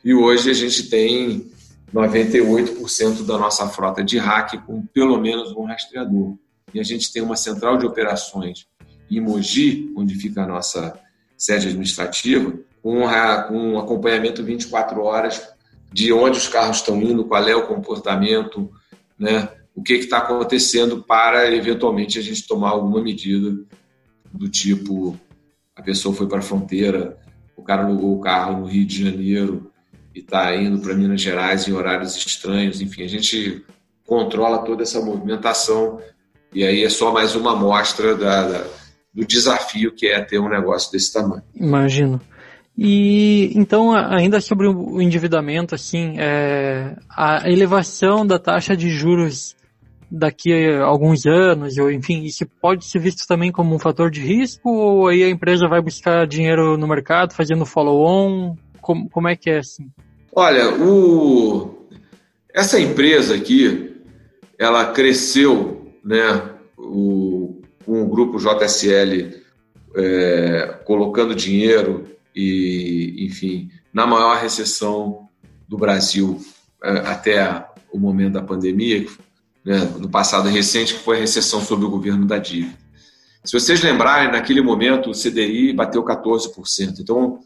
e 0.04 0.14
hoje 0.14 0.50
a 0.50 0.54
gente 0.54 0.88
tem 0.88 1.50
98% 1.94 3.24
da 3.24 3.38
nossa 3.38 3.68
frota 3.68 4.02
de 4.02 4.18
hack 4.18 4.64
com 4.64 4.84
pelo 4.86 5.20
menos 5.20 5.52
um 5.52 5.64
rastreador. 5.64 6.36
E 6.74 6.80
a 6.80 6.82
gente 6.82 7.12
tem 7.12 7.22
uma 7.22 7.36
central 7.36 7.78
de 7.78 7.86
operações 7.86 8.66
em 9.10 9.20
Mogi, 9.20 9.92
onde 9.96 10.14
fica 10.14 10.42
a 10.42 10.46
nossa 10.46 10.98
sede 11.36 11.68
administrativa, 11.68 12.52
com, 12.82 13.00
um 13.50 13.78
acompanhamento 13.78 14.44
24 14.44 15.00
horas 15.02 15.48
de 15.92 16.12
onde 16.12 16.38
os 16.38 16.48
carros 16.48 16.78
estão 16.78 17.00
indo, 17.00 17.24
qual 17.24 17.48
é 17.48 17.54
o 17.54 17.66
comportamento, 17.66 18.70
né? 19.18 19.48
O 19.76 19.82
que 19.82 19.92
está 19.92 20.18
acontecendo 20.18 21.02
para 21.02 21.54
eventualmente 21.54 22.18
a 22.18 22.22
gente 22.22 22.46
tomar 22.48 22.70
alguma 22.70 23.02
medida 23.02 23.54
do 24.32 24.48
tipo 24.48 25.16
a 25.76 25.82
pessoa 25.82 26.14
foi 26.14 26.26
para 26.26 26.38
a 26.38 26.42
fronteira, 26.42 27.18
o 27.54 27.62
cara 27.62 27.84
alugou 27.84 28.16
o 28.16 28.20
carro 28.20 28.60
no 28.60 28.66
Rio 28.66 28.86
de 28.86 29.04
Janeiro 29.04 29.70
e 30.14 30.20
está 30.20 30.56
indo 30.56 30.80
para 30.80 30.94
Minas 30.94 31.20
Gerais 31.20 31.68
em 31.68 31.72
horários 31.72 32.16
estranhos, 32.16 32.80
enfim, 32.80 33.02
a 33.02 33.08
gente 33.08 33.62
controla 34.06 34.64
toda 34.64 34.82
essa 34.82 35.00
movimentação 35.02 36.00
e 36.54 36.64
aí 36.64 36.82
é 36.82 36.88
só 36.88 37.12
mais 37.12 37.36
uma 37.36 37.52
amostra 37.52 38.14
da, 38.16 38.48
da, 38.48 38.66
do 39.12 39.26
desafio 39.26 39.94
que 39.94 40.06
é 40.06 40.22
ter 40.22 40.38
um 40.38 40.48
negócio 40.48 40.90
desse 40.90 41.12
tamanho. 41.12 41.42
Imagino. 41.54 42.18
E 42.78 43.52
então, 43.54 43.92
ainda 43.92 44.40
sobre 44.40 44.66
o 44.66 45.00
endividamento, 45.00 45.74
assim, 45.74 46.14
é, 46.18 46.96
a 47.10 47.50
elevação 47.50 48.26
da 48.26 48.38
taxa 48.38 48.76
de 48.76 48.90
juros 48.90 49.56
daqui 50.10 50.52
a 50.52 50.84
alguns 50.84 51.26
anos, 51.26 51.76
ou 51.78 51.90
enfim, 51.90 52.22
isso 52.22 52.46
pode 52.60 52.84
ser 52.84 52.98
visto 52.98 53.26
também 53.26 53.50
como 53.50 53.74
um 53.74 53.78
fator 53.78 54.10
de 54.10 54.20
risco, 54.20 54.70
ou 54.70 55.08
aí 55.08 55.22
a 55.22 55.28
empresa 55.28 55.68
vai 55.68 55.80
buscar 55.80 56.26
dinheiro 56.26 56.76
no 56.76 56.86
mercado, 56.86 57.34
fazendo 57.34 57.66
follow-on? 57.66 58.56
Como, 58.80 59.08
como 59.10 59.28
é 59.28 59.36
que 59.36 59.50
é 59.50 59.58
assim? 59.58 59.90
Olha, 60.32 60.74
o... 60.74 61.88
essa 62.54 62.78
empresa 62.80 63.34
aqui, 63.34 63.96
ela 64.58 64.92
cresceu, 64.92 65.92
né, 66.04 66.50
o... 66.78 67.60
com 67.84 68.02
o 68.02 68.08
grupo 68.08 68.38
JSL 68.38 69.44
é, 69.96 70.78
colocando 70.84 71.34
dinheiro 71.34 72.06
e, 72.34 73.26
enfim, 73.26 73.70
na 73.92 74.06
maior 74.06 74.36
recessão 74.36 75.28
do 75.66 75.78
Brasil 75.78 76.38
é, 76.84 76.90
até 76.98 77.66
o 77.90 77.98
momento 77.98 78.34
da 78.34 78.42
pandemia, 78.42 79.06
né, 79.66 79.78
no 79.98 80.08
passado 80.08 80.48
recente, 80.48 80.94
que 80.94 81.00
foi 81.00 81.16
a 81.16 81.20
recessão 81.20 81.60
sob 81.60 81.84
o 81.84 81.90
governo 81.90 82.24
da 82.24 82.38
dívida. 82.38 82.78
Se 83.42 83.52
vocês 83.52 83.82
lembrarem, 83.82 84.30
naquele 84.30 84.60
momento 84.60 85.10
o 85.10 85.12
CDI 85.12 85.72
bateu 85.72 86.04
14%. 86.04 87.00
Então, 87.00 87.40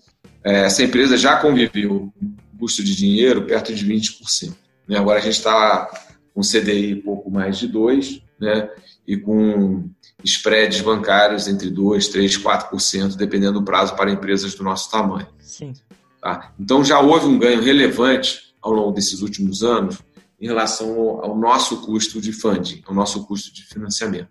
é, 0.45 0.65
essa 0.65 0.83
empresa 0.83 1.17
já 1.17 1.37
conviveu 1.37 2.13
com 2.19 2.59
custo 2.59 2.85
de 2.85 2.95
dinheiro 2.95 3.47
perto 3.47 3.75
de 3.75 3.87
20%. 3.87 4.55
Né? 4.87 4.99
Agora 4.99 5.19
a 5.19 5.23
gente 5.23 5.37
está 5.37 5.91
com 6.35 6.43
CDI 6.43 6.97
pouco 6.97 7.31
mais 7.31 7.59
de 7.59 7.69
2%, 7.69 8.23
né? 8.39 8.69
e 9.07 9.17
com 9.17 9.89
spreads 10.23 10.83
bancários 10.83 11.49
entre 11.49 11.71
2%, 11.71 12.13
3%, 12.13 12.43
4%, 12.43 13.17
dependendo 13.17 13.61
do 13.61 13.65
prazo 13.65 13.97
para 13.97 14.11
empresas 14.11 14.55
do 14.55 14.63
nosso 14.63 14.91
tamanho. 14.91 15.27
Sim. 15.39 15.73
Tá? 16.21 16.53
Então 16.61 16.85
já 16.85 17.01
houve 17.01 17.27
um 17.27 17.39
ganho 17.39 17.63
relevante 17.63 18.55
ao 18.61 18.73
longo 18.73 18.93
desses 18.93 19.23
últimos 19.23 19.63
anos 19.63 19.99
em 20.41 20.47
relação 20.47 21.21
ao 21.23 21.37
nosso 21.37 21.83
custo 21.83 22.21
de 22.21 22.33
funding, 22.33 22.83
ao 22.87 22.95
nosso 22.95 23.27
custo 23.27 23.53
de 23.53 23.63
financiamento. 23.65 24.29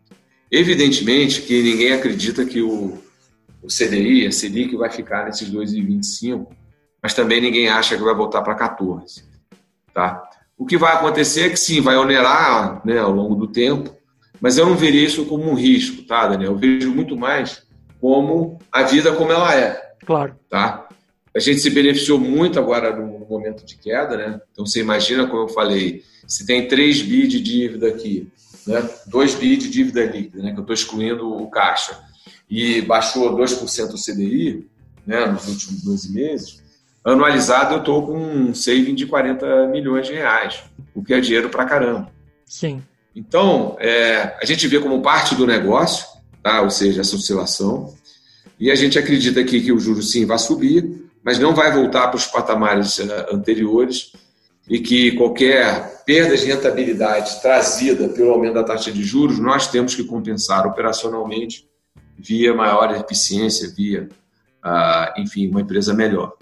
Evidentemente 0.51 1.41
que 1.43 1.61
ninguém 1.61 1.93
acredita 1.93 2.43
que 2.43 2.61
o, 2.61 2.97
o 3.61 3.67
CDI, 3.67 4.25
a 4.25 4.31
Selic, 4.31 4.75
vai 4.75 4.89
ficar 4.89 5.25
nesses 5.25 5.49
2,25, 5.49 6.47
mas 7.01 7.13
também 7.13 7.39
ninguém 7.39 7.69
acha 7.69 7.95
que 7.95 8.03
vai 8.03 8.15
voltar 8.15 8.41
para 8.41 8.55
14. 8.55 9.23
Tá? 9.93 10.23
O 10.57 10.65
que 10.65 10.77
vai 10.77 10.93
acontecer 10.93 11.41
é 11.41 11.49
que 11.49 11.57
sim, 11.57 11.79
vai 11.79 11.95
onerar 11.95 12.81
né, 12.85 12.97
ao 12.97 13.11
longo 13.11 13.35
do 13.35 13.47
tempo, 13.47 13.95
mas 14.41 14.57
eu 14.57 14.65
não 14.65 14.75
veria 14.75 15.05
isso 15.05 15.25
como 15.25 15.49
um 15.49 15.53
risco, 15.53 16.03
tá, 16.03 16.27
Daniel? 16.27 16.51
Eu 16.51 16.57
vejo 16.57 16.91
muito 16.91 17.15
mais 17.15 17.63
como 18.01 18.57
a 18.71 18.83
vida 18.83 19.13
como 19.13 19.31
ela 19.31 19.55
é. 19.55 19.79
Claro. 20.05 20.35
Tá? 20.49 20.88
A 21.35 21.39
gente 21.39 21.59
se 21.59 21.69
beneficiou 21.69 22.19
muito 22.19 22.59
agora 22.59 22.95
no 22.95 23.25
momento 23.27 23.65
de 23.65 23.75
queda, 23.75 24.17
né? 24.17 24.41
Então 24.51 24.65
você 24.65 24.79
imagina, 24.79 25.27
como 25.27 25.43
eu 25.43 25.49
falei, 25.49 26.03
se 26.27 26.45
tem 26.45 26.67
3 26.67 27.01
bi 27.03 27.27
de 27.27 27.39
dívida 27.39 27.87
aqui, 27.87 28.27
né? 28.65 28.87
2 29.07 29.35
bi 29.35 29.57
de 29.57 29.69
dívida 29.69 30.05
líquida, 30.05 30.41
né? 30.41 30.51
Que 30.51 30.59
eu 30.59 30.61
estou 30.61 30.73
excluindo 30.73 31.31
o 31.31 31.49
caixa, 31.49 31.97
e 32.49 32.81
baixou 32.81 33.37
2% 33.37 33.93
o 33.93 33.95
CDI, 33.95 34.67
né? 35.05 35.25
Nos 35.27 35.47
últimos 35.47 35.83
12 35.83 36.11
meses, 36.11 36.63
anualizado 37.03 37.75
eu 37.75 37.79
estou 37.79 38.07
com 38.07 38.17
um 38.17 38.53
saving 38.53 38.95
de 38.95 39.05
40 39.05 39.67
milhões 39.67 40.07
de 40.07 40.13
reais, 40.13 40.63
o 40.95 41.03
que 41.03 41.13
é 41.13 41.19
dinheiro 41.19 41.49
para 41.49 41.65
caramba. 41.65 42.11
Sim. 42.45 42.81
Então, 43.15 43.75
é, 43.79 44.35
a 44.41 44.45
gente 44.45 44.67
vê 44.67 44.79
como 44.79 45.01
parte 45.01 45.35
do 45.35 45.45
negócio, 45.45 46.05
tá? 46.41 46.61
ou 46.61 46.69
seja, 46.69 47.01
essa 47.01 47.15
oscilação, 47.15 47.93
e 48.59 48.69
a 48.71 48.75
gente 48.75 48.97
acredita 48.97 49.39
aqui 49.39 49.61
que 49.61 49.71
o 49.71 49.79
juro 49.79 50.01
sim 50.01 50.25
vai 50.25 50.37
subir, 50.37 51.08
mas 51.23 51.39
não 51.39 51.53
vai 51.53 51.71
voltar 51.71 52.07
para 52.07 52.17
os 52.17 52.25
patamares 52.25 52.99
é, 52.99 53.33
anteriores 53.33 54.13
e 54.69 54.79
que 54.79 55.13
qualquer 55.13 56.03
perda 56.05 56.37
de 56.37 56.45
rentabilidade 56.45 57.41
trazida 57.41 58.07
pelo 58.09 58.31
aumento 58.31 58.53
da 58.53 58.63
taxa 58.63 58.91
de 58.91 59.03
juros, 59.03 59.39
nós 59.39 59.67
temos 59.67 59.95
que 59.95 60.03
compensar 60.03 60.67
operacionalmente 60.67 61.67
via 62.17 62.53
maior 62.53 62.91
eficiência, 62.95 63.73
via, 63.75 64.09
ah, 64.61 65.13
enfim, 65.17 65.49
uma 65.49 65.61
empresa 65.61 65.93
melhor. 65.93 66.33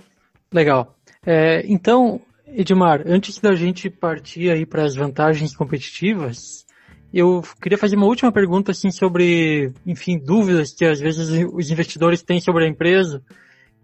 Legal. 0.51 0.95
É, 1.25 1.63
então, 1.67 2.19
Edmar, 2.47 3.03
antes 3.05 3.39
da 3.39 3.53
gente 3.55 3.89
partir 3.89 4.49
aí 4.49 4.65
para 4.65 4.83
as 4.83 4.95
vantagens 4.95 5.55
competitivas, 5.55 6.65
eu 7.13 7.41
queria 7.61 7.77
fazer 7.77 7.95
uma 7.95 8.05
última 8.05 8.31
pergunta 8.31 8.71
assim 8.71 8.91
sobre, 8.91 9.71
enfim, 9.85 10.17
dúvidas 10.17 10.73
que 10.73 10.85
às 10.85 10.99
vezes 10.99 11.29
os 11.53 11.69
investidores 11.69 12.21
têm 12.21 12.41
sobre 12.41 12.65
a 12.65 12.67
empresa, 12.67 13.21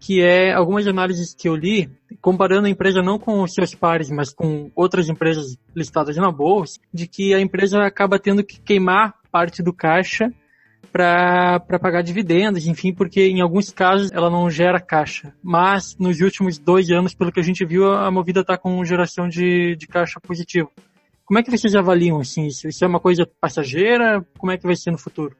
que 0.04 0.20
é 0.20 0.52
algumas 0.52 0.86
análises 0.86 1.34
que 1.34 1.48
eu 1.48 1.56
li, 1.56 1.90
comparando 2.20 2.66
a 2.66 2.70
empresa 2.70 3.00
não 3.00 3.18
com 3.18 3.46
seus 3.46 3.74
pares, 3.74 4.10
mas 4.10 4.34
com 4.34 4.70
outras 4.76 5.08
empresas 5.08 5.56
listadas 5.74 6.14
na 6.18 6.30
bolsa, 6.30 6.78
de 6.92 7.06
que 7.06 7.32
a 7.32 7.40
empresa 7.40 7.82
acaba 7.82 8.18
tendo 8.18 8.44
que 8.44 8.60
queimar 8.60 9.14
parte 9.32 9.62
do 9.62 9.72
caixa 9.72 10.30
para 10.92 11.58
pagar 11.80 12.02
dividendos, 12.02 12.66
enfim, 12.66 12.92
porque 12.92 13.26
em 13.26 13.40
alguns 13.40 13.72
casos 13.72 14.12
ela 14.12 14.28
não 14.28 14.50
gera 14.50 14.78
caixa. 14.78 15.32
Mas 15.42 15.96
nos 15.98 16.20
últimos 16.20 16.58
dois 16.58 16.90
anos, 16.90 17.14
pelo 17.14 17.32
que 17.32 17.40
a 17.40 17.42
gente 17.44 17.64
viu, 17.64 17.90
a 17.90 18.10
Movida 18.10 18.40
está 18.40 18.58
com 18.58 18.84
geração 18.84 19.26
de, 19.26 19.74
de 19.74 19.86
caixa 19.86 20.20
positivo. 20.20 20.70
Como 21.24 21.38
é 21.38 21.42
que 21.42 21.50
vocês 21.50 21.74
avaliam 21.74 22.20
assim, 22.20 22.46
isso? 22.46 22.68
Isso 22.68 22.84
é 22.84 22.86
uma 22.86 23.00
coisa 23.00 23.26
passageira? 23.40 24.22
Como 24.36 24.52
é 24.52 24.58
que 24.58 24.66
vai 24.66 24.76
ser 24.76 24.90
no 24.90 24.98
futuro? 24.98 25.34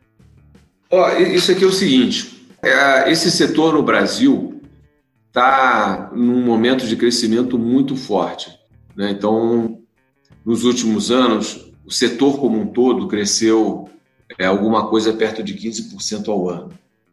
Oh, 0.88 1.06
isso 1.18 1.52
aqui 1.52 1.64
é 1.64 1.66
o 1.66 1.72
seguinte: 1.72 2.48
é, 2.64 3.10
esse 3.12 3.30
setor 3.30 3.74
no 3.74 3.82
Brasil 3.82 4.53
está 5.34 6.12
num 6.14 6.44
momento 6.44 6.86
de 6.86 6.94
crescimento 6.94 7.58
muito 7.58 7.96
forte. 7.96 8.56
Né? 8.94 9.10
Então, 9.10 9.80
nos 10.46 10.62
últimos 10.62 11.10
anos, 11.10 11.72
o 11.84 11.90
setor 11.90 12.38
como 12.38 12.60
um 12.60 12.68
todo 12.68 13.08
cresceu 13.08 13.90
é 14.38 14.46
alguma 14.46 14.86
coisa 14.88 15.12
perto 15.12 15.42
de 15.42 15.52
15% 15.54 16.28
ao 16.28 16.48
ano. 16.48 16.70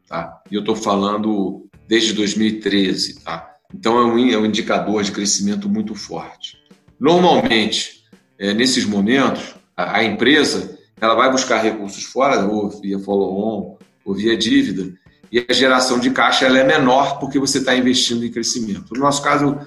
Tá? 0.08 0.40
E 0.52 0.54
eu 0.54 0.60
estou 0.60 0.76
falando 0.76 1.68
desde 1.88 2.14
2013. 2.14 3.22
Tá? 3.22 3.56
Então 3.74 3.98
é 3.98 4.06
um, 4.06 4.30
é 4.30 4.38
um 4.38 4.46
indicador 4.46 5.02
de 5.04 5.12
crescimento 5.12 5.68
muito 5.68 5.96
forte. 5.96 6.60
Normalmente, 7.00 8.04
é, 8.38 8.54
nesses 8.54 8.86
momentos, 8.86 9.56
a, 9.76 9.98
a, 9.98 10.04
empresa 10.04 10.78
ela 11.00 11.16
vai 11.16 11.32
buscar 11.32 11.58
recursos 11.58 12.04
fora, 12.04 12.46
ou 12.46 12.70
via 12.70 13.00
follow-on, 13.00 13.78
ou 14.06 14.14
via 14.14 14.38
dívida, 14.38 14.94
e 15.32 15.46
a 15.48 15.54
geração 15.54 15.98
de 15.98 16.12
caixa 16.12 16.46
ela 16.46 16.60
é 16.60 16.64
menor 16.64 17.20
porque 17.20 17.40
você 17.40 17.60
está 17.60 17.76
investindo 17.76 18.26
em 18.26 18.32
crescimento. 18.32 18.94
No 18.94 19.00
nosso 19.00 19.22
caso, 19.22 19.58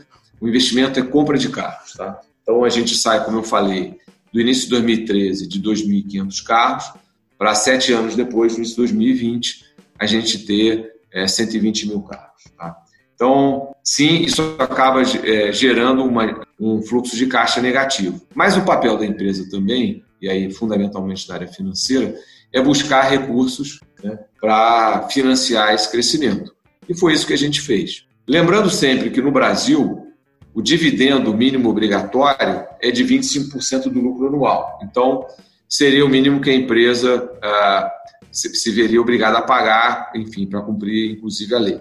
o 0.40 0.46
investimento 0.46 1.00
é 1.00 1.02
compra 1.02 1.38
de 1.38 1.48
carros. 1.48 1.92
Tá? 1.94 2.20
Então 2.42 2.64
a 2.64 2.68
gente 2.68 2.94
sai, 2.94 3.24
como 3.24 3.38
eu 3.38 3.42
falei, 3.42 3.98
do 4.32 4.40
início 4.40 4.64
de 4.64 4.70
2013 4.70 5.48
de 5.48 5.62
2.500 5.62 6.44
carros 6.44 6.92
para 7.38 7.54
sete 7.54 7.92
anos 7.92 8.14
depois, 8.14 8.52
no 8.52 8.58
início 8.58 8.74
de 8.74 8.82
2020, 8.82 9.64
a 9.98 10.06
gente 10.06 10.44
ter 10.44 10.92
é, 11.10 11.26
120 11.26 11.88
mil 11.88 12.02
carros. 12.02 12.44
Tá? 12.58 12.76
Então, 13.14 13.74
sim, 13.82 14.22
isso 14.22 14.56
acaba 14.58 15.00
é, 15.02 15.52
gerando 15.52 16.04
uma, 16.04 16.46
um 16.60 16.82
fluxo 16.82 17.16
de 17.16 17.26
caixa 17.26 17.62
negativo. 17.62 18.20
Mas 18.34 18.56
o 18.56 18.64
papel 18.64 18.98
da 18.98 19.06
empresa 19.06 19.48
também, 19.48 20.04
e 20.20 20.28
aí 20.28 20.52
fundamentalmente 20.52 21.28
na 21.28 21.36
área 21.36 21.48
financeira, 21.48 22.14
é 22.52 22.60
buscar 22.60 23.02
recursos 23.02 23.80
né, 24.04 24.18
para 24.38 25.08
financiar 25.08 25.74
esse 25.74 25.90
crescimento. 25.90 26.54
E 26.86 26.94
foi 26.94 27.14
isso 27.14 27.26
que 27.26 27.32
a 27.32 27.38
gente 27.38 27.62
fez. 27.62 28.04
Lembrando 28.28 28.68
sempre 28.68 29.10
que 29.10 29.22
no 29.22 29.32
Brasil, 29.32 30.06
o 30.52 30.60
dividendo 30.60 31.32
mínimo 31.32 31.70
obrigatório 31.70 32.64
é 32.80 32.90
de 32.90 33.02
25% 33.04 33.84
do 33.84 34.00
lucro 34.00 34.28
anual. 34.28 34.78
Então, 34.82 35.26
seria 35.66 36.04
o 36.04 36.08
mínimo 36.08 36.40
que 36.40 36.50
a 36.50 36.54
empresa 36.54 37.30
ah, 37.42 37.90
se, 38.30 38.70
veria 38.70 39.00
obrigada 39.00 39.38
a 39.38 39.42
pagar, 39.42 40.12
enfim, 40.14 40.46
para 40.46 40.60
cumprir, 40.60 41.12
inclusive, 41.12 41.54
a 41.54 41.58
lei. 41.58 41.80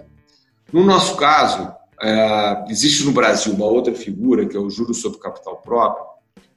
No 0.72 0.82
nosso 0.82 1.16
caso, 1.16 1.70
ah, 2.00 2.64
existe 2.68 3.04
no 3.04 3.12
Brasil 3.12 3.52
uma 3.52 3.66
outra 3.66 3.94
figura, 3.94 4.46
que 4.46 4.56
é 4.56 4.60
o 4.60 4.70
juro 4.70 4.94
sobre 4.94 5.18
capital 5.18 5.58
próprio, 5.58 6.06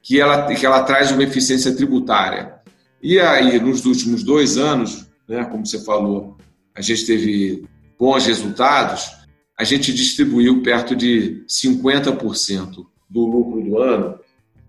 que 0.02 0.18
ela, 0.18 0.46
que 0.46 0.64
ela 0.64 0.82
traz 0.82 1.10
uma 1.10 1.22
eficiência 1.22 1.74
tributária. 1.74 2.54
E 3.02 3.20
aí, 3.20 3.60
nos 3.60 3.84
últimos 3.84 4.22
dois 4.22 4.56
anos, 4.56 5.07
né, 5.28 5.44
como 5.44 5.66
você 5.66 5.78
falou, 5.80 6.36
a 6.74 6.80
gente 6.80 7.04
teve 7.04 7.64
bons 7.98 8.26
resultados, 8.26 9.10
a 9.56 9.64
gente 9.64 9.92
distribuiu 9.92 10.62
perto 10.62 10.96
de 10.96 11.44
50% 11.48 12.86
do 13.10 13.26
lucro 13.26 13.62
do 13.62 13.78
ano 13.78 14.18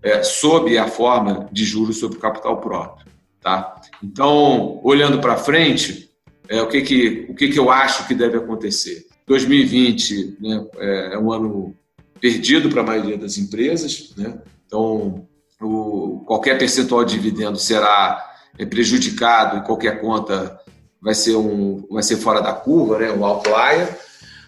é, 0.01 0.23
sob 0.23 0.77
a 0.77 0.87
forma 0.87 1.47
de 1.51 1.65
juros 1.65 1.97
sobre 1.97 2.19
capital 2.19 2.59
próprio. 2.59 3.05
Tá? 3.41 3.79
Então, 4.03 4.81
olhando 4.83 5.19
para 5.19 5.37
frente, 5.37 6.09
é, 6.47 6.61
o, 6.61 6.67
que, 6.67 6.81
que, 6.81 7.27
o 7.29 7.35
que, 7.35 7.49
que 7.49 7.59
eu 7.59 7.69
acho 7.69 8.07
que 8.07 8.15
deve 8.15 8.37
acontecer? 8.37 9.05
2020 9.27 10.37
né, 10.41 10.67
é, 10.77 11.13
é 11.13 11.19
um 11.19 11.31
ano 11.31 11.75
perdido 12.19 12.69
para 12.69 12.81
a 12.81 12.85
maioria 12.85 13.17
das 13.17 13.37
empresas, 13.37 14.13
né? 14.17 14.41
então 14.65 15.27
o, 15.61 16.23
qualquer 16.25 16.57
percentual 16.57 17.05
de 17.05 17.13
dividendo 17.13 17.57
será 17.57 18.28
é, 18.57 18.65
prejudicado 18.65 19.57
e 19.57 19.61
qualquer 19.61 20.01
conta 20.01 20.59
vai 21.01 21.13
ser, 21.13 21.35
um, 21.35 21.85
vai 21.89 22.03
ser 22.03 22.17
fora 22.17 22.41
da 22.41 22.53
curva, 22.53 22.99
né, 22.99 23.11
um 23.11 23.23
outlier. 23.23 23.97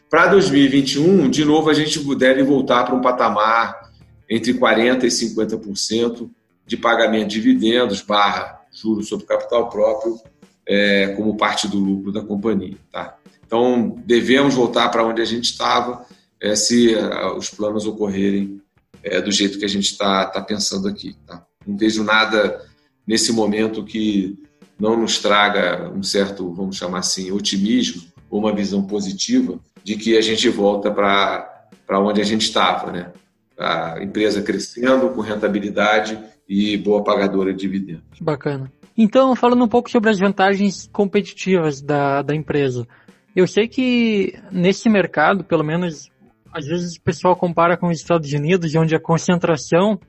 Para 0.09 0.27
2021, 0.27 1.29
de 1.29 1.45
novo, 1.45 1.69
a 1.69 1.73
gente 1.73 1.99
deve 2.15 2.43
voltar 2.43 2.83
para 2.83 2.95
um 2.95 3.01
patamar 3.01 3.89
entre 4.29 4.53
40% 4.53 5.03
e 5.03 5.07
50% 5.07 6.29
de 6.65 6.77
pagamento 6.77 7.29
de 7.29 7.41
dividendos 7.41 8.01
barra 8.01 8.61
juros 8.71 9.07
sobre 9.07 9.25
capital 9.25 9.69
próprio 9.69 10.19
é, 10.67 11.07
como 11.17 11.35
parte 11.35 11.67
do 11.67 11.77
lucro 11.77 12.11
da 12.11 12.21
companhia. 12.21 12.77
Tá? 12.91 13.17
Então, 13.45 13.95
devemos 14.05 14.53
voltar 14.53 14.89
para 14.89 15.05
onde 15.05 15.21
a 15.21 15.25
gente 15.25 15.45
estava 15.45 16.05
é, 16.39 16.55
se 16.55 16.95
uh, 16.95 17.35
os 17.35 17.49
planos 17.49 17.85
ocorrerem 17.85 18.61
é, 19.03 19.21
do 19.21 19.31
jeito 19.31 19.59
que 19.59 19.65
a 19.65 19.69
gente 19.69 19.91
está 19.91 20.25
tá 20.25 20.41
pensando 20.41 20.87
aqui. 20.87 21.15
Tá? 21.27 21.45
Não 21.65 21.77
vejo 21.77 22.03
nada 22.03 22.65
nesse 23.05 23.31
momento 23.31 23.83
que 23.83 24.37
não 24.79 24.97
nos 24.99 25.19
traga 25.19 25.91
um 25.91 26.01
certo, 26.01 26.51
vamos 26.53 26.77
chamar 26.77 26.99
assim, 26.99 27.31
otimismo 27.31 28.01
ou 28.29 28.39
uma 28.39 28.53
visão 28.53 28.83
positiva 28.83 29.59
de 29.83 29.95
que 29.95 30.17
a 30.17 30.21
gente 30.21 30.49
volta 30.49 30.91
para 30.91 31.99
onde 31.99 32.21
a 32.21 32.23
gente 32.23 32.43
estava, 32.43 32.91
né? 32.91 33.11
A 33.59 34.01
empresa 34.01 34.41
crescendo 34.41 35.09
com 35.09 35.21
rentabilidade 35.21 36.17
e 36.47 36.77
boa 36.77 37.03
pagadora 37.03 37.53
de 37.53 37.59
dividendos. 37.59 38.19
Bacana. 38.19 38.71
Então, 38.97 39.35
falando 39.35 39.63
um 39.63 39.67
pouco 39.67 39.89
sobre 39.89 40.09
as 40.09 40.19
vantagens 40.19 40.89
competitivas 40.91 41.81
da, 41.81 42.21
da 42.21 42.35
empresa. 42.35 42.87
Eu 43.35 43.47
sei 43.47 43.67
que 43.67 44.37
nesse 44.51 44.89
mercado, 44.89 45.43
pelo 45.43 45.63
menos, 45.63 46.09
às 46.51 46.65
vezes 46.65 46.97
o 46.97 47.01
pessoal 47.01 47.35
compara 47.35 47.77
com 47.77 47.87
os 47.87 47.97
Estados 47.97 48.31
Unidos, 48.33 48.75
onde 48.75 48.95
a 48.95 48.99
concentração 48.99 49.99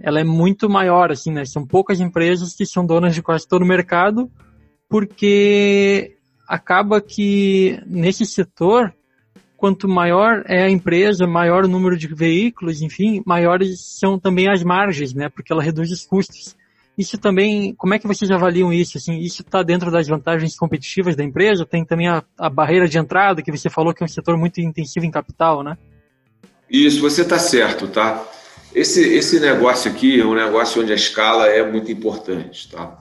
ela 0.00 0.20
é 0.20 0.24
muito 0.24 0.68
maior, 0.68 1.10
assim, 1.10 1.32
né? 1.32 1.44
São 1.44 1.66
poucas 1.66 2.00
empresas 2.00 2.54
que 2.54 2.66
são 2.66 2.84
donas 2.84 3.14
de 3.14 3.22
quase 3.22 3.46
todo 3.46 3.62
o 3.62 3.66
mercado, 3.66 4.30
porque 4.88 6.16
acaba 6.48 7.00
que 7.00 7.80
nesse 7.86 8.26
setor, 8.26 8.94
quanto 9.56 9.88
maior 9.88 10.44
é 10.46 10.64
a 10.64 10.70
empresa, 10.70 11.26
maior 11.26 11.64
o 11.64 11.68
número 11.68 11.96
de 11.96 12.08
veículos, 12.14 12.82
enfim, 12.82 13.22
maiores 13.24 13.80
são 13.98 14.18
também 14.18 14.50
as 14.50 14.62
margens, 14.62 15.14
né? 15.14 15.28
Porque 15.28 15.52
ela 15.52 15.62
reduz 15.62 15.90
os 15.90 16.04
custos. 16.04 16.56
Isso 16.96 17.16
também, 17.16 17.74
como 17.74 17.94
é 17.94 17.98
que 17.98 18.06
vocês 18.06 18.30
avaliam 18.30 18.72
isso? 18.72 18.98
Assim, 18.98 19.18
isso 19.18 19.40
está 19.42 19.62
dentro 19.62 19.90
das 19.90 20.06
vantagens 20.06 20.56
competitivas 20.56 21.16
da 21.16 21.24
empresa? 21.24 21.64
Tem 21.64 21.84
também 21.84 22.08
a, 22.08 22.22
a, 22.38 22.50
barreira 22.50 22.86
de 22.86 22.98
entrada, 22.98 23.40
que 23.40 23.50
você 23.50 23.70
falou 23.70 23.94
que 23.94 24.02
é 24.02 24.04
um 24.04 24.08
setor 24.08 24.36
muito 24.36 24.60
intensivo 24.60 25.06
em 25.06 25.10
capital, 25.10 25.62
né? 25.62 25.78
Isso, 26.68 27.00
você 27.00 27.22
está 27.22 27.38
certo, 27.38 27.88
tá? 27.88 28.22
Esse, 28.74 29.02
esse 29.02 29.38
negócio 29.38 29.90
aqui 29.90 30.20
é 30.20 30.24
um 30.24 30.34
negócio 30.34 30.80
onde 30.80 30.92
a 30.92 30.96
escala 30.96 31.46
é 31.46 31.62
muito 31.68 31.92
importante, 31.92 32.70
tá? 32.70 33.00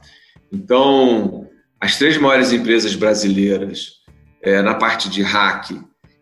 Então, 0.52 1.48
as 1.80 1.98
três 1.98 2.18
maiores 2.18 2.52
empresas 2.52 2.94
brasileiras 2.94 4.02
é, 4.42 4.62
na 4.62 4.76
parte 4.76 5.10
de 5.10 5.22
hack, 5.22 5.72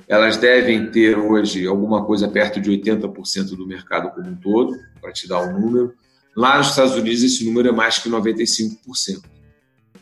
elas 0.08 0.38
devem 0.38 0.92
ter 0.92 1.18
hoje 1.18 1.66
alguma 1.66 2.06
coisa 2.06 2.28
perto 2.28 2.62
de 2.62 2.70
80% 2.70 3.56
do 3.56 3.68
mercado 3.68 4.12
como 4.12 4.30
um 4.30 4.36
todo, 4.36 4.78
para 5.02 5.12
te 5.12 5.28
dar 5.28 5.42
um 5.42 5.60
número. 5.60 5.94
Lá 6.36 6.60
nos 6.60 6.70
Estados 6.70 6.94
Unidos, 6.94 7.24
esse 7.24 7.44
número 7.44 7.70
é 7.70 7.72
mais 7.72 7.98
que 7.98 8.10
95%. 8.10 9.24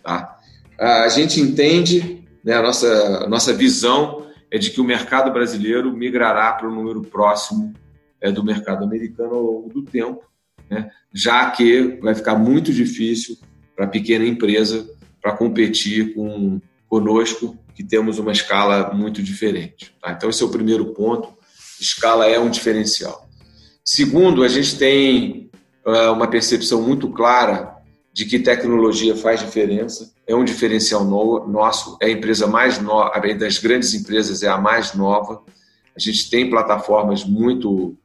Tá? 0.04 0.38
A 0.78 1.08
gente 1.08 1.40
entende, 1.40 2.28
né, 2.44 2.54
a 2.54 2.62
nossa, 2.62 3.28
nossa 3.28 3.54
visão 3.54 4.28
é 4.52 4.58
de 4.58 4.72
que 4.72 4.82
o 4.82 4.84
mercado 4.84 5.32
brasileiro 5.32 5.96
migrará 5.96 6.52
para 6.52 6.68
o 6.68 6.74
número 6.74 7.02
próximo 7.02 7.74
é, 8.22 8.32
do 8.32 8.44
mercado 8.44 8.84
americano 8.84 9.36
ao 9.36 9.44
longo 9.44 9.70
do 9.70 9.84
tempo, 9.84 10.24
né, 10.70 10.90
já 11.14 11.50
que 11.52 12.00
vai 12.02 12.16
ficar 12.16 12.36
muito 12.36 12.74
difícil 12.74 13.38
para 13.76 13.86
a 13.86 13.90
pequena 13.90 14.26
empresa 14.26 14.88
para 15.22 15.34
competir 15.34 16.14
com 16.14 16.60
conosco, 16.88 17.58
que 17.76 17.84
temos 17.84 18.18
uma 18.18 18.32
escala 18.32 18.94
muito 18.94 19.22
diferente. 19.22 19.94
Tá? 20.02 20.14
Então, 20.14 20.30
esse 20.30 20.42
é 20.42 20.46
o 20.46 20.50
primeiro 20.50 20.94
ponto. 20.94 21.38
Escala 21.80 22.26
é 22.26 22.40
um 22.40 22.50
diferencial. 22.50 23.30
Segundo, 23.84 24.42
a 24.42 24.48
gente 24.48 24.78
tem 24.78 25.48
é 25.88 26.10
uma 26.10 26.28
percepção 26.28 26.82
muito 26.82 27.10
clara 27.10 27.78
de 28.12 28.26
que 28.26 28.40
tecnologia 28.40 29.16
faz 29.16 29.40
diferença, 29.40 30.12
é 30.28 30.36
um 30.36 30.44
diferencial 30.44 31.06
no, 31.06 31.48
nosso, 31.48 31.98
é 32.02 32.08
a 32.08 32.12
empresa 32.12 32.46
mais 32.46 32.82
nova, 32.82 33.22
das 33.36 33.58
grandes 33.58 33.94
empresas 33.94 34.44
é 34.44 34.50
a 34.50 34.58
mais 34.58 34.94
nova. 34.94 35.42
A 35.96 36.00
gente 36.00 36.30
tem 36.30 36.50
plataformas 36.50 37.24
muito 37.24 37.96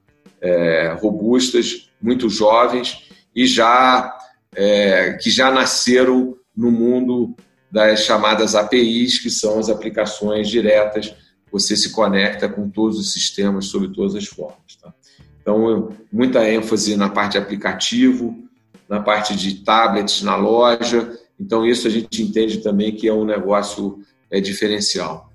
é, 0.42 0.96
robustas, 1.00 1.88
muito 2.00 2.28
jovens 2.28 3.08
e 3.34 3.46
já 3.46 4.18
é, 4.54 5.14
que 5.14 5.30
já 5.30 5.50
nasceram 5.50 6.36
no 6.54 6.70
mundo 6.70 7.34
das 7.70 8.00
chamadas 8.00 8.54
APIs, 8.54 9.18
que 9.18 9.30
são 9.30 9.58
as 9.58 9.70
aplicações 9.70 10.48
diretas. 10.48 11.14
Você 11.50 11.76
se 11.76 11.90
conecta 11.90 12.48
com 12.48 12.68
todos 12.68 12.98
os 12.98 13.12
sistemas 13.12 13.66
sob 13.66 13.88
todas 13.94 14.14
as 14.14 14.26
formas. 14.26 14.76
Tá? 14.80 14.92
Então, 15.40 15.90
muita 16.12 16.46
ênfase 16.48 16.96
na 16.96 17.08
parte 17.08 17.32
de 17.32 17.38
aplicativo, 17.38 18.36
na 18.88 19.00
parte 19.00 19.34
de 19.34 19.64
tablets 19.64 20.22
na 20.22 20.36
loja. 20.36 21.18
Então, 21.40 21.64
isso 21.64 21.86
a 21.86 21.90
gente 21.90 22.22
entende 22.22 22.58
também 22.58 22.94
que 22.94 23.08
é 23.08 23.12
um 23.12 23.24
negócio 23.24 24.00
é, 24.30 24.40
diferencial. 24.40 25.32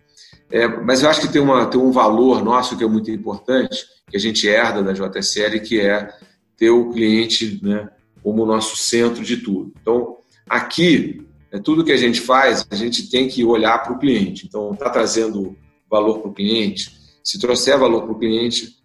É, 0.50 0.68
mas 0.68 1.02
eu 1.02 1.10
acho 1.10 1.22
que 1.22 1.28
tem, 1.28 1.42
uma, 1.42 1.66
tem 1.66 1.80
um 1.80 1.92
valor 1.92 2.44
nosso 2.44 2.78
que 2.78 2.84
é 2.84 2.88
muito 2.88 3.12
importante, 3.12 3.86
que 4.10 4.16
a 4.16 4.20
gente 4.20 4.48
herda 4.48 4.82
da 4.82 4.94
JSL, 4.94 5.60
que 5.60 5.80
é 5.80 6.10
ter 6.56 6.70
o 6.70 6.92
cliente 6.92 7.60
né, 7.62 7.90
como 8.24 8.46
nosso 8.46 8.78
centro 8.78 9.24
de 9.24 9.38
tudo. 9.38 9.74
Então, 9.82 10.18
aqui, 10.50 11.26
é, 11.52 11.60
tudo 11.60 11.84
que 11.84 11.92
a 11.92 11.98
gente 11.98 12.22
faz, 12.22 12.66
a 12.70 12.76
gente 12.76 13.10
tem 13.10 13.28
que 13.28 13.44
olhar 13.44 13.78
para 13.84 13.94
o 13.94 14.00
cliente. 14.00 14.46
Então, 14.48 14.74
está 14.74 14.90
trazendo 14.90 15.56
valor 15.90 16.20
para 16.20 16.30
o 16.30 16.34
cliente? 16.34 16.92
Se 17.24 17.38
trouxer 17.40 17.78
valor 17.78 18.04
para 18.04 18.14
o 18.14 18.20
cliente, 18.20 18.78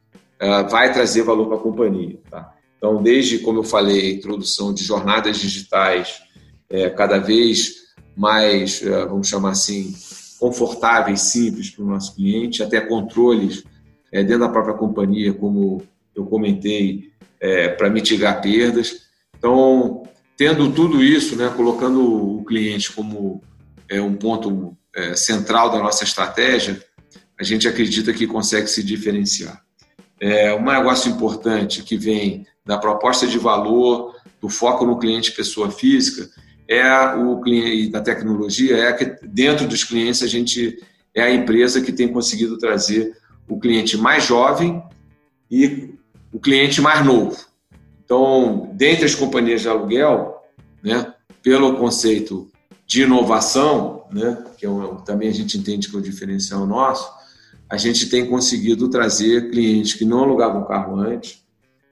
uh, 0.43 0.69
vai 0.69 0.93
trazer 0.93 1.23
valor 1.23 1.47
para 1.47 1.57
a 1.57 1.61
companhia. 1.61 2.19
Tá? 2.29 2.53
Então, 2.77 3.01
desde, 3.01 3.39
como 3.39 3.61
eu 3.61 3.65
falei, 3.65 4.11
a 4.11 4.15
introdução 4.15 4.75
de 4.75 4.83
jornadas 4.83 5.39
digitais 5.39 6.21
é, 6.69 6.91
cada 6.91 7.19
vez 7.19 7.83
mais, 8.17 8.83
uh, 8.83 9.09
vamos 9.09 9.29
chamar 9.29 9.51
assim, 9.51 9.95
confortáveis, 10.41 11.21
simples 11.21 11.71
para 11.71 11.85
o 11.85 11.89
nosso 11.89 12.17
cliente, 12.17 12.63
até 12.63 12.81
controles 12.81 13.63
é, 14.13 14.23
dentro 14.23 14.41
da 14.41 14.49
própria 14.49 14.75
companhia, 14.75 15.33
como 15.33 15.83
eu 16.15 16.27
comentei, 16.27 17.11
é, 17.41 17.69
para 17.69 17.89
mitigar 17.89 18.41
perdas. 18.43 19.07
Então, 19.37 20.03
tendo 20.37 20.71
tudo 20.71 21.03
isso, 21.03 21.35
né, 21.35 21.51
colocando 21.57 22.37
o 22.37 22.45
cliente 22.45 22.93
como 22.93 23.43
é, 23.89 24.01
um 24.01 24.15
ponto 24.15 24.77
é, 24.95 25.17
central 25.17 25.71
da 25.71 25.79
nossa 25.79 26.05
estratégia, 26.05 26.81
a 27.41 27.43
gente 27.43 27.67
acredita 27.67 28.13
que 28.13 28.27
consegue 28.27 28.69
se 28.69 28.85
diferenciar. 28.85 29.63
É, 30.21 30.55
um 30.55 30.63
negócio 30.65 31.11
importante 31.11 31.83
que 31.83 31.97
vem 31.97 32.47
da 32.65 32.79
proposta 32.79 33.27
de 33.27 33.39
valor, 33.39 34.15
do 34.41 34.49
foco 34.49 34.87
no 34.87 34.99
cliente 34.99 35.33
pessoa 35.33 35.71
física, 35.71 36.29
é 36.69 37.15
o 37.17 37.41
cliente 37.41 37.91
da 37.91 38.01
tecnologia, 38.01 38.77
é 38.77 38.93
que 38.93 39.27
dentro 39.27 39.67
dos 39.67 39.83
clientes 39.83 40.23
a 40.23 40.29
gente 40.29 40.79
é 41.15 41.23
a 41.23 41.33
empresa 41.33 41.81
que 41.81 41.93
tem 41.93 42.09
conseguido 42.09 42.57
trazer 42.57 43.17
o 43.53 43.61
cliente 43.61 43.99
mais 43.99 44.25
jovem 44.25 44.83
e 45.51 45.95
o 46.33 46.41
cliente 46.41 46.81
mais 46.81 47.05
novo. 47.05 47.37
Então, 48.03 48.71
dentre 48.73 49.05
as 49.05 49.15
companhias 49.15 49.61
de 49.61 49.69
aluguel, 49.69 50.43
né, 50.83 51.13
pelo 51.43 51.77
conceito 51.77 52.51
de 52.87 53.03
inovação, 53.03 54.05
né, 54.11 54.43
que 54.57 54.65
é 54.65 54.71
um, 54.71 54.97
também 54.97 55.29
a 55.29 55.33
gente 55.33 55.59
entende 55.59 55.89
que 55.89 55.97
é 55.97 55.99
o 55.99 56.03
diferencial 56.03 56.67
nosso, 56.67 57.11
a 57.69 57.77
gente 57.77 58.09
tem 58.09 58.27
conseguido 58.27 58.89
trazer 58.89 59.51
clientes 59.51 59.95
que 59.95 60.05
não 60.05 60.21
alugavam 60.21 60.65
carro 60.65 60.99
antes. 60.99 61.43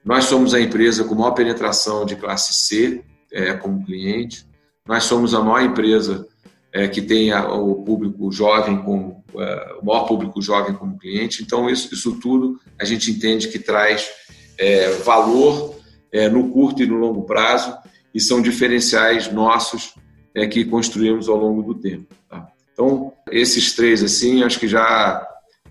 Nós 0.03 0.25
somos 0.25 0.53
a 0.53 0.59
empresa 0.59 1.03
com 1.03 1.13
maior 1.13 1.31
penetração 1.31 2.05
de 2.05 2.15
classe 2.15 2.53
C 2.53 3.03
é, 3.31 3.53
como 3.53 3.85
cliente. 3.85 4.47
Nós 4.87 5.03
somos 5.03 5.33
a 5.35 5.41
maior 5.41 5.63
empresa 5.63 6.27
é, 6.73 6.87
que 6.87 7.01
tem 7.01 7.31
a, 7.31 7.53
o 7.53 7.83
público 7.83 8.31
jovem 8.31 8.77
como 8.83 9.23
é, 9.35 9.75
o 9.81 9.85
maior 9.85 10.05
público 10.05 10.41
jovem 10.41 10.73
como 10.73 10.97
cliente. 10.97 11.43
Então 11.43 11.69
isso, 11.69 11.93
isso 11.93 12.19
tudo 12.19 12.59
a 12.79 12.85
gente 12.85 13.11
entende 13.11 13.49
que 13.49 13.59
traz 13.59 14.09
é, 14.57 14.89
valor 15.03 15.75
é, 16.11 16.29
no 16.29 16.49
curto 16.49 16.81
e 16.81 16.87
no 16.87 16.95
longo 16.95 17.23
prazo 17.23 17.75
e 18.13 18.19
são 18.19 18.41
diferenciais 18.41 19.31
nossos 19.31 19.93
é, 20.35 20.47
que 20.47 20.65
construímos 20.65 21.27
ao 21.27 21.37
longo 21.37 21.61
do 21.61 21.75
tempo. 21.79 22.13
Tá? 22.29 22.47
Então 22.73 23.13
esses 23.29 23.73
três 23.73 24.03
assim 24.03 24.43
acho 24.43 24.59
que 24.59 24.67
já 24.67 25.27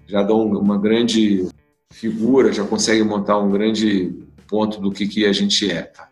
já 0.06 0.22
dão 0.22 0.42
uma 0.42 0.76
grande 0.76 1.48
figura, 1.92 2.52
já 2.52 2.64
conseguem 2.64 3.04
montar 3.04 3.38
um 3.38 3.50
grande 3.50 4.12
ponto 4.48 4.80
do 4.80 4.90
que, 4.90 5.06
que 5.06 5.24
a 5.24 5.32
gente 5.32 5.70
é. 5.70 5.82
Tá? 5.82 6.08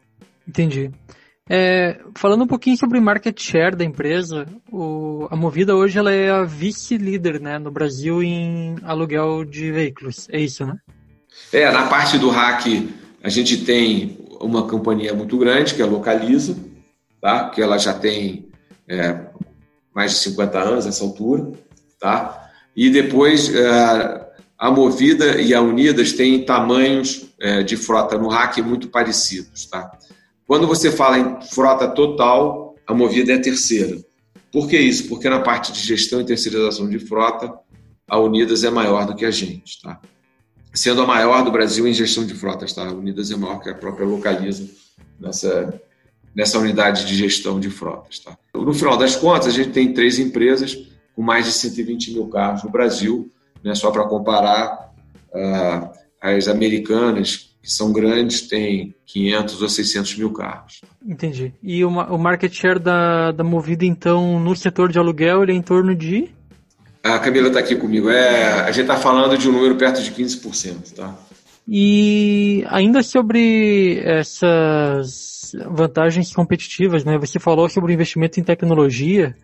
Entendi. 0.47 0.91
É, 1.51 1.99
falando 2.15 2.45
um 2.45 2.47
pouquinho 2.47 2.77
sobre 2.77 3.01
market 3.01 3.41
share 3.41 3.75
da 3.75 3.85
empresa, 3.85 4.47
o, 4.71 5.27
a 5.31 5.37
Movida 5.37 5.75
hoje 5.75 5.99
ela 5.99 6.13
é 6.13 6.31
a 6.31 6.45
vice-líder 6.45 7.41
né, 7.41 7.59
no 7.59 7.71
Brasil 7.71 8.23
em 8.23 8.77
aluguel 8.83 9.45
de 9.45 9.73
veículos. 9.73 10.29
É 10.31 10.39
isso, 10.39 10.67
né? 10.67 10.77
É, 11.53 11.71
na 11.71 11.87
parte 11.87 12.19
do 12.19 12.29
hack 12.29 12.67
a 13.23 13.29
gente 13.29 13.65
tem 13.65 14.19
uma 14.41 14.69
companhia 14.69 15.15
muito 15.15 15.39
grande, 15.39 15.75
que 15.75 15.83
é 15.83 15.85
a 15.85 15.89
Localiza, 15.89 16.57
tá? 17.21 17.49
que 17.49 17.63
ela 17.63 17.79
já 17.79 17.95
tem 17.95 18.49
é, 18.87 19.19
mais 19.95 20.13
de 20.13 20.19
50 20.19 20.59
anos 20.59 20.87
nessa 20.87 21.03
altura. 21.03 21.51
Tá? 21.99 22.51
E 22.77 22.91
depois 22.91 23.53
é, 23.55 24.29
a 24.59 24.71
Movida 24.71 25.41
e 25.41 25.55
a 25.55 25.61
Unidas 25.61 26.13
têm 26.13 26.45
tamanhos 26.45 27.27
é, 27.41 27.63
de 27.63 27.77
frota 27.77 28.19
no 28.19 28.29
hack 28.29 28.59
muito 28.59 28.89
parecidos. 28.89 29.67
Tá? 29.67 29.91
Quando 30.49 30.67
você 30.67 30.91
fala 30.91 31.19
em 31.19 31.43
frota 31.43 31.87
total, 31.87 32.75
a 32.87 32.95
Movida 32.95 33.33
é 33.33 33.35
a 33.35 33.41
terceira. 33.41 33.99
Por 34.51 34.67
que 34.67 34.79
isso? 34.79 35.07
Porque 35.07 35.29
na 35.29 35.41
parte 35.41 35.71
de 35.71 35.79
gestão 35.79 36.23
e 36.23 36.25
terceirização 36.25 36.89
de 36.89 36.99
frota, 36.99 37.53
a 38.09 38.19
Unidas 38.19 38.65
é 38.65 38.71
maior 38.71 39.07
do 39.07 39.15
que 39.15 39.27
a 39.27 39.31
gente, 39.31 39.83
tá? 39.83 40.01
Sendo 40.73 41.03
a 41.03 41.07
maior 41.07 41.45
do 41.45 41.53
Brasil 41.53 41.87
em 41.87 41.93
gestão 41.93 42.25
de 42.25 42.33
frotas, 42.33 42.73
tá? 42.73 42.89
A 42.89 42.93
Unidas 42.95 43.31
é 43.31 43.37
maior 43.37 43.61
que 43.61 43.69
a 43.69 43.75
própria 43.75 44.07
Localiza 44.07 44.67
nessa, 45.21 45.83
nessa 46.35 46.59
unidade 46.59 47.05
de 47.05 47.15
gestão 47.15 47.61
de 47.61 47.69
frotas, 47.69 48.21
tá? 48.21 48.39
No 48.55 48.73
final 48.73 48.97
das 48.97 49.17
contas, 49.17 49.49
a 49.49 49.51
gente 49.51 49.69
tem 49.69 49.93
três 49.93 50.19
empresas 50.19 50.79
com 51.15 51.21
mais 51.21 51.45
de 51.45 51.53
120 51.53 52.15
mil 52.15 52.27
carros 52.29 52.65
no 52.65 52.71
Brasil, 52.71 53.31
né? 53.63 53.75
Só 53.75 53.91
para 53.91 54.05
comparar, 54.05 54.95
uh, 55.31 55.99
as 56.23 56.49
americanas 56.49 57.48
que 57.69 57.75
são 57.75 57.93
grandes 57.93 58.41
têm 58.41 58.95
500 59.05 59.61
ou 59.61 59.69
600 59.69 60.17
mil 60.17 60.33
carros. 60.33 60.81
Entendi. 61.07 61.53
E 61.63 61.85
o, 61.85 61.91
o 61.91 62.19
market 62.19 62.51
share 62.51 62.79
da, 62.79 63.31
da 63.31 63.45
Movida, 63.45 63.85
então, 63.85 64.41
no 64.41 64.57
setor 64.57 64.91
de 64.91 64.99
aluguel, 64.99 65.43
ele 65.43 65.53
é 65.53 65.55
em 65.55 65.61
torno 65.61 65.95
de? 65.95 66.31
A 67.03 67.19
Camila 67.19 67.49
está 67.49 67.61
aqui 67.61 67.77
comigo. 67.77 68.09
É, 68.09 68.63
a 68.63 68.73
gente 68.73 68.85
está 68.85 68.97
falando 68.97 69.37
de 69.37 69.51
um 69.51 69.53
número 69.53 69.77
perto 69.77 70.03
de 70.03 70.11
15%, 70.11 70.95
tá? 70.95 71.15
E 71.69 72.65
ainda 72.69 73.03
sobre 73.03 74.01
essas 74.03 75.53
vantagens 75.71 76.33
competitivas, 76.33 77.05
né? 77.05 77.19
Você 77.19 77.39
falou 77.39 77.69
sobre 77.69 77.93
o 77.93 77.95
investimento 77.95 78.41
em 78.41 78.45
tecnologia. 78.45 79.37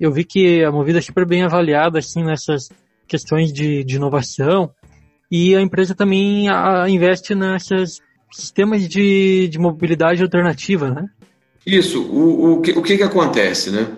Eu 0.00 0.10
vi 0.10 0.24
que 0.24 0.64
a 0.64 0.72
Movida 0.72 1.00
é 1.00 1.02
super 1.02 1.26
bem 1.26 1.42
avaliada 1.42 1.98
assim 1.98 2.24
nessas 2.24 2.70
questões 3.06 3.52
de, 3.52 3.84
de 3.84 3.96
inovação. 3.96 4.70
E 5.30 5.54
a 5.54 5.60
empresa 5.60 5.94
também 5.94 6.46
investe 6.88 7.34
nesses 7.34 8.00
sistemas 8.32 8.88
de, 8.88 9.48
de 9.48 9.58
mobilidade 9.58 10.22
alternativa, 10.22 10.90
né? 10.90 11.06
Isso. 11.66 12.02
O, 12.02 12.52
o, 12.52 12.60
que, 12.60 12.72
o 12.72 12.82
que, 12.82 12.96
que 12.96 13.02
acontece, 13.02 13.70
né? 13.70 13.96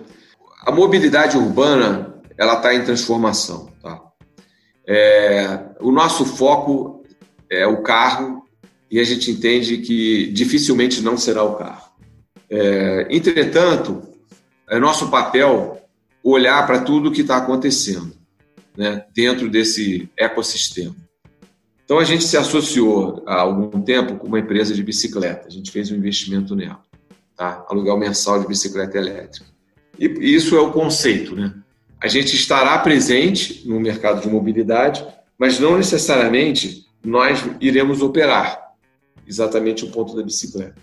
A 0.65 0.71
mobilidade 0.71 1.37
urbana, 1.37 2.15
ela 2.37 2.55
está 2.55 2.73
em 2.73 2.83
transformação, 2.83 3.71
tá? 3.81 4.01
É, 4.87 5.59
o 5.79 5.91
nosso 5.91 6.25
foco 6.25 7.03
é 7.49 7.65
o 7.65 7.81
carro 7.81 8.43
e 8.89 8.99
a 8.99 9.03
gente 9.03 9.31
entende 9.31 9.77
que 9.77 10.27
dificilmente 10.33 11.01
não 11.01 11.17
será 11.17 11.43
o 11.43 11.55
carro. 11.55 11.91
É, 12.49 13.07
entretanto, 13.09 14.01
é 14.69 14.77
nosso 14.79 15.09
papel 15.09 15.81
olhar 16.23 16.65
para 16.67 16.81
tudo 16.81 17.11
que 17.11 17.21
está 17.21 17.37
acontecendo 17.37 18.13
né, 18.77 19.05
dentro 19.13 19.49
desse 19.49 20.09
ecossistema. 20.17 20.95
Então 21.91 21.99
a 21.99 22.05
gente 22.05 22.23
se 22.23 22.37
associou 22.37 23.21
há 23.25 23.41
algum 23.41 23.81
tempo 23.81 24.15
com 24.15 24.25
uma 24.25 24.39
empresa 24.39 24.73
de 24.73 24.81
bicicleta. 24.81 25.49
A 25.49 25.51
gente 25.51 25.69
fez 25.71 25.91
um 25.91 25.95
investimento 25.97 26.55
nela, 26.55 26.79
tá? 27.35 27.65
Aluguel 27.67 27.97
mensal 27.97 28.39
de 28.39 28.47
bicicleta 28.47 28.97
elétrica. 28.97 29.45
E 29.99 30.05
isso 30.33 30.55
é 30.55 30.61
o 30.61 30.71
conceito, 30.71 31.35
né? 31.35 31.53
A 32.01 32.07
gente 32.07 32.33
estará 32.33 32.77
presente 32.77 33.67
no 33.67 33.77
mercado 33.77 34.21
de 34.21 34.29
mobilidade, 34.29 35.05
mas 35.37 35.59
não 35.59 35.75
necessariamente 35.75 36.85
nós 37.03 37.43
iremos 37.59 38.01
operar 38.01 38.71
exatamente 39.27 39.83
o 39.83 39.91
ponto 39.91 40.15
da 40.15 40.23
bicicleta. 40.23 40.81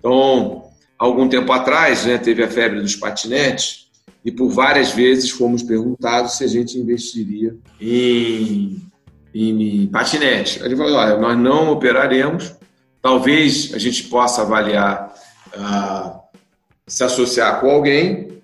Então, 0.00 0.64
algum 0.98 1.28
tempo 1.28 1.52
atrás, 1.52 2.04
né, 2.04 2.18
teve 2.18 2.42
a 2.42 2.50
febre 2.50 2.80
dos 2.80 2.96
patinetes 2.96 3.86
e 4.24 4.32
por 4.32 4.48
várias 4.48 4.90
vezes 4.90 5.30
fomos 5.30 5.62
perguntados 5.62 6.32
se 6.32 6.42
a 6.42 6.48
gente 6.48 6.76
investiria 6.76 7.56
em 7.80 8.90
em 9.34 9.86
patinete. 9.86 10.60
Ele 10.62 10.76
falou: 10.76 10.94
olha, 10.94 11.16
nós 11.16 11.38
não 11.38 11.70
operaremos, 11.72 12.54
talvez 13.00 13.72
a 13.74 13.78
gente 13.78 14.04
possa 14.04 14.42
avaliar 14.42 15.14
uh, 15.54 16.20
se 16.86 17.04
associar 17.04 17.60
com 17.60 17.70
alguém, 17.70 18.42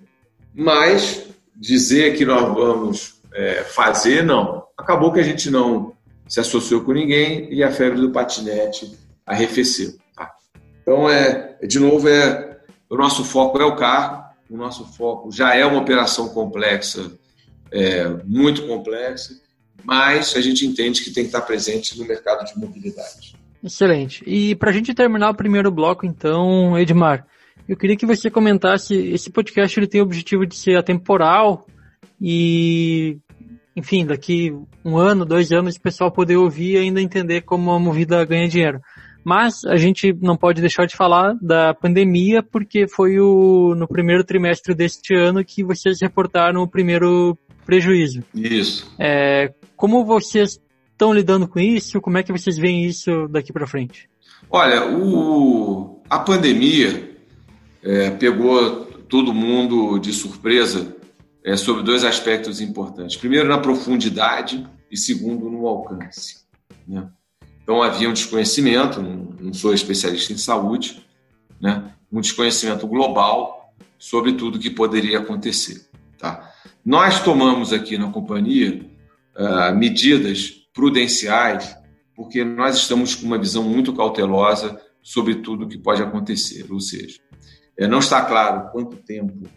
mas 0.53 1.27
dizer 1.55 2.15
que 2.15 2.25
nós 2.25 2.53
vamos 2.53 3.21
é, 3.33 3.63
fazer, 3.63 4.23
não. 4.23 4.63
Acabou 4.77 5.11
que 5.11 5.19
a 5.19 5.23
gente 5.23 5.49
não 5.49 5.93
se 6.27 6.39
associou 6.39 6.81
com 6.81 6.93
ninguém 6.93 7.51
e 7.53 7.63
a 7.63 7.71
febre 7.71 7.99
do 7.99 8.11
patinete 8.11 8.97
arrefeceu. 9.25 9.93
Tá? 10.15 10.31
Então, 10.81 11.09
é, 11.09 11.57
de 11.63 11.79
novo, 11.79 12.07
é, 12.07 12.57
o 12.89 12.95
nosso 12.95 13.23
foco 13.23 13.59
é 13.61 13.65
o 13.65 13.75
carro, 13.75 14.23
o 14.49 14.57
nosso 14.57 14.85
foco 14.85 15.31
já 15.31 15.53
é 15.55 15.65
uma 15.65 15.81
operação 15.81 16.29
complexa, 16.29 17.11
é, 17.71 18.07
muito 18.25 18.65
complexa, 18.65 19.33
mas 19.83 20.35
a 20.35 20.41
gente 20.41 20.65
entende 20.65 21.01
que 21.01 21.11
tem 21.11 21.23
que 21.23 21.29
estar 21.29 21.41
presente 21.41 21.97
no 21.97 22.05
mercado 22.05 22.45
de 22.45 22.57
mobilidade. 22.57 23.35
Excelente. 23.63 24.23
E 24.25 24.55
para 24.55 24.69
a 24.69 24.73
gente 24.73 24.93
terminar 24.93 25.29
o 25.29 25.35
primeiro 25.35 25.71
bloco, 25.71 26.05
então, 26.05 26.77
Edmar, 26.77 27.25
eu 27.67 27.77
queria 27.77 27.95
que 27.95 28.05
você 28.05 28.29
comentasse, 28.29 28.95
esse 28.95 29.29
podcast 29.29 29.79
ele 29.79 29.87
tem 29.87 30.01
o 30.01 30.03
objetivo 30.03 30.45
de 30.45 30.55
ser 30.55 30.77
atemporal 30.77 31.67
e, 32.21 33.17
enfim, 33.75 34.05
daqui 34.05 34.51
um 34.83 34.97
ano, 34.97 35.25
dois 35.25 35.51
anos, 35.51 35.75
o 35.75 35.81
pessoal 35.81 36.11
poder 36.11 36.37
ouvir 36.37 36.73
e 36.73 36.77
ainda 36.77 37.01
entender 37.01 37.41
como 37.41 37.71
a 37.71 37.79
Movida 37.79 38.23
ganha 38.25 38.47
dinheiro. 38.47 38.81
Mas 39.23 39.65
a 39.65 39.75
gente 39.75 40.13
não 40.21 40.37
pode 40.37 40.61
deixar 40.61 40.85
de 40.85 40.95
falar 40.95 41.35
da 41.41 41.73
pandemia, 41.73 42.41
porque 42.41 42.87
foi 42.87 43.19
o, 43.19 43.75
no 43.75 43.87
primeiro 43.87 44.23
trimestre 44.23 44.73
deste 44.73 45.13
ano 45.13 45.43
que 45.43 45.63
vocês 45.63 46.01
reportaram 46.01 46.61
o 46.61 46.67
primeiro 46.67 47.37
prejuízo. 47.65 48.23
Isso. 48.33 48.91
É, 48.97 49.53
como 49.79 50.03
vocês 50.03 50.59
estão 50.91 51.13
lidando 51.13 51.47
com 51.47 51.57
isso? 51.57 52.01
Como 52.01 52.17
é 52.17 52.21
que 52.21 52.33
vocês 52.33 52.57
veem 52.57 52.83
isso 52.83 53.29
daqui 53.29 53.53
para 53.53 53.65
frente? 53.65 54.09
Olha, 54.51 54.85
o, 54.91 56.03
a 56.09 56.19
pandemia 56.19 57.17
é, 57.81 58.09
pegou 58.09 58.87
todo 59.07 59.33
mundo 59.33 59.97
de 59.97 60.11
surpresa 60.11 60.97
é, 61.45 61.55
sobre 61.55 61.81
dois 61.81 62.03
aspectos 62.03 62.59
importantes. 62.59 63.15
Primeiro, 63.15 63.47
na 63.47 63.57
profundidade 63.57 64.67
e 64.91 64.97
segundo, 64.97 65.49
no 65.49 65.65
alcance. 65.65 66.41
Né? 66.85 67.07
Então, 67.63 67.81
havia 67.81 68.09
um 68.09 68.13
desconhecimento, 68.13 69.01
não, 69.01 69.29
não 69.39 69.53
sou 69.53 69.73
especialista 69.73 70.33
em 70.33 70.37
saúde, 70.37 71.07
né? 71.61 71.93
um 72.11 72.19
desconhecimento 72.19 72.85
global 72.85 73.73
sobre 73.97 74.33
tudo 74.33 74.59
que 74.59 74.69
poderia 74.69 75.19
acontecer. 75.19 75.87
Tá? 76.17 76.51
Nós 76.83 77.23
tomamos 77.23 77.71
aqui 77.71 77.97
na 77.97 78.11
companhia 78.11 78.88
uh, 79.39 79.75
medidas 79.75 80.49
prudenciais, 80.73 81.75
porque 82.15 82.43
nós 82.43 82.77
estamos 82.77 83.15
com 83.15 83.25
uma 83.25 83.37
visão 83.37 83.63
muito 83.63 83.93
cautelosa 83.93 84.79
sobre 85.01 85.35
tudo 85.35 85.67
que 85.67 85.77
pode 85.77 86.03
acontecer. 86.03 86.65
Ou 86.69 86.79
seja, 86.79 87.19
é, 87.77 87.87
não 87.87 87.99
está 87.99 88.21
claro 88.21 88.69
quanto 88.71 88.97
tempo 88.97 89.47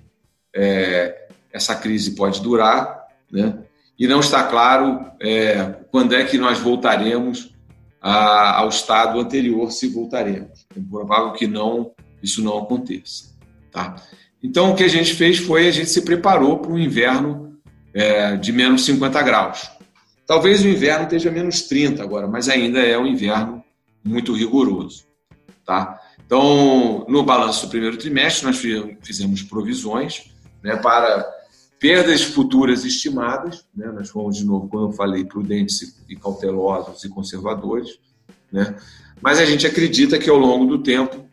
é, 0.55 1.29
essa 1.53 1.75
crise 1.75 2.15
pode 2.15 2.41
durar, 2.41 3.07
né? 3.31 3.59
e 3.99 4.07
não 4.07 4.21
está 4.21 4.45
claro 4.45 5.05
é, 5.21 5.77
quando 5.91 6.15
é 6.15 6.25
que 6.25 6.39
nós 6.39 6.59
voltaremos 6.59 7.53
a, 8.01 8.61
ao 8.61 8.69
estado 8.69 9.21
anterior, 9.21 9.71
se 9.71 9.89
voltaremos. 9.89 10.67
É 10.77 10.81
provável 10.81 11.33
que 11.33 11.47
não 11.47 11.93
isso 12.23 12.43
não 12.43 12.59
aconteça. 12.59 13.33
Tá? 13.71 13.97
Então, 14.43 14.71
o 14.71 14.77
que 14.77 14.85
a 14.85 14.89
gente 14.89 15.15
fez 15.15 15.39
foi 15.39 15.67
a 15.67 15.71
gente 15.71 15.89
se 15.89 16.03
preparou 16.03 16.59
para 16.59 16.71
um 16.71 16.79
inverno 16.79 17.59
é, 17.93 18.37
de 18.37 18.53
menos 18.53 18.85
50 18.85 19.23
graus. 19.23 19.71
Talvez 20.33 20.63
o 20.63 20.67
inverno 20.67 21.05
esteja 21.05 21.31
menos 21.31 21.61
30 21.65 22.03
agora, 22.03 22.27
mas 22.27 22.49
ainda 22.49 22.79
é 22.79 22.97
um 22.97 23.07
inverno 23.07 23.63
muito 24.03 24.33
rigoroso. 24.33 25.05
Tá? 25.63 26.01
Então, 26.25 27.05
no 27.07 27.23
balanço 27.23 27.67
do 27.67 27.71
primeiro 27.71 27.99
trimestre, 27.99 28.47
nós 28.47 28.59
fizemos 29.03 29.43
provisões 29.43 30.33
né, 30.63 30.75
para 30.77 31.31
perdas 31.79 32.23
futuras 32.23 32.83
estimadas. 32.87 33.67
Né? 33.77 33.89
Nós 33.89 34.09
fomos, 34.09 34.39
de 34.39 34.47
novo, 34.47 34.69
como 34.69 34.87
eu 34.87 34.93
falei, 34.93 35.23
prudentes 35.23 36.03
e 36.09 36.17
cautelosos 36.17 37.05
e 37.05 37.11
conservadores. 37.11 37.99
Né? 38.51 38.75
Mas 39.21 39.39
a 39.39 39.45
gente 39.45 39.67
acredita 39.67 40.19
que 40.19 40.31
ao 40.31 40.39
longo 40.39 40.65
do 40.65 40.83
tempo 40.83 41.27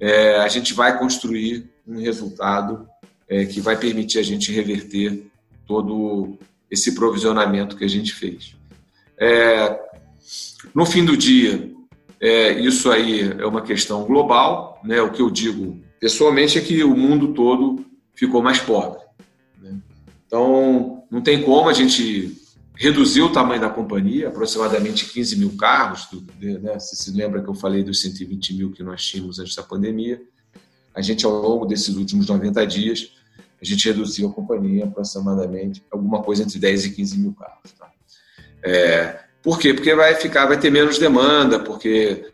é, 0.00 0.38
a 0.38 0.48
gente 0.48 0.74
vai 0.74 0.98
construir 0.98 1.70
um 1.86 2.00
resultado 2.00 2.84
é, 3.28 3.44
que 3.44 3.60
vai 3.60 3.76
permitir 3.76 4.18
a 4.18 4.24
gente 4.24 4.50
reverter 4.50 5.24
todo 5.68 6.36
esse 6.70 6.94
provisionamento 6.94 7.76
que 7.76 7.84
a 7.84 7.88
gente 7.88 8.14
fez. 8.14 8.54
É, 9.18 9.78
no 10.74 10.86
fim 10.86 11.04
do 11.04 11.16
dia, 11.16 11.70
é, 12.20 12.52
isso 12.60 12.90
aí 12.90 13.22
é 13.22 13.46
uma 13.46 13.62
questão 13.62 14.04
global. 14.04 14.80
Né? 14.84 15.00
O 15.00 15.10
que 15.10 15.22
eu 15.22 15.30
digo 15.30 15.80
pessoalmente 15.98 16.58
é 16.58 16.60
que 16.60 16.82
o 16.84 16.96
mundo 16.96 17.34
todo 17.34 17.84
ficou 18.14 18.42
mais 18.42 18.58
pobre. 18.58 19.00
Né? 19.60 19.78
Então, 20.26 21.04
não 21.10 21.20
tem 21.20 21.42
como 21.42 21.68
a 21.68 21.72
gente 21.72 22.36
reduzir 22.76 23.20
o 23.20 23.32
tamanho 23.32 23.60
da 23.60 23.68
companhia, 23.68 24.28
aproximadamente 24.28 25.06
15 25.06 25.36
mil 25.36 25.56
carros. 25.56 26.08
Né? 26.40 26.78
Se 26.78 27.10
lembra 27.10 27.42
que 27.42 27.48
eu 27.48 27.54
falei 27.54 27.82
dos 27.82 28.00
120 28.00 28.54
mil 28.54 28.72
que 28.72 28.82
nós 28.82 29.04
tínhamos 29.04 29.38
antes 29.38 29.54
da 29.54 29.62
pandemia? 29.62 30.20
A 30.94 31.02
gente, 31.02 31.24
ao 31.24 31.32
longo 31.32 31.66
desses 31.66 31.94
últimos 31.96 32.26
90 32.26 32.66
dias, 32.66 33.12
a 33.60 33.64
gente 33.64 33.86
reduziu 33.86 34.28
a 34.28 34.32
companhia 34.32 34.84
aproximadamente 34.84 35.82
alguma 35.90 36.22
coisa 36.22 36.42
entre 36.42 36.58
10 36.58 36.86
e 36.86 36.90
15 36.90 37.18
mil 37.18 37.34
carros. 37.34 37.72
Tá? 37.78 37.90
É, 38.62 39.20
por 39.42 39.58
quê? 39.58 39.74
Porque 39.74 39.94
vai 39.94 40.14
ficar, 40.14 40.46
vai 40.46 40.58
ter 40.58 40.70
menos 40.70 40.98
demanda, 40.98 41.60
porque 41.60 42.24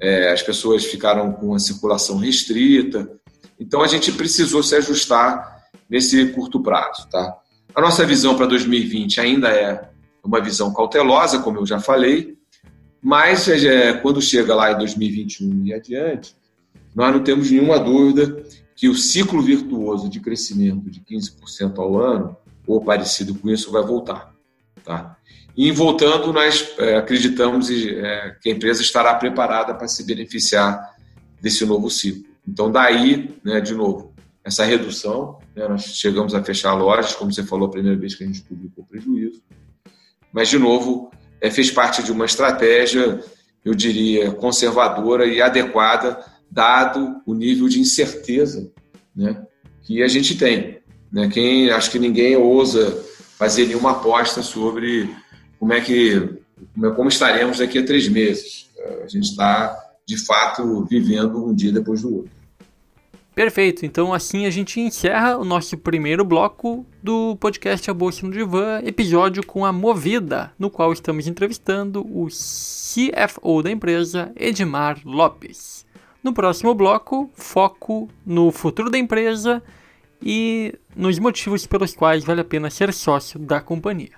é, 0.00 0.32
as 0.32 0.42
pessoas 0.42 0.84
ficaram 0.84 1.32
com 1.32 1.54
a 1.54 1.58
circulação 1.58 2.18
restrita. 2.18 3.10
Então 3.58 3.82
a 3.82 3.86
gente 3.86 4.12
precisou 4.12 4.62
se 4.62 4.74
ajustar 4.76 5.64
nesse 5.88 6.26
curto 6.26 6.60
prazo. 6.60 7.08
Tá? 7.08 7.38
A 7.74 7.80
nossa 7.80 8.04
visão 8.04 8.36
para 8.36 8.46
2020 8.46 9.20
ainda 9.20 9.48
é 9.48 9.88
uma 10.22 10.40
visão 10.40 10.72
cautelosa, 10.72 11.38
como 11.38 11.58
eu 11.58 11.66
já 11.66 11.80
falei, 11.80 12.36
mas 13.02 13.46
é, 13.48 13.92
quando 13.94 14.20
chega 14.22 14.54
lá 14.54 14.72
em 14.72 14.78
2021 14.78 15.66
e 15.66 15.74
adiante, 15.74 16.34
nós 16.94 17.12
não 17.12 17.22
temos 17.22 17.50
nenhuma 17.50 17.78
dúvida 17.78 18.42
que 18.74 18.88
o 18.88 18.94
ciclo 18.94 19.40
virtuoso 19.40 20.08
de 20.08 20.20
crescimento 20.20 20.90
de 20.90 21.00
15% 21.00 21.78
ao 21.78 21.98
ano, 21.98 22.36
ou 22.66 22.80
parecido 22.80 23.34
com 23.34 23.48
isso, 23.50 23.70
vai 23.70 23.82
voltar. 23.82 24.34
Tá? 24.84 25.16
E 25.56 25.70
voltando, 25.70 26.32
nós 26.32 26.74
é, 26.78 26.96
acreditamos 26.96 27.70
é, 27.70 28.36
que 28.40 28.50
a 28.50 28.52
empresa 28.52 28.82
estará 28.82 29.14
preparada 29.14 29.74
para 29.74 29.86
se 29.86 30.04
beneficiar 30.04 30.94
desse 31.40 31.64
novo 31.64 31.88
ciclo. 31.88 32.24
Então, 32.46 32.70
daí, 32.70 33.36
né, 33.44 33.60
de 33.60 33.74
novo, 33.74 34.12
essa 34.42 34.64
redução, 34.64 35.38
né, 35.54 35.68
nós 35.68 35.84
chegamos 35.84 36.34
a 36.34 36.42
fechar 36.42 36.74
lojas, 36.74 37.14
como 37.14 37.32
você 37.32 37.44
falou, 37.44 37.68
a 37.68 37.70
primeira 37.70 37.96
vez 37.96 38.14
que 38.14 38.24
a 38.24 38.26
gente 38.26 38.42
publicou 38.42 38.84
prejuízo, 38.84 39.42
mas, 40.32 40.48
de 40.48 40.58
novo, 40.58 41.12
é, 41.40 41.48
fez 41.48 41.70
parte 41.70 42.02
de 42.02 42.10
uma 42.10 42.24
estratégia, 42.24 43.22
eu 43.64 43.74
diria, 43.74 44.32
conservadora 44.32 45.26
e 45.26 45.40
adequada 45.40 46.33
dado 46.50 47.20
o 47.26 47.34
nível 47.34 47.68
de 47.68 47.80
incerteza 47.80 48.70
né, 49.14 49.44
que 49.82 50.02
a 50.02 50.08
gente 50.08 50.36
tem. 50.36 50.78
Né? 51.12 51.28
Quem, 51.28 51.70
acho 51.70 51.90
que 51.90 51.98
ninguém 51.98 52.36
ousa 52.36 53.02
fazer 53.38 53.66
nenhuma 53.66 53.92
aposta 53.92 54.42
sobre 54.42 55.14
como 55.58 55.72
é 55.72 55.80
que 55.80 56.42
como, 56.94 57.04
é, 57.04 57.08
estaremos 57.08 57.58
daqui 57.58 57.78
a 57.78 57.84
três 57.84 58.08
meses. 58.08 58.70
A 59.02 59.08
gente 59.08 59.24
está, 59.30 59.76
de 60.06 60.16
fato, 60.24 60.84
vivendo 60.84 61.46
um 61.46 61.54
dia 61.54 61.72
depois 61.72 62.02
do 62.02 62.16
outro. 62.16 62.30
Perfeito, 63.34 63.84
então 63.84 64.14
assim 64.14 64.46
a 64.46 64.50
gente 64.50 64.78
encerra 64.78 65.36
o 65.36 65.44
nosso 65.44 65.76
primeiro 65.76 66.24
bloco 66.24 66.86
do 67.02 67.34
podcast 67.36 67.90
A 67.90 67.94
Bolsa 67.94 68.24
no 68.24 68.32
Divã, 68.32 68.80
episódio 68.84 69.44
com 69.44 69.64
a 69.64 69.72
Movida, 69.72 70.52
no 70.56 70.70
qual 70.70 70.92
estamos 70.92 71.26
entrevistando 71.26 72.06
o 72.06 72.28
CFO 72.28 73.60
da 73.60 73.72
empresa, 73.72 74.30
Edmar 74.36 75.00
Lopes. 75.04 75.83
No 76.24 76.32
próximo 76.32 76.74
bloco, 76.74 77.30
foco 77.34 78.08
no 78.24 78.50
futuro 78.50 78.88
da 78.88 78.96
empresa 78.96 79.62
e 80.22 80.74
nos 80.96 81.18
motivos 81.18 81.66
pelos 81.66 81.94
quais 81.94 82.24
vale 82.24 82.40
a 82.40 82.44
pena 82.44 82.70
ser 82.70 82.94
sócio 82.94 83.38
da 83.38 83.60
companhia. 83.60 84.12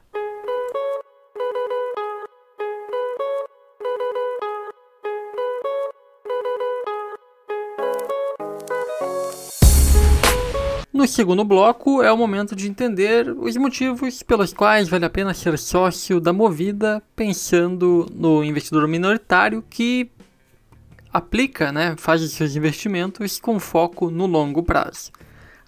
No 10.93 11.09
segundo 11.09 11.45
bloco 11.45 12.05
é 12.05 12.13
o 12.13 12.17
momento 12.17 12.55
de 12.55 12.69
entender 12.69 13.29
os 13.31 13.57
motivos 13.57 14.23
pelos 14.23 14.53
quais 14.53 14.89
vale 14.89 15.05
a 15.05 15.11
pena 15.11 15.35
ser 15.35 15.59
sócio 15.59 16.21
da 16.21 16.33
Movida, 16.33 17.03
pensando 17.17 18.07
no 18.15 18.45
investidor 18.45 18.87
minoritário 18.87 19.65
que 19.69 20.09
aplica, 21.17 21.73
né, 21.73 21.95
faz 21.97 22.23
os 22.23 22.33
seus 22.33 22.57
investimentos 22.57 23.41
com 23.41 23.59
foco 23.59 24.11
no 24.11 24.27
longo 24.27 24.63
prazo. 24.63 25.11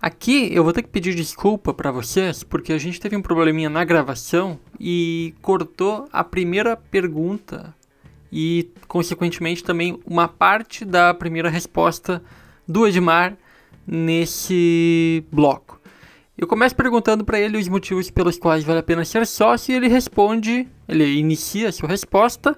Aqui 0.01 0.51
eu 0.53 0.63
vou 0.63 0.75
ter 0.75 0.83
que 0.83 0.91
pedir 0.91 1.15
desculpa 1.15 1.73
para 1.73 1.91
vocês 1.91 2.45
porque 2.45 2.71
a 2.71 2.79
gente 2.79 3.01
teve 3.01 3.17
um 3.17 3.23
probleminha 3.23 3.71
na 3.71 3.83
gravação 3.83 4.61
e 4.79 5.35
cortou 5.41 6.07
a 6.13 6.23
primeira 6.23 6.77
pergunta 6.77 7.75
e, 8.31 8.71
consequentemente, 8.87 9.65
também 9.65 9.99
uma 10.05 10.29
parte 10.29 10.85
da 10.85 11.15
primeira 11.15 11.49
resposta 11.49 12.23
do 12.67 12.87
Edmar 12.87 13.35
nesse 13.87 15.25
bloco. 15.33 15.81
Eu 16.37 16.47
começo 16.47 16.77
perguntando 16.77 17.25
para 17.25 17.41
ele 17.41 17.57
os 17.57 17.69
motivos 17.69 18.11
pelos 18.11 18.39
quais 18.39 18.65
vale 18.65 18.81
a 18.81 18.83
pena 18.83 19.03
ser 19.03 19.27
sócio 19.27 19.73
e 19.73 19.77
ele 19.77 19.89
responde, 19.89 20.69
ele 20.87 21.11
inicia 21.15 21.71
a 21.71 21.73
sua 21.73 21.89
resposta 21.89 22.57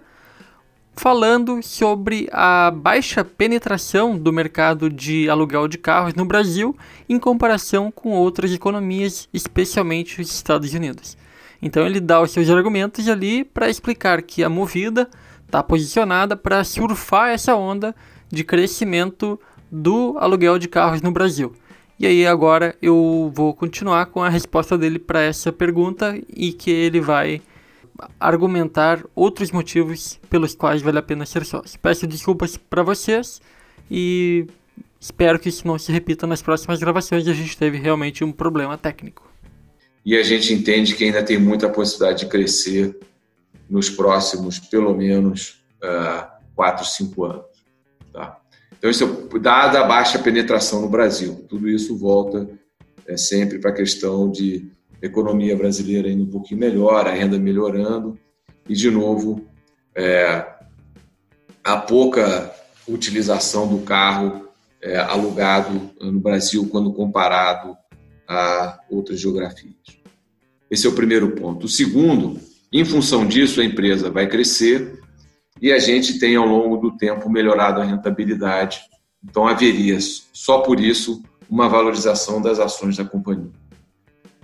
falando 1.01 1.63
sobre 1.63 2.29
a 2.31 2.71
baixa 2.71 3.25
penetração 3.25 4.19
do 4.19 4.31
mercado 4.31 4.91
de 4.91 5.31
aluguel 5.31 5.67
de 5.67 5.79
carros 5.79 6.13
no 6.13 6.27
Brasil 6.27 6.77
em 7.09 7.19
comparação 7.19 7.91
com 7.91 8.11
outras 8.11 8.53
economias, 8.53 9.27
especialmente 9.33 10.21
os 10.21 10.31
Estados 10.31 10.75
Unidos. 10.75 11.17
Então 11.63 11.87
ele 11.87 12.01
dá 12.01 12.21
os 12.21 12.33
seus 12.33 12.51
argumentos 12.51 13.09
ali 13.09 13.45
para 13.45 13.71
explicar 13.71 14.21
que 14.21 14.45
a 14.45 14.51
Movida 14.51 15.09
está 15.47 15.63
posicionada 15.63 16.37
para 16.37 16.63
surfar 16.65 17.31
essa 17.31 17.57
onda 17.57 17.97
de 18.29 18.45
crescimento 18.45 19.41
do 19.73 20.19
aluguel 20.19 20.59
de 20.59 20.69
carros 20.69 21.01
no 21.01 21.11
Brasil. 21.11 21.55
E 21.99 22.07
aí 22.07 22.27
agora 22.27 22.77
eu 22.83 23.33
vou 23.35 23.55
continuar 23.55 24.05
com 24.05 24.23
a 24.23 24.29
resposta 24.29 24.77
dele 24.77 24.99
para 24.99 25.23
essa 25.23 25.51
pergunta 25.51 26.21
e 26.29 26.53
que 26.53 26.71
ele 26.71 27.01
vai 27.01 27.41
argumentar 28.19 29.05
outros 29.15 29.51
motivos 29.51 30.19
pelos 30.29 30.55
quais 30.55 30.83
vale 30.83 30.99
a 30.99 31.03
pena 31.03 31.27
ser 31.27 31.45
sócio. 31.45 31.79
Peço 31.81 32.07
desculpas 32.07 32.57
para 32.57 32.83
vocês 32.83 33.41
e 33.91 34.47
espero 35.01 35.39
que 35.39 35.49
isso 35.49 35.67
não 35.67 35.79
se 35.79 35.91
repita 35.91 36.27
nas 36.27 36.43
próximas 36.43 36.79
gravações. 36.79 37.27
A 37.27 37.33
gente 37.33 37.57
teve 37.57 37.79
realmente 37.79 38.23
um 38.25 38.33
problema 38.33 38.79
técnico. 38.79 39.31
E 40.05 40.17
a 40.17 40.23
gente 40.23 40.53
entende 40.53 40.95
que 40.95 41.05
ainda 41.05 41.23
tem 41.23 41.39
muita 41.39 41.69
possibilidade 41.69 42.25
de 42.25 42.31
crescer 42.31 42.99
nos 43.69 43.91
próximos, 43.91 44.59
pelo 44.59 44.95
menos, 44.97 45.63
uh, 45.83 46.27
4, 46.55 46.85
5 46.85 47.25
anos. 47.25 47.47
Tá? 48.13 48.41
Então, 48.79 48.91
isso 48.91 49.29
dada 49.41 49.81
a 49.81 49.85
baixa 49.85 50.19
penetração 50.19 50.81
no 50.81 50.89
Brasil, 50.89 51.45
tudo 51.49 51.69
isso 51.69 51.97
volta 51.97 52.49
é, 53.07 53.17
sempre 53.17 53.59
para 53.59 53.71
a 53.71 53.75
questão 53.75 54.31
de 54.31 54.71
economia 55.03 55.57
brasileira 55.57 56.11
indo 56.11 56.25
um 56.25 56.31
pouquinho 56.31 56.61
melhor, 56.61 57.07
a 57.07 57.13
renda 57.13 57.39
melhorando 57.39 58.19
e, 58.69 58.75
de 58.75 58.91
novo, 58.91 59.47
é, 59.95 60.47
a 61.65 61.77
pouca 61.77 62.55
utilização 62.87 63.69
do 63.69 63.79
carro 63.85 64.49
é, 64.83 64.97
alugado 64.99 65.91
no 66.01 66.21
Brasil 66.21 66.69
quando 66.69 66.93
comparado 66.93 67.77
a 68.29 68.79
outras 68.89 69.21
geografias. 69.21 69.75
Esse 70.71 70.87
é 70.87 70.91
o 70.91 70.95
primeiro 70.95 71.33
ponto. 71.33 71.67
O 71.67 71.69
segundo, 71.69 72.39
em 72.73 72.85
função 72.85 73.27
disso, 73.27 73.61
a 73.61 73.65
empresa 73.65 74.11
vai 74.11 74.29
crescer 74.29 75.01
e 75.61 75.73
a 75.73 75.79
gente 75.79 76.19
tem, 76.19 76.37
ao 76.37 76.47
longo 76.47 76.77
do 76.77 76.97
tempo, 76.97 77.29
melhorado 77.29 77.81
a 77.81 77.85
rentabilidade. 77.85 78.81
Então, 79.23 79.47
haveria, 79.47 79.99
só 80.33 80.61
por 80.61 80.81
isso, 80.81 81.23
uma 81.49 81.69
valorização 81.69 82.41
das 82.41 82.59
ações 82.59 82.97
da 82.97 83.05
companhia. 83.05 83.51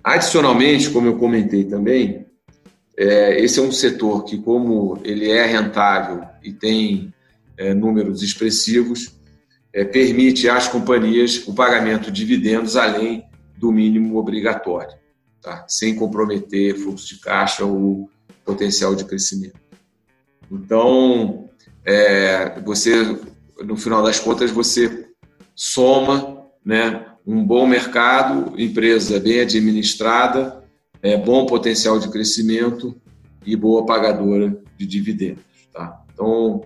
Adicionalmente, 0.06 0.90
como 0.90 1.08
eu 1.08 1.16
comentei 1.16 1.64
também, 1.64 2.24
é, 2.96 3.40
esse 3.42 3.58
é 3.58 3.62
um 3.62 3.72
setor 3.72 4.22
que, 4.22 4.38
como 4.38 5.00
ele 5.02 5.28
é 5.28 5.44
rentável 5.44 6.22
e 6.44 6.52
tem 6.52 7.12
é, 7.56 7.74
números 7.74 8.22
expressivos, 8.22 9.18
é, 9.72 9.84
permite 9.84 10.48
às 10.48 10.68
companhias 10.68 11.42
o 11.48 11.52
pagamento 11.52 12.12
de 12.12 12.24
dividendos 12.24 12.76
além 12.76 13.24
do 13.56 13.72
mínimo 13.72 14.16
obrigatório, 14.16 14.96
tá? 15.42 15.64
sem 15.66 15.96
comprometer 15.96 16.76
fluxo 16.76 17.08
de 17.08 17.18
caixa 17.18 17.64
ou 17.64 18.08
potencial 18.44 18.94
de 18.94 19.04
crescimento. 19.04 19.58
Então, 20.48 21.50
é, 21.84 22.60
você, 22.60 22.94
no 23.60 23.76
final 23.76 24.04
das 24.04 24.20
contas, 24.20 24.52
você 24.52 25.08
soma 25.52 26.46
né, 26.64 27.06
um 27.26 27.44
bom 27.44 27.66
mercado, 27.66 28.54
empresa 28.60 29.18
bem 29.18 29.40
administrada, 29.40 30.62
é, 31.02 31.16
bom 31.16 31.44
potencial 31.44 31.98
de 31.98 32.08
crescimento 32.08 32.94
e 33.44 33.56
boa 33.56 33.84
pagadora 33.84 34.56
de 34.78 34.86
dividendos. 34.86 35.42
Tá? 35.72 36.02
Então, 36.12 36.62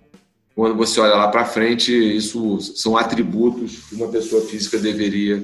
quando 0.55 0.77
você 0.77 1.01
olha 1.01 1.15
lá 1.15 1.29
para 1.29 1.47
frente, 1.47 1.93
isso 1.93 2.61
são 2.61 2.97
atributos 2.97 3.89
que 3.89 3.95
uma 3.95 4.09
pessoa 4.09 4.43
física 4.43 4.79
deveria 4.79 5.43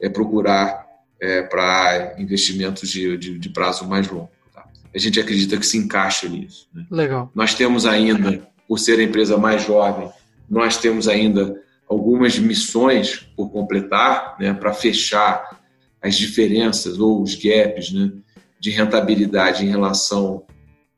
é, 0.00 0.08
procurar 0.08 0.84
é, 1.20 1.42
para 1.42 2.16
investimentos 2.18 2.90
de, 2.90 3.16
de, 3.16 3.38
de, 3.38 3.48
prazo 3.50 3.86
mais 3.86 4.08
longo. 4.08 4.30
Tá? 4.52 4.66
A 4.92 4.98
gente 4.98 5.20
acredita 5.20 5.56
que 5.56 5.66
se 5.66 5.78
encaixa 5.78 6.28
nisso. 6.28 6.68
Né? 6.74 6.84
Legal. 6.90 7.30
Nós 7.34 7.54
temos 7.54 7.86
ainda 7.86 8.46
por 8.66 8.78
ser 8.78 8.98
a 8.98 9.02
empresa 9.02 9.38
mais 9.38 9.64
jovem, 9.64 10.10
nós 10.50 10.76
temos 10.76 11.06
ainda 11.06 11.54
algumas 11.88 12.38
missões 12.38 13.26
por 13.36 13.50
completar, 13.50 14.36
né, 14.38 14.52
para 14.52 14.72
fechar 14.72 15.60
as 16.02 16.16
diferenças 16.16 16.98
ou 16.98 17.22
os 17.22 17.34
gaps 17.34 17.92
né, 17.92 18.12
de 18.58 18.70
rentabilidade 18.70 19.64
em 19.64 19.68
relação 19.68 20.44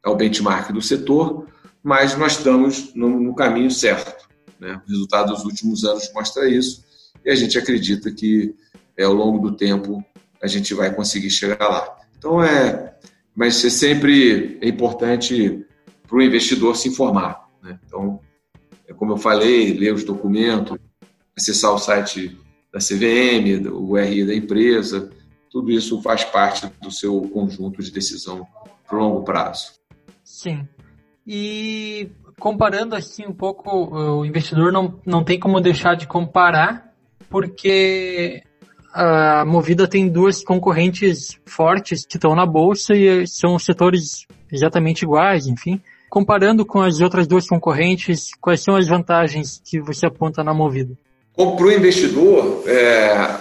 ao 0.03 0.17
benchmark 0.17 0.73
do 0.73 0.81
setor, 0.81 1.47
mas 1.83 2.17
nós 2.17 2.33
estamos 2.39 2.95
no, 2.95 3.09
no 3.21 3.35
caminho 3.35 3.71
certo. 3.71 4.29
Né? 4.59 4.81
O 4.87 4.91
resultado 4.91 5.33
dos 5.33 5.45
últimos 5.45 5.85
anos 5.85 6.11
mostra 6.15 6.49
isso 6.49 6.85
e 7.25 7.31
a 7.31 7.35
gente 7.35 7.59
acredita 7.59 8.11
que 8.11 8.55
é, 8.97 9.05
ao 9.05 9.13
longo 9.13 9.51
do 9.51 9.57
tempo 9.57 10.05
a 10.43 10.47
gente 10.47 10.75
vai 10.75 10.95
conseguir 10.95 11.31
chegar 11.31 11.69
lá. 11.69 11.97
Então 12.17 12.43
é, 12.43 12.95
mas 13.35 13.65
é 13.65 13.71
sempre 13.71 14.59
é 14.61 14.69
importante 14.69 15.65
para 16.07 16.17
o 16.17 16.23
investidor 16.23 16.77
se 16.77 16.89
informar. 16.89 17.49
Né? 17.63 17.79
Então, 17.87 18.21
é 18.89 18.95
como 18.95 19.13
eu 19.13 19.17
falei, 19.19 19.75
ler 19.75 19.95
os 19.95 20.03
documentos, 20.03 20.78
acessar 21.39 21.73
o 21.73 21.79
site 21.79 22.37
da 22.73 22.79
CVM, 22.79 23.71
o 23.73 23.97
RI 23.97 24.27
da 24.27 24.35
empresa, 24.35 25.11
tudo 25.51 25.71
isso 25.71 26.03
faz 26.03 26.25
parte 26.25 26.71
do 26.83 26.91
seu 26.91 27.21
conjunto 27.23 27.83
de 27.83 27.91
decisão 27.91 28.47
para 28.87 28.99
longo 28.99 29.23
prazo. 29.23 29.73
Sim. 30.23 30.69
E 31.27 32.11
comparando 32.39 32.95
assim 32.95 33.27
um 33.27 33.33
pouco, 33.33 33.71
o 33.71 34.25
investidor 34.25 34.73
não, 34.73 35.01
não 35.07 35.25
tem 35.25 35.39
como 35.39 35.61
deixar 35.61 35.95
de 35.95 36.07
comparar, 36.07 36.93
porque 37.31 38.43
a 38.93 39.45
Movida 39.45 39.89
tem 39.89 40.09
duas 40.09 40.43
concorrentes 40.43 41.39
fortes 41.47 42.05
que 42.07 42.17
estão 42.17 42.35
na 42.35 42.47
bolsa 42.47 42.95
e 42.95 43.27
são 43.27 43.59
setores 43.59 44.27
exatamente 44.51 45.03
iguais, 45.03 45.47
enfim. 45.47 45.81
Comparando 46.11 46.65
com 46.65 46.81
as 46.81 47.01
outras 47.01 47.27
duas 47.27 47.47
concorrentes, 47.47 48.31
quais 48.41 48.63
são 48.63 48.77
as 48.77 48.89
vantagens 48.89 49.61
que 49.65 49.81
você 49.81 50.07
aponta 50.07 50.43
na 50.43 50.55
Movida? 50.55 50.97
Para 51.39 51.67
o 51.67 51.71
investidor, 51.71 52.65
é, 52.67 53.37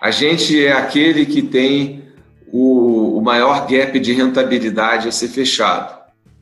a 0.00 0.08
gente 0.12 0.64
é 0.64 0.72
aquele 0.72 1.26
que 1.26 1.42
tem 1.42 2.04
o, 2.46 3.18
o 3.18 3.20
maior 3.20 3.66
gap 3.66 3.98
de 3.98 4.12
rentabilidade 4.12 5.08
a 5.08 5.10
ser 5.10 5.26
fechado. 5.26 5.98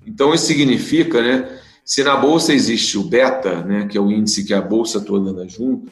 Então, 0.07 0.35
isso 0.35 0.45
significa, 0.45 1.23
né, 1.23 1.59
se 1.83 2.05
na 2.05 2.15
bolsa 2.15 2.53
existe 2.53 2.99
o 2.99 3.05
beta, 3.05 3.63
né, 3.63 3.87
que 3.91 3.97
é 3.97 4.01
o 4.01 4.11
índice 4.11 4.45
que 4.45 4.53
a 4.53 4.61
bolsa 4.61 5.01
toda 5.01 5.31
anda 5.31 5.49
junto, 5.49 5.91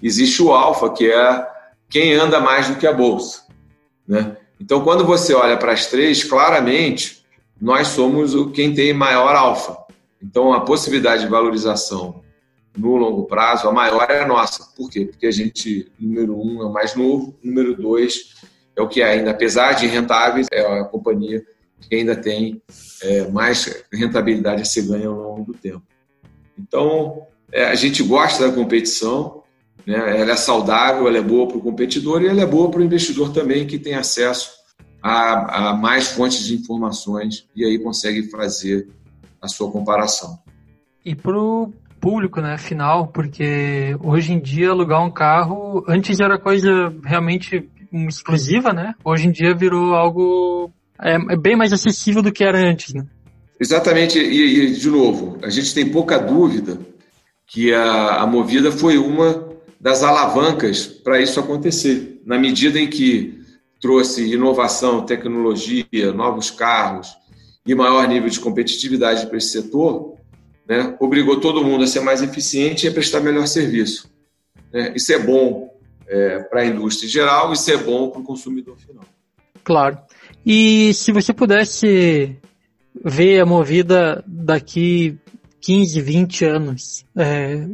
existe 0.00 0.40
o 0.40 0.52
alfa, 0.52 0.90
que 0.90 1.10
é 1.10 1.46
quem 1.88 2.14
anda 2.14 2.38
mais 2.38 2.68
do 2.68 2.76
que 2.76 2.86
a 2.86 2.92
bolsa. 2.92 3.42
Né? 4.06 4.36
Então, 4.60 4.84
quando 4.84 5.04
você 5.04 5.34
olha 5.34 5.56
para 5.56 5.72
as 5.72 5.86
três, 5.86 6.22
claramente 6.22 7.24
nós 7.60 7.88
somos 7.88 8.32
o 8.32 8.50
quem 8.50 8.72
tem 8.72 8.92
maior 8.92 9.34
alfa. 9.34 9.76
Então, 10.22 10.52
a 10.52 10.60
possibilidade 10.60 11.24
de 11.24 11.28
valorização 11.28 12.22
no 12.76 12.96
longo 12.96 13.24
prazo, 13.24 13.68
a 13.68 13.72
maior 13.72 14.08
é 14.10 14.22
a 14.22 14.26
nossa. 14.26 14.68
Por 14.76 14.90
quê? 14.90 15.04
Porque 15.04 15.26
a 15.26 15.30
gente, 15.30 15.90
número 15.98 16.38
um, 16.38 16.62
é 16.62 16.66
o 16.66 16.72
mais 16.72 16.94
novo, 16.94 17.36
número 17.42 17.74
dois, 17.74 18.34
é 18.76 18.82
o 18.82 18.88
que 18.88 19.02
é 19.02 19.10
ainda, 19.10 19.30
apesar 19.30 19.72
de 19.72 19.86
rentáveis, 19.86 20.46
é 20.52 20.60
a 20.60 20.84
companhia 20.84 21.44
que 21.80 21.94
ainda 21.94 22.14
tem 22.14 22.62
é, 23.02 23.28
mais 23.28 23.84
rentabilidade 23.92 24.62
a 24.62 24.64
ser 24.64 24.82
ganha 24.82 25.08
ao 25.08 25.14
longo 25.14 25.52
do 25.52 25.58
tempo. 25.58 25.82
Então, 26.58 27.26
é, 27.50 27.64
a 27.64 27.74
gente 27.74 28.02
gosta 28.02 28.46
da 28.46 28.54
competição, 28.54 29.42
né? 29.86 30.20
ela 30.20 30.32
é 30.32 30.36
saudável, 30.36 31.08
ela 31.08 31.18
é 31.18 31.22
boa 31.22 31.48
para 31.48 31.56
o 31.56 31.60
competidor 31.60 32.22
e 32.22 32.28
ela 32.28 32.42
é 32.42 32.46
boa 32.46 32.70
para 32.70 32.80
o 32.80 32.84
investidor 32.84 33.32
também, 33.32 33.66
que 33.66 33.78
tem 33.78 33.94
acesso 33.94 34.50
a, 35.02 35.70
a 35.70 35.74
mais 35.74 36.08
fontes 36.08 36.44
de 36.44 36.54
informações 36.54 37.48
e 37.56 37.64
aí 37.64 37.78
consegue 37.78 38.30
fazer 38.30 38.88
a 39.40 39.48
sua 39.48 39.70
comparação. 39.70 40.38
E 41.04 41.14
para 41.14 41.38
o 41.38 41.72
público, 42.00 42.40
né, 42.40 42.56
final, 42.56 43.08
porque 43.08 43.96
hoje 44.02 44.32
em 44.32 44.40
dia 44.40 44.70
alugar 44.70 45.04
um 45.04 45.10
carro, 45.10 45.84
antes 45.86 46.18
era 46.20 46.38
coisa 46.38 46.92
realmente 47.04 47.68
exclusiva, 48.08 48.72
né? 48.72 48.94
Hoje 49.04 49.28
em 49.28 49.30
dia 49.30 49.54
virou 49.54 49.94
algo 49.94 50.72
é, 51.02 51.14
é 51.14 51.36
bem 51.36 51.56
mais 51.56 51.72
acessível 51.72 52.22
do 52.22 52.32
que 52.32 52.44
era 52.44 52.58
antes, 52.58 52.94
né? 52.94 53.06
Exatamente, 53.60 54.18
e, 54.18 54.64
e 54.64 54.72
de 54.72 54.88
novo, 54.88 55.38
a 55.42 55.50
gente 55.50 55.74
tem 55.74 55.90
pouca 55.90 56.18
dúvida 56.18 56.78
que 57.46 57.72
a, 57.74 58.22
a 58.22 58.26
Movida 58.26 58.72
foi 58.72 58.96
uma 58.96 59.50
das 59.80 60.02
alavancas 60.02 60.86
para 60.86 61.20
isso 61.20 61.40
acontecer, 61.40 62.20
na 62.24 62.38
medida 62.38 62.78
em 62.78 62.88
que 62.88 63.40
trouxe 63.80 64.32
inovação, 64.32 65.04
tecnologia, 65.04 66.12
novos 66.14 66.50
carros 66.50 67.08
e 67.66 67.74
maior 67.74 68.06
nível 68.06 68.28
de 68.28 68.38
competitividade 68.38 69.26
para 69.26 69.38
esse 69.38 69.50
setor, 69.50 70.09
né, 70.70 70.96
obrigou 71.00 71.40
todo 71.40 71.64
mundo 71.64 71.82
a 71.82 71.86
ser 71.88 71.98
mais 71.98 72.22
eficiente 72.22 72.86
e 72.86 72.88
a 72.88 72.92
prestar 72.92 73.18
melhor 73.18 73.48
serviço. 73.48 74.08
Né? 74.72 74.92
Isso 74.94 75.12
é 75.12 75.18
bom 75.18 75.68
é, 76.06 76.44
para 76.44 76.60
a 76.60 76.64
indústria 76.64 77.08
em 77.08 77.10
geral, 77.10 77.52
isso 77.52 77.68
é 77.72 77.76
bom 77.76 78.08
para 78.08 78.20
o 78.20 78.24
consumidor 78.24 78.76
final. 78.78 79.04
Claro. 79.64 79.98
E 80.46 80.94
se 80.94 81.10
você 81.10 81.32
pudesse 81.32 82.36
ver 83.04 83.40
a 83.40 83.46
Movida 83.46 84.22
daqui 84.24 85.18
15, 85.60 86.00
20 86.00 86.44
anos, 86.44 87.04
é, 87.16 87.66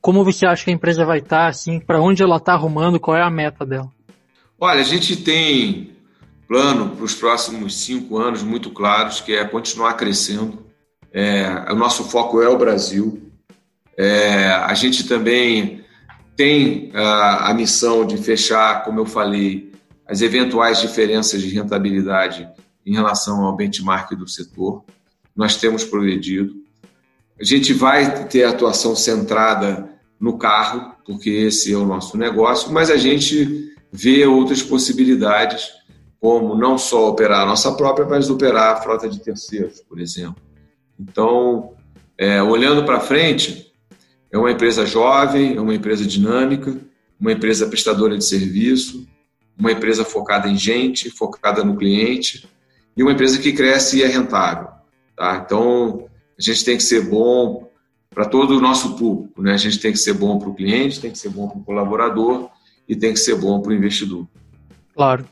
como 0.00 0.24
você 0.24 0.44
acha 0.44 0.64
que 0.64 0.70
a 0.70 0.74
empresa 0.74 1.04
vai 1.04 1.20
estar, 1.20 1.46
assim, 1.46 1.78
para 1.78 2.02
onde 2.02 2.24
ela 2.24 2.38
está 2.38 2.54
arrumando, 2.54 2.98
qual 2.98 3.16
é 3.16 3.22
a 3.22 3.30
meta 3.30 3.64
dela? 3.64 3.88
Olha, 4.58 4.80
a 4.80 4.84
gente 4.84 5.14
tem 5.16 5.92
plano 6.48 6.90
para 6.96 7.04
os 7.04 7.14
próximos 7.14 7.76
cinco 7.84 8.18
anos 8.18 8.42
muito 8.42 8.68
claros, 8.70 9.20
que 9.20 9.32
é 9.32 9.44
continuar 9.44 9.94
crescendo. 9.94 10.61
É, 11.12 11.70
o 11.70 11.74
nosso 11.74 12.04
foco 12.04 12.40
é 12.40 12.48
o 12.48 12.56
Brasil. 12.56 13.30
É, 13.96 14.46
a 14.46 14.72
gente 14.74 15.06
também 15.06 15.84
tem 16.36 16.90
a, 16.94 17.50
a 17.50 17.54
missão 17.54 18.06
de 18.06 18.16
fechar, 18.16 18.84
como 18.84 19.00
eu 19.00 19.06
falei, 19.06 19.72
as 20.06 20.22
eventuais 20.22 20.80
diferenças 20.80 21.42
de 21.42 21.48
rentabilidade 21.48 22.48
em 22.84 22.94
relação 22.94 23.44
ao 23.44 23.54
benchmark 23.54 24.12
do 24.14 24.26
setor. 24.26 24.84
Nós 25.36 25.56
temos 25.56 25.84
progredido. 25.84 26.54
A 27.40 27.44
gente 27.44 27.72
vai 27.72 28.26
ter 28.26 28.44
atuação 28.44 28.94
centrada 28.96 29.88
no 30.18 30.38
carro, 30.38 30.94
porque 31.04 31.30
esse 31.30 31.72
é 31.72 31.76
o 31.76 31.84
nosso 31.84 32.16
negócio, 32.16 32.72
mas 32.72 32.90
a 32.90 32.96
gente 32.96 33.74
vê 33.90 34.26
outras 34.26 34.62
possibilidades, 34.62 35.68
como 36.20 36.54
não 36.54 36.78
só 36.78 37.08
operar 37.08 37.42
a 37.42 37.46
nossa 37.46 37.72
própria, 37.72 38.06
mas 38.06 38.30
operar 38.30 38.76
a 38.76 38.80
frota 38.80 39.08
de 39.08 39.20
terceiros, 39.20 39.80
por 39.80 40.00
exemplo. 40.00 40.51
Então, 41.02 41.74
é, 42.16 42.40
olhando 42.40 42.84
para 42.84 43.00
frente, 43.00 43.72
é 44.30 44.38
uma 44.38 44.52
empresa 44.52 44.86
jovem, 44.86 45.56
é 45.56 45.60
uma 45.60 45.74
empresa 45.74 46.06
dinâmica, 46.06 46.76
uma 47.20 47.32
empresa 47.32 47.66
prestadora 47.66 48.16
de 48.16 48.24
serviço, 48.24 49.06
uma 49.58 49.72
empresa 49.72 50.04
focada 50.04 50.48
em 50.48 50.56
gente, 50.56 51.10
focada 51.10 51.64
no 51.64 51.76
cliente 51.76 52.48
e 52.96 53.02
uma 53.02 53.12
empresa 53.12 53.38
que 53.38 53.52
cresce 53.52 53.98
e 53.98 54.02
é 54.02 54.06
rentável. 54.06 54.68
Tá? 55.16 55.42
Então, 55.44 56.06
a 56.38 56.42
gente 56.42 56.64
tem 56.64 56.76
que 56.76 56.82
ser 56.82 57.08
bom 57.08 57.68
para 58.10 58.24
todo 58.24 58.56
o 58.56 58.60
nosso 58.60 58.96
público. 58.96 59.42
Né? 59.42 59.54
A 59.54 59.58
gente 59.58 59.78
tem 59.78 59.92
que 59.92 59.98
ser 59.98 60.14
bom 60.14 60.38
para 60.38 60.48
o 60.48 60.54
cliente, 60.54 61.00
tem 61.00 61.10
que 61.10 61.18
ser 61.18 61.30
bom 61.30 61.48
para 61.48 61.58
o 61.58 61.64
colaborador 61.64 62.48
e 62.88 62.94
tem 62.94 63.12
que 63.12 63.18
ser 63.18 63.34
bom 63.34 63.60
para 63.60 63.72
o 63.72 63.74
investidor. 63.74 64.26
Claro. 64.94 65.26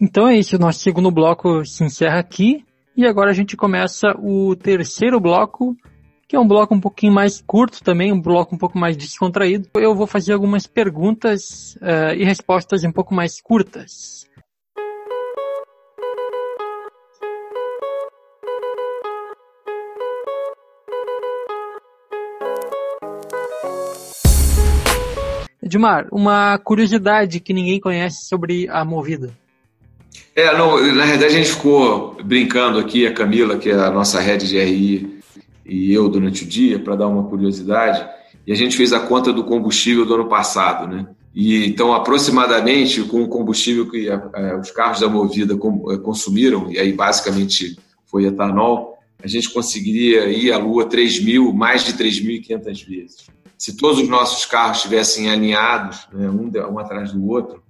Então 0.00 0.28
é 0.28 0.36
isso, 0.36 0.58
nosso 0.58 0.80
segundo 0.80 1.10
bloco 1.10 1.64
se 1.64 1.84
encerra 1.84 2.18
aqui 2.18 2.64
e 2.96 3.06
agora 3.06 3.30
a 3.30 3.34
gente 3.34 3.56
começa 3.56 4.14
o 4.18 4.54
terceiro 4.54 5.18
bloco, 5.18 5.76
que 6.28 6.36
é 6.36 6.40
um 6.40 6.46
bloco 6.46 6.74
um 6.74 6.80
pouquinho 6.80 7.12
mais 7.12 7.40
curto 7.40 7.82
também, 7.82 8.12
um 8.12 8.20
bloco 8.20 8.54
um 8.54 8.58
pouco 8.58 8.78
mais 8.78 8.96
descontraído. 8.96 9.68
Eu 9.74 9.94
vou 9.94 10.06
fazer 10.06 10.32
algumas 10.32 10.66
perguntas 10.66 11.76
uh, 11.76 12.14
e 12.16 12.24
respostas 12.24 12.84
um 12.84 12.92
pouco 12.92 13.14
mais 13.14 13.40
curtas. 13.40 14.24
Edmar, 25.60 26.06
uma 26.12 26.58
curiosidade 26.58 27.40
que 27.40 27.52
ninguém 27.52 27.80
conhece 27.80 28.26
sobre 28.26 28.68
a 28.68 28.84
Movida. 28.84 29.43
É, 30.34 30.56
não, 30.56 30.80
na 30.94 31.04
verdade 31.06 31.24
a 31.26 31.28
gente 31.28 31.50
ficou 31.50 32.16
brincando 32.24 32.78
aqui, 32.78 33.06
a 33.06 33.12
Camila, 33.12 33.56
que 33.56 33.70
é 33.70 33.74
a 33.74 33.90
nossa 33.90 34.20
head 34.20 34.46
de 34.46 34.58
RI, 34.58 35.20
e 35.64 35.92
eu 35.92 36.08
durante 36.08 36.44
o 36.44 36.46
dia, 36.46 36.78
para 36.78 36.96
dar 36.96 37.06
uma 37.06 37.24
curiosidade, 37.24 38.06
e 38.46 38.52
a 38.52 38.56
gente 38.56 38.76
fez 38.76 38.92
a 38.92 39.00
conta 39.00 39.32
do 39.32 39.44
combustível 39.44 40.04
do 40.04 40.14
ano 40.14 40.28
passado, 40.28 40.86
né? 40.86 41.06
E, 41.34 41.66
então, 41.66 41.92
aproximadamente, 41.92 43.02
com 43.02 43.22
o 43.22 43.28
combustível 43.28 43.90
que 43.90 44.08
a, 44.08 44.16
a, 44.16 44.60
os 44.60 44.70
carros 44.70 45.00
da 45.00 45.08
Movida 45.08 45.54
eh, 45.54 45.96
consumiram, 45.98 46.70
e 46.70 46.78
aí 46.78 46.92
basicamente 46.92 47.76
foi 48.06 48.24
etanol, 48.24 48.98
a 49.22 49.26
gente 49.26 49.50
conseguiria 49.50 50.28
ir 50.28 50.52
à 50.52 50.58
Lua 50.58 50.84
3 50.84 51.24
mil, 51.24 51.52
mais 51.52 51.84
de 51.84 51.94
3.500 51.94 52.86
vezes 52.86 53.34
se 53.64 53.76
todos 53.76 54.00
os 54.00 54.08
nossos 54.08 54.44
carros 54.44 54.78
estivessem 54.78 55.30
alinhados, 55.30 56.06
né, 56.12 56.28
um, 56.28 56.50
um, 56.70 56.78
atrás 56.78 57.12
do 57.12 57.26
outro, 57.26 57.62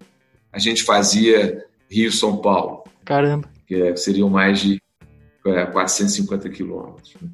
a 0.52 0.58
gente 0.58 0.82
fazia 0.82 1.63
Rio-São 1.90 2.38
Paulo. 2.38 2.84
Caramba. 3.04 3.48
Que 3.66 3.74
é, 3.74 3.96
seriam 3.96 4.28
mais 4.28 4.60
de 4.60 4.80
é, 5.46 5.66
450 5.66 6.48
quilômetros. 6.50 7.14
Né? 7.20 7.28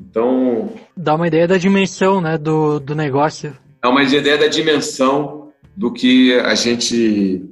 Então. 0.00 0.72
Dá 0.96 1.14
uma 1.14 1.26
ideia 1.26 1.46
da 1.46 1.56
dimensão 1.56 2.20
né, 2.20 2.36
do, 2.36 2.80
do 2.80 2.94
negócio. 2.94 3.56
Dá 3.82 3.90
uma 3.90 4.02
ideia 4.02 4.38
da 4.38 4.48
dimensão 4.48 5.52
do 5.76 5.92
que 5.92 6.34
a 6.40 6.54
gente 6.54 7.44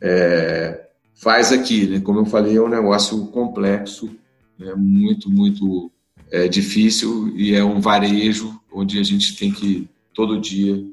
é, 0.00 0.86
faz 1.14 1.52
aqui. 1.52 1.86
Né? 1.86 2.00
Como 2.00 2.20
eu 2.20 2.26
falei, 2.26 2.56
é 2.56 2.62
um 2.62 2.68
negócio 2.68 3.26
complexo, 3.28 4.10
né? 4.58 4.74
muito, 4.76 5.30
muito 5.30 5.90
é, 6.30 6.46
difícil 6.46 7.32
e 7.36 7.54
é 7.54 7.64
um 7.64 7.80
varejo 7.80 8.60
onde 8.72 8.98
a 8.98 9.02
gente 9.02 9.36
tem 9.36 9.50
que, 9.50 9.88
todo 10.14 10.40
dia, 10.40 10.84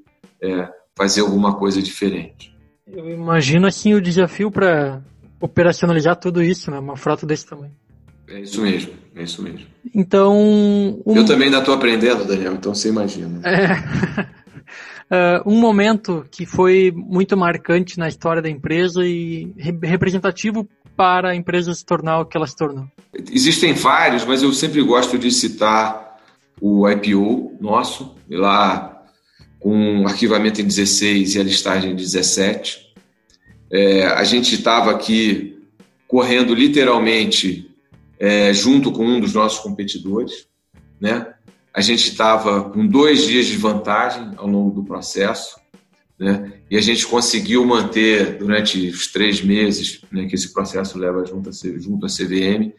é, 0.42 0.70
fazer 0.96 1.22
alguma 1.22 1.56
coisa 1.56 1.82
diferente. 1.82 2.55
Eu 2.88 3.10
imagino 3.10 3.66
assim 3.68 3.94
o 3.94 4.02
desafio 4.02 4.52
para 4.52 5.02
operacionalizar 5.40 6.16
tudo 6.16 6.42
isso, 6.42 6.70
né? 6.70 6.80
Uma 6.80 6.96
frota 6.96 7.26
desse 7.26 7.46
tamanho. 7.46 7.72
É 8.28 8.40
isso 8.40 8.62
mesmo, 8.62 8.94
é 9.16 9.24
isso 9.24 9.42
mesmo. 9.42 9.66
Então. 9.94 10.38
Um... 11.06 11.16
Eu 11.16 11.26
também 11.26 11.46
ainda 11.46 11.60
estou 11.60 11.74
aprendendo, 11.74 12.26
Daniel, 12.26 12.54
então 12.54 12.74
você 12.74 12.90
imagina. 12.90 13.42
É. 13.48 15.40
uh, 15.40 15.44
um 15.50 15.60
momento 15.60 16.26
que 16.32 16.46
foi 16.46 16.92
muito 16.96 17.38
marcante 17.38 18.00
na 18.00 18.08
história 18.08 18.42
da 18.42 18.50
empresa 18.50 19.06
e 19.06 19.54
representativo 19.82 20.68
para 20.96 21.32
a 21.32 21.36
empresa 21.36 21.74
se 21.74 21.86
tornar 21.86 22.20
o 22.20 22.26
que 22.26 22.38
ela 22.38 22.48
se 22.48 22.56
tornou. 22.56 22.88
Existem 23.32 23.74
vários, 23.74 24.26
mas 24.26 24.42
eu 24.42 24.52
sempre 24.54 24.82
gosto 24.82 25.18
de 25.18 25.30
citar 25.32 26.18
o 26.60 26.90
IPO 26.90 27.58
nosso, 27.60 28.16
lá 28.30 28.95
com 29.66 30.06
arquivamento 30.06 30.62
em 30.62 30.68
16 30.68 31.34
e 31.34 31.40
a 31.40 31.44
listagem 31.44 31.94
em 31.94 31.96
17. 31.96 32.94
É, 33.72 34.06
a 34.06 34.24
gente 34.24 34.54
estava 34.54 34.92
aqui 34.92 35.60
correndo 36.08 36.54
literalmente 36.54 37.76
é, 38.20 38.54
junto 38.54 38.92
com 38.92 39.04
um 39.04 39.20
dos 39.20 39.34
nossos 39.34 39.58
competidores, 39.58 40.46
né? 41.02 41.34
A 41.74 41.82
gente 41.82 42.08
estava 42.12 42.70
com 42.70 42.86
dois 42.86 43.26
dias 43.26 43.48
de 43.48 43.58
vantagem 43.58 44.34
ao 44.38 44.46
longo 44.46 44.70
do 44.70 44.86
processo, 44.86 45.60
né? 46.20 46.54
E 46.70 46.78
a 46.78 46.82
gente 46.82 47.08
conseguiu 47.08 47.66
manter 47.66 48.38
durante 48.38 48.90
os 48.90 49.08
três 49.08 49.42
meses, 49.42 50.00
né, 50.12 50.28
que 50.28 50.36
esse 50.36 50.54
processo 50.54 50.96
leva 50.96 51.26
junto 51.26 51.50
a, 51.50 51.52
junto 51.80 52.06
a 52.06 52.10
CVM, 52.10 52.72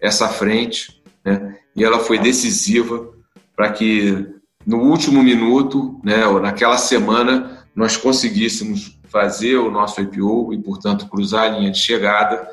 essa 0.00 0.28
frente, 0.28 1.00
né? 1.24 1.56
E 1.76 1.84
ela 1.84 2.00
foi 2.00 2.18
decisiva 2.18 3.14
para 3.54 3.70
que 3.70 4.41
no 4.66 4.78
último 4.78 5.22
minuto, 5.22 6.00
né, 6.02 6.26
ou 6.26 6.40
naquela 6.40 6.78
semana, 6.78 7.66
nós 7.74 7.96
conseguíssemos 7.96 8.98
fazer 9.04 9.56
o 9.56 9.70
nosso 9.70 10.00
IPO 10.00 10.54
e, 10.54 10.58
portanto, 10.58 11.08
cruzar 11.08 11.44
a 11.44 11.58
linha 11.58 11.70
de 11.70 11.78
chegada 11.78 12.48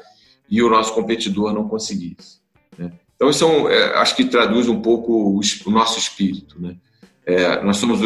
e 0.50 0.62
o 0.62 0.70
nosso 0.70 0.94
competidor 0.94 1.54
não 1.54 1.68
conseguisse. 1.68 2.40
Né? 2.78 2.92
Então, 3.16 3.30
isso 3.30 3.44
é, 3.44 3.48
um, 3.48 3.70
é, 3.70 3.98
acho 3.98 4.16
que 4.16 4.26
traduz 4.26 4.68
um 4.68 4.82
pouco 4.82 5.14
o, 5.14 5.40
o 5.40 5.72
nosso 5.72 6.00
espírito. 6.00 6.60
Né? 6.60 6.76
É, 7.26 7.64
nós 7.64 7.78
somos 7.78 8.00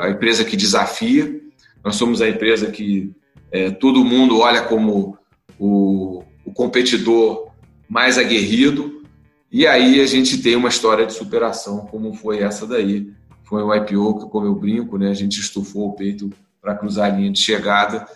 a 0.00 0.10
empresa 0.10 0.44
que 0.44 0.56
desafia, 0.56 1.40
nós 1.84 1.96
somos 1.96 2.20
a 2.20 2.28
empresa 2.28 2.70
que 2.70 3.12
é, 3.50 3.70
todo 3.70 4.04
mundo 4.04 4.40
olha 4.40 4.62
como 4.62 5.16
o, 5.58 6.22
o 6.44 6.52
competidor 6.52 7.50
mais 7.88 8.18
aguerrido, 8.18 9.02
e 9.50 9.66
aí 9.66 10.00
a 10.00 10.06
gente 10.06 10.42
tem 10.42 10.56
uma 10.56 10.68
história 10.68 11.06
de 11.06 11.12
superação, 11.12 11.86
como 11.86 12.12
foi 12.12 12.40
essa 12.40 12.66
daí, 12.66 13.10
foi 13.46 13.62
um 13.62 13.72
IPO 13.72 14.18
que, 14.18 14.30
como 14.30 14.46
eu 14.46 14.54
brinco, 14.54 14.98
né, 14.98 15.08
a 15.10 15.14
gente 15.14 15.40
estufou 15.40 15.88
o 15.88 15.92
peito 15.92 16.30
para 16.60 16.74
cruzar 16.74 17.12
a 17.12 17.16
linha 17.16 17.30
de 17.30 17.40
chegada, 17.40 18.06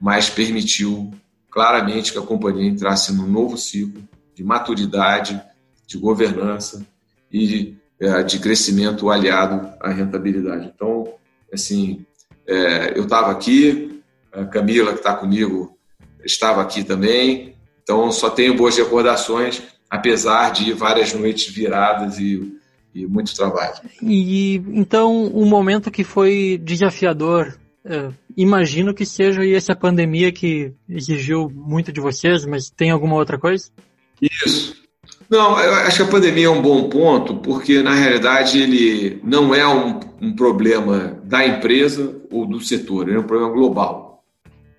mas 0.00 0.30
permitiu 0.30 1.12
claramente 1.50 2.12
que 2.12 2.18
a 2.18 2.22
companhia 2.22 2.68
entrasse 2.68 3.12
num 3.12 3.26
novo 3.26 3.58
ciclo 3.58 4.02
de 4.34 4.44
maturidade, 4.44 5.40
de 5.86 5.98
governança 5.98 6.86
e 7.32 7.76
é, 7.98 8.22
de 8.22 8.38
crescimento 8.38 9.10
aliado 9.10 9.72
à 9.80 9.90
rentabilidade. 9.90 10.70
Então, 10.74 11.14
assim, 11.52 12.04
é, 12.46 12.96
eu 12.96 13.04
estava 13.04 13.32
aqui, 13.32 14.02
a 14.32 14.44
Camila, 14.44 14.92
que 14.92 14.98
está 14.98 15.14
comigo, 15.14 15.76
estava 16.24 16.62
aqui 16.62 16.84
também, 16.84 17.56
então 17.82 18.12
só 18.12 18.30
tenho 18.30 18.54
boas 18.54 18.76
recordações, 18.76 19.62
apesar 19.90 20.52
de 20.52 20.72
várias 20.72 21.12
noites 21.12 21.52
viradas 21.52 22.18
e 22.18 22.55
e 22.96 23.06
muito 23.06 23.34
trabalho. 23.34 23.74
E 24.02 24.56
então 24.72 25.26
um 25.26 25.44
momento 25.44 25.90
que 25.90 26.02
foi 26.02 26.58
desafiador, 26.62 27.54
é, 27.84 28.08
imagino 28.34 28.94
que 28.94 29.04
seja 29.04 29.46
essa 29.46 29.76
pandemia 29.76 30.32
que 30.32 30.72
exigiu 30.88 31.52
muito 31.54 31.92
de 31.92 32.00
vocês, 32.00 32.46
mas 32.46 32.70
tem 32.70 32.90
alguma 32.90 33.16
outra 33.16 33.38
coisa? 33.38 33.70
Isso. 34.20 34.74
Não, 35.28 35.60
eu 35.60 35.74
acho 35.74 35.96
que 35.96 36.02
a 36.04 36.10
pandemia 36.10 36.46
é 36.46 36.50
um 36.50 36.62
bom 36.62 36.88
ponto, 36.88 37.36
porque 37.36 37.82
na 37.82 37.94
realidade 37.94 38.58
ele 38.58 39.20
não 39.22 39.54
é 39.54 39.66
um, 39.66 40.00
um 40.22 40.34
problema 40.34 41.20
da 41.24 41.46
empresa 41.46 42.16
ou 42.30 42.46
do 42.46 42.60
setor, 42.60 43.08
ele 43.08 43.18
é 43.18 43.20
um 43.20 43.26
problema 43.26 43.52
global. 43.52 44.24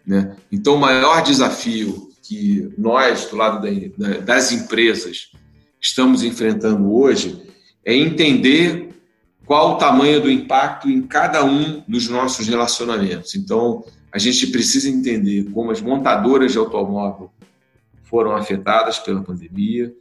Né? 0.06 0.38
Então, 0.50 0.76
o 0.76 0.80
maior 0.80 1.22
desafio 1.22 2.08
que 2.24 2.70
nós, 2.78 3.26
do 3.26 3.36
lado 3.36 3.62
da, 3.62 4.20
das 4.20 4.54
empresas, 4.54 5.32
estamos 5.82 6.24
enfrentando 6.24 6.94
hoje 6.94 7.47
é 7.88 7.96
entender 7.96 8.90
qual 9.46 9.76
o 9.76 9.78
tamanho 9.78 10.20
do 10.22 10.30
impacto 10.30 10.90
em 10.90 11.02
cada 11.04 11.46
um 11.46 11.82
dos 11.88 12.10
nossos 12.10 12.46
relacionamentos. 12.46 13.34
Então, 13.34 13.86
a 14.12 14.18
gente 14.18 14.48
precisa 14.48 14.90
entender 14.90 15.50
como 15.54 15.72
as 15.72 15.80
montadoras 15.80 16.52
de 16.52 16.58
automóvel 16.58 17.32
foram 18.04 18.36
afetadas 18.36 19.00
pela 19.00 19.24
pandemia, 19.24 19.94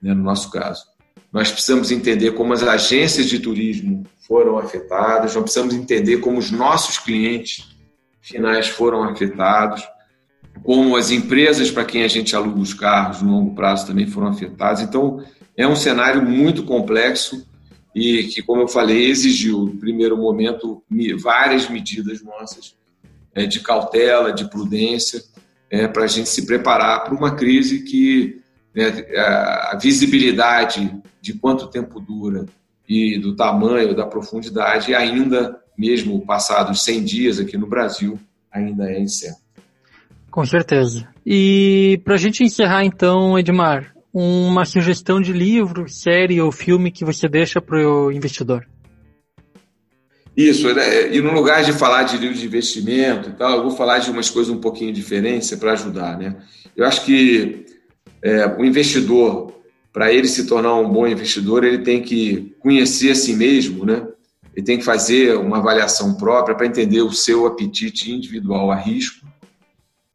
né, 0.00 0.14
no 0.14 0.22
nosso 0.22 0.50
caso. 0.50 0.82
Nós 1.30 1.52
precisamos 1.52 1.90
entender 1.90 2.32
como 2.32 2.54
as 2.54 2.62
agências 2.62 3.26
de 3.26 3.38
turismo 3.38 4.04
foram 4.26 4.56
afetadas, 4.56 5.34
nós 5.34 5.42
precisamos 5.42 5.74
entender 5.74 6.18
como 6.18 6.38
os 6.38 6.50
nossos 6.50 6.96
clientes 6.96 7.68
finais 8.22 8.68
foram 8.68 9.02
afetados, 9.02 9.86
como 10.62 10.96
as 10.96 11.10
empresas 11.10 11.70
para 11.70 11.84
quem 11.84 12.02
a 12.02 12.08
gente 12.08 12.34
aluga 12.34 12.60
os 12.60 12.72
carros 12.72 13.20
no 13.20 13.30
longo 13.30 13.54
prazo 13.54 13.86
também 13.86 14.06
foram 14.06 14.28
afetadas. 14.28 14.80
Então, 14.80 15.22
é 15.56 15.66
um 15.66 15.76
cenário 15.76 16.22
muito 16.22 16.64
complexo 16.64 17.46
e 17.94 18.24
que, 18.24 18.42
como 18.42 18.62
eu 18.62 18.68
falei, 18.68 19.06
exigiu, 19.06 19.60
no 19.60 19.76
primeiro 19.76 20.16
momento, 20.16 20.82
várias 21.18 21.68
medidas 21.68 22.22
nossas 22.22 22.76
é, 23.34 23.46
de 23.46 23.60
cautela, 23.60 24.32
de 24.32 24.48
prudência, 24.50 25.22
é, 25.70 25.88
para 25.88 26.04
a 26.04 26.06
gente 26.06 26.28
se 26.28 26.44
preparar 26.44 27.04
para 27.04 27.14
uma 27.14 27.34
crise 27.34 27.82
que 27.82 28.40
né, 28.74 28.88
a 29.16 29.78
visibilidade 29.80 30.94
de 31.22 31.32
quanto 31.32 31.68
tempo 31.68 31.98
dura 31.98 32.44
e 32.86 33.18
do 33.18 33.34
tamanho, 33.34 33.96
da 33.96 34.06
profundidade, 34.06 34.94
ainda, 34.94 35.58
mesmo 35.76 36.24
passados 36.24 36.84
100 36.84 37.04
dias 37.04 37.40
aqui 37.40 37.56
no 37.56 37.66
Brasil, 37.66 38.18
ainda 38.52 38.90
é 38.90 39.00
incerto. 39.00 39.40
Com 40.30 40.44
certeza. 40.44 41.08
E 41.24 41.98
para 42.04 42.14
a 42.14 42.18
gente 42.18 42.44
encerrar 42.44 42.84
então, 42.84 43.38
Edmar, 43.38 43.95
uma 44.18 44.64
sugestão 44.64 45.20
de 45.20 45.30
livro, 45.30 45.90
série 45.90 46.40
ou 46.40 46.50
filme 46.50 46.90
que 46.90 47.04
você 47.04 47.28
deixa 47.28 47.60
para 47.60 47.86
o 47.86 48.10
investidor? 48.10 48.66
Isso, 50.34 50.72
né? 50.74 51.14
e 51.14 51.20
no 51.20 51.34
lugar 51.34 51.62
de 51.62 51.74
falar 51.74 52.04
de 52.04 52.16
livro 52.16 52.34
de 52.34 52.46
investimento 52.46 53.28
e 53.28 53.32
tal, 53.34 53.58
eu 53.58 53.62
vou 53.64 53.72
falar 53.72 53.98
de 53.98 54.10
umas 54.10 54.30
coisas 54.30 54.50
um 54.50 54.58
pouquinho 54.58 54.90
diferentes 54.90 55.54
para 55.56 55.72
ajudar. 55.72 56.16
Né? 56.16 56.34
Eu 56.74 56.86
acho 56.86 57.04
que 57.04 57.66
é, 58.22 58.46
o 58.58 58.64
investidor, 58.64 59.52
para 59.92 60.10
ele 60.10 60.28
se 60.28 60.46
tornar 60.46 60.74
um 60.76 60.88
bom 60.88 61.06
investidor, 61.06 61.62
ele 61.62 61.78
tem 61.78 62.00
que 62.00 62.54
conhecer 62.60 63.10
a 63.10 63.14
si 63.14 63.34
mesmo, 63.34 63.84
né? 63.84 64.08
ele 64.54 64.64
tem 64.64 64.78
que 64.78 64.84
fazer 64.84 65.36
uma 65.36 65.58
avaliação 65.58 66.14
própria 66.14 66.56
para 66.56 66.66
entender 66.66 67.02
o 67.02 67.12
seu 67.12 67.44
apetite 67.44 68.10
individual 68.10 68.70
a 68.70 68.76
risco 68.76 69.26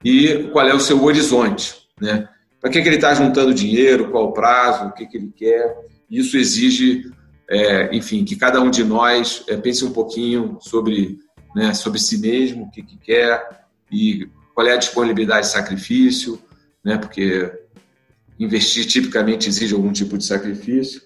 e 0.03 0.49
qual 0.51 0.67
é 0.67 0.73
o 0.73 0.79
seu 0.79 1.03
horizonte. 1.03 1.75
Né? 1.99 2.27
Para 2.61 2.69
que, 2.69 2.79
que 2.79 2.87
ele 2.87 2.97
está 2.97 3.13
juntando 3.15 3.55
dinheiro, 3.55 4.11
qual 4.11 4.25
o 4.25 4.33
prazo, 4.33 4.85
o 4.85 4.91
que, 4.91 5.07
que 5.07 5.17
ele 5.17 5.33
quer. 5.35 5.75
Isso 6.09 6.37
exige, 6.37 7.11
é, 7.49 7.93
enfim, 7.95 8.23
que 8.23 8.35
cada 8.35 8.61
um 8.61 8.69
de 8.69 8.83
nós 8.83 9.43
é, 9.47 9.57
pense 9.57 9.83
um 9.83 9.91
pouquinho 9.91 10.59
sobre, 10.61 11.17
né, 11.55 11.73
sobre 11.73 11.99
si 11.99 12.19
mesmo, 12.19 12.65
o 12.65 12.69
que, 12.69 12.83
que 12.83 12.97
quer 12.97 13.65
e 13.91 14.29
qual 14.53 14.67
é 14.67 14.73
a 14.73 14.77
disponibilidade 14.77 15.47
de 15.47 15.51
sacrifício, 15.51 16.39
né, 16.85 16.97
porque 16.99 17.51
investir 18.39 18.85
tipicamente 18.85 19.49
exige 19.49 19.73
algum 19.73 19.91
tipo 19.91 20.15
de 20.15 20.25
sacrifício. 20.25 21.01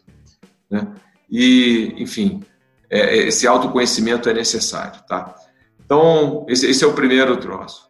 Né, 0.70 0.86
e, 1.32 1.94
enfim, 1.98 2.44
é, 2.90 3.18
esse 3.28 3.48
autoconhecimento 3.48 4.28
é 4.28 4.34
necessário. 4.34 5.02
Tá? 5.08 5.34
Então, 5.86 6.46
esse, 6.50 6.68
esse 6.70 6.84
é 6.84 6.88
o 6.88 6.94
primeiro 6.94 7.38
troço. 7.38 7.88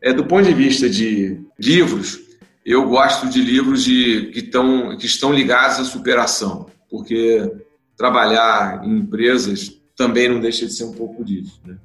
É, 0.00 0.12
do 0.12 0.24
ponto 0.24 0.44
de 0.44 0.54
vista 0.54 0.88
de 0.88 1.40
livros, 1.58 2.31
eu 2.64 2.88
gosto 2.88 3.28
de 3.28 3.40
livros 3.40 3.84
de, 3.84 4.30
que, 4.32 4.42
tão, 4.42 4.96
que 4.96 5.06
estão 5.06 5.32
ligados 5.32 5.78
à 5.78 5.84
superação, 5.84 6.66
porque 6.90 7.50
trabalhar 7.96 8.84
em 8.84 8.98
empresas 8.98 9.80
também 9.96 10.28
não 10.28 10.40
deixa 10.40 10.66
de 10.66 10.72
ser 10.72 10.84
um 10.84 10.92
pouco 10.92 11.24
disso. 11.24 11.60
Né? 11.64 11.76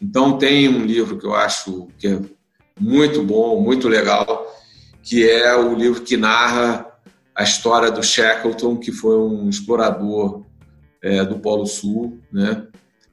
Então, 0.00 0.38
tem 0.38 0.68
um 0.68 0.84
livro 0.84 1.18
que 1.18 1.26
eu 1.26 1.34
acho 1.34 1.88
que 1.98 2.08
é 2.08 2.20
muito 2.78 3.22
bom, 3.22 3.60
muito 3.60 3.88
legal, 3.88 4.46
que 5.02 5.28
é 5.28 5.54
o 5.56 5.74
livro 5.74 6.02
que 6.02 6.16
narra 6.16 6.86
a 7.34 7.42
história 7.42 7.90
do 7.90 8.02
Shackleton, 8.02 8.76
que 8.76 8.92
foi 8.92 9.16
um 9.16 9.48
explorador 9.48 10.44
é, 11.02 11.24
do 11.24 11.38
Polo 11.38 11.66
Sul, 11.66 12.18
né? 12.32 12.66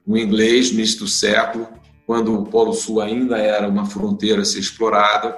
um 0.06 0.16
inglês 0.16 0.72
no 0.72 0.98
do 0.98 1.08
século, 1.08 1.68
quando 2.06 2.34
o 2.34 2.44
Polo 2.44 2.72
Sul 2.72 3.00
ainda 3.00 3.36
era 3.36 3.68
uma 3.68 3.84
fronteira 3.84 4.40
a 4.40 4.44
ser 4.44 4.60
explorada. 4.60 5.36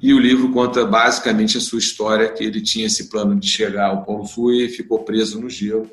E 0.00 0.12
o 0.12 0.18
livro 0.18 0.52
conta 0.52 0.84
basicamente 0.84 1.56
a 1.56 1.60
sua 1.60 1.78
história, 1.78 2.28
que 2.28 2.44
ele 2.44 2.60
tinha 2.60 2.86
esse 2.86 3.08
plano 3.08 3.34
de 3.34 3.48
chegar 3.48 3.86
ao 3.86 4.04
Polo 4.04 4.26
Sul 4.26 4.52
e 4.52 4.68
ficou 4.68 5.00
preso 5.00 5.40
no 5.40 5.48
gelo. 5.48 5.90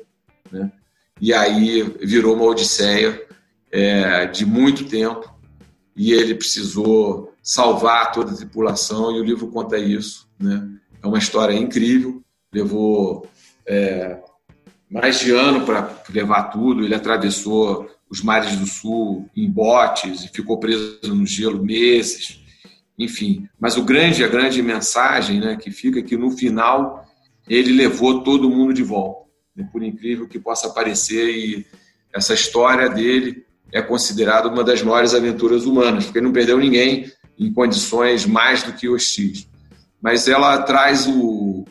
Né? 0.52 0.70
E 1.20 1.32
aí 1.32 1.82
virou 2.02 2.34
uma 2.34 2.44
odisseia 2.44 3.26
é, 3.72 4.26
de 4.26 4.44
muito 4.44 4.84
tempo 4.84 5.32
e 5.96 6.12
ele 6.12 6.34
precisou 6.34 7.32
salvar 7.42 8.12
toda 8.12 8.32
a 8.32 8.36
tripulação 8.36 9.16
e 9.16 9.20
o 9.20 9.24
livro 9.24 9.48
conta 9.48 9.78
isso. 9.78 10.28
Né? 10.38 10.68
É 11.02 11.06
uma 11.06 11.18
história 11.18 11.54
incrível, 11.54 12.22
levou 12.52 13.26
é, 13.66 14.18
mais 14.90 15.18
de 15.18 15.30
ano 15.30 15.64
para 15.64 16.02
levar 16.10 16.44
tudo, 16.44 16.84
ele 16.84 16.94
atravessou 16.94 17.90
os 18.08 18.22
mares 18.22 18.56
do 18.56 18.66
sul 18.66 19.28
em 19.34 19.50
botes 19.50 20.24
e 20.24 20.28
ficou 20.28 20.58
preso 20.58 21.14
no 21.14 21.26
gelo 21.26 21.64
meses, 21.64 22.43
enfim. 22.98 23.48
Mas 23.58 23.76
o 23.76 23.82
grande, 23.82 24.24
a 24.24 24.28
grande 24.28 24.62
mensagem 24.62 25.40
né, 25.40 25.56
que 25.56 25.70
fica 25.70 25.98
é 25.98 26.02
que 26.02 26.16
no 26.16 26.30
final 26.30 27.04
ele 27.48 27.72
levou 27.72 28.22
todo 28.22 28.50
mundo 28.50 28.72
de 28.72 28.82
volta, 28.82 29.28
né, 29.54 29.68
por 29.72 29.82
incrível 29.82 30.28
que 30.28 30.38
possa 30.38 30.70
parecer, 30.70 31.30
e 31.30 31.66
essa 32.12 32.34
história 32.34 32.88
dele 32.88 33.44
é 33.72 33.82
considerada 33.82 34.48
uma 34.48 34.62
das 34.62 34.82
maiores 34.82 35.14
aventuras 35.14 35.64
humanas, 35.64 36.04
porque 36.04 36.18
ele 36.18 36.26
não 36.26 36.32
perdeu 36.32 36.58
ninguém 36.58 37.10
em 37.38 37.52
condições 37.52 38.24
mais 38.24 38.62
do 38.62 38.72
que 38.72 38.88
hostis. 38.88 39.48
Mas 40.00 40.28
ela 40.28 40.62
traz 40.62 41.06
o, 41.06 41.64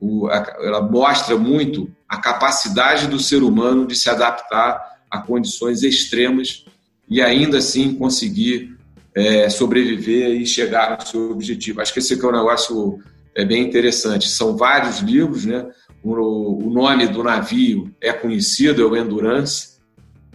o 0.00 0.28
ela 0.30 0.80
mostra 0.80 1.36
muito 1.36 1.90
a 2.08 2.16
capacidade 2.16 3.06
do 3.06 3.18
ser 3.18 3.42
humano 3.42 3.86
de 3.86 3.94
se 3.94 4.08
adaptar 4.08 4.98
a 5.10 5.18
condições 5.18 5.82
extremas 5.82 6.64
e 7.08 7.20
ainda 7.20 7.58
assim 7.58 7.94
conseguir 7.94 8.76
é, 9.20 9.50
sobreviver 9.50 10.30
e 10.30 10.46
chegar 10.46 10.92
ao 10.92 11.06
seu 11.06 11.30
objetivo. 11.30 11.80
Acho 11.80 11.92
que 11.92 11.98
esse 11.98 12.14
aqui 12.14 12.24
é 12.24 12.28
um 12.28 12.32
negócio 12.32 12.98
é 13.34 13.44
bem 13.44 13.62
interessante. 13.62 14.28
São 14.28 14.56
vários 14.56 15.00
livros, 15.00 15.44
né? 15.44 15.68
O, 16.02 16.66
o 16.66 16.70
nome 16.70 17.06
do 17.06 17.22
navio 17.22 17.94
é 18.00 18.12
conhecido, 18.12 18.82
é 18.82 18.84
o 18.84 18.96
Endurance, 18.96 19.78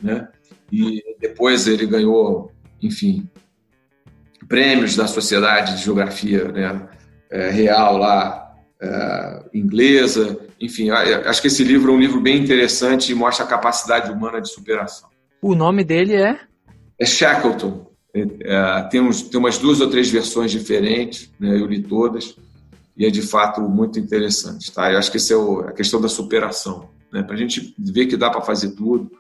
né? 0.02 0.28
E 0.72 1.04
depois 1.20 1.68
ele 1.68 1.86
ganhou, 1.86 2.52
enfim, 2.82 3.28
prêmios 4.48 4.96
da 4.96 5.08
Sociedade 5.08 5.78
de 5.78 5.84
Geografia 5.84 6.52
né? 6.52 6.88
É, 7.32 7.50
Real 7.50 7.98
lá, 7.98 8.54
é, 8.80 9.44
inglesa, 9.54 10.40
enfim, 10.62 10.90
acho 10.90 11.42
que 11.42 11.48
esse 11.48 11.64
livro 11.64 11.92
é 11.92 11.96
um 11.96 12.00
livro 12.00 12.22
bem 12.22 12.38
interessante 12.38 13.12
e 13.12 13.16
mostra 13.16 13.46
a 13.46 13.48
capacidade 13.48 14.12
humana 14.12 14.40
de 14.40 14.50
superação. 14.50 15.10
O 15.42 15.54
nome 15.54 15.84
dele 15.84 16.16
é? 16.16 16.40
É 17.00 17.06
Shackleton. 17.06 17.85
É, 18.16 18.82
tem, 18.84 19.02
uns, 19.02 19.24
tem 19.24 19.38
umas 19.38 19.58
duas 19.58 19.82
ou 19.82 19.90
três 19.90 20.10
versões 20.10 20.50
diferentes, 20.50 21.30
né? 21.38 21.60
eu 21.60 21.66
li 21.66 21.84
todas, 21.84 22.38
e 22.96 23.06
é 23.06 23.10
de 23.10 23.22
fato 23.22 23.60
muito 23.62 24.00
interessante. 24.00 24.72
Tá? 24.72 24.90
Eu 24.90 24.98
acho 24.98 25.12
que 25.12 25.18
essa 25.18 25.34
é 25.34 25.36
o, 25.36 25.60
a 25.60 25.74
questão 25.74 26.00
da 26.00 26.08
superação. 26.08 26.88
Né? 27.12 27.22
Para 27.22 27.36
a 27.36 27.38
gente 27.38 27.76
ver 27.78 28.06
que 28.06 28.16
dá 28.16 28.30
para 28.30 28.40
fazer 28.40 28.72
tudo, 28.72 29.12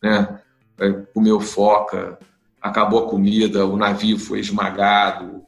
né? 0.00 0.40
É, 0.78 0.90
comeu 1.12 1.40
foca, 1.40 2.18
acabou 2.60 3.04
a 3.04 3.08
comida, 3.08 3.64
o 3.64 3.76
navio 3.76 4.18
foi 4.18 4.40
esmagado, 4.40 5.42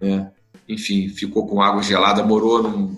né? 0.00 0.32
enfim, 0.68 1.08
ficou 1.08 1.46
com 1.46 1.62
água 1.62 1.82
gelada, 1.82 2.24
morou 2.24 2.62
num, 2.62 2.96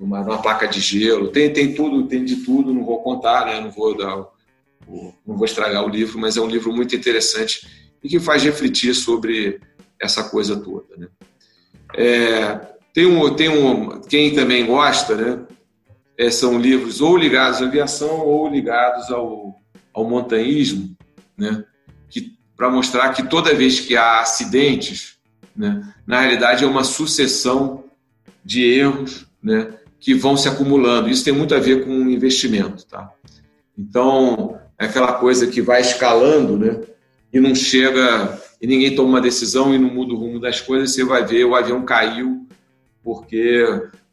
numa, 0.00 0.22
numa, 0.22 0.40
placa 0.40 0.66
de 0.66 0.80
gelo, 0.80 1.28
tem, 1.28 1.52
tem 1.52 1.74
tudo, 1.74 2.06
tem 2.06 2.24
de 2.24 2.36
tudo, 2.36 2.72
não 2.72 2.84
vou 2.84 3.02
contar, 3.02 3.44
né? 3.44 3.60
não, 3.60 3.70
vou 3.70 3.94
dar, 3.94 4.16
não 5.26 5.36
vou 5.36 5.44
estragar 5.44 5.84
o 5.84 5.88
livro, 5.88 6.18
mas 6.18 6.38
é 6.38 6.40
um 6.40 6.46
livro 6.46 6.72
muito 6.72 6.96
interessante 6.96 7.87
e 8.02 8.08
que 8.08 8.20
faz 8.20 8.42
refletir 8.42 8.94
sobre 8.94 9.60
essa 10.00 10.24
coisa 10.24 10.56
toda. 10.56 10.96
Né? 10.96 11.08
É, 11.94 12.60
tem 12.92 13.06
um, 13.06 13.34
tem 13.34 13.48
um, 13.48 14.00
quem 14.00 14.34
também 14.34 14.66
gosta, 14.66 15.16
né? 15.16 15.44
É, 16.16 16.30
são 16.30 16.58
livros 16.58 17.00
ou 17.00 17.16
ligados 17.16 17.62
à 17.62 17.66
aviação 17.66 18.26
ou 18.26 18.48
ligados 18.48 19.08
ao, 19.10 19.54
ao 19.94 20.04
montanhismo, 20.04 20.96
né? 21.36 21.64
para 22.58 22.68
mostrar 22.68 23.10
que 23.10 23.22
toda 23.22 23.54
vez 23.54 23.78
que 23.78 23.96
há 23.96 24.20
acidentes, 24.20 25.16
né, 25.56 25.80
na 26.04 26.22
realidade 26.22 26.64
é 26.64 26.66
uma 26.66 26.82
sucessão 26.82 27.84
de 28.44 28.64
erros, 28.64 29.28
né, 29.40 29.74
que 30.00 30.12
vão 30.12 30.36
se 30.36 30.48
acumulando. 30.48 31.08
Isso 31.08 31.24
tem 31.24 31.32
muito 31.32 31.54
a 31.54 31.60
ver 31.60 31.84
com 31.84 31.92
investimento, 32.10 32.84
tá? 32.86 33.12
Então, 33.78 34.58
é 34.76 34.86
aquela 34.86 35.12
coisa 35.12 35.46
que 35.46 35.62
vai 35.62 35.80
escalando, 35.80 36.58
né? 36.58 36.80
E 37.32 37.40
não 37.40 37.54
chega, 37.54 38.40
e 38.60 38.66
ninguém 38.66 38.94
toma 38.94 39.08
uma 39.08 39.20
decisão 39.20 39.74
e 39.74 39.78
não 39.78 39.92
muda 39.92 40.14
o 40.14 40.16
rumo 40.16 40.40
das 40.40 40.60
coisas, 40.60 40.94
você 40.94 41.04
vai 41.04 41.24
ver 41.24 41.44
o 41.44 41.54
avião 41.54 41.84
caiu 41.84 42.46
porque 43.08 43.64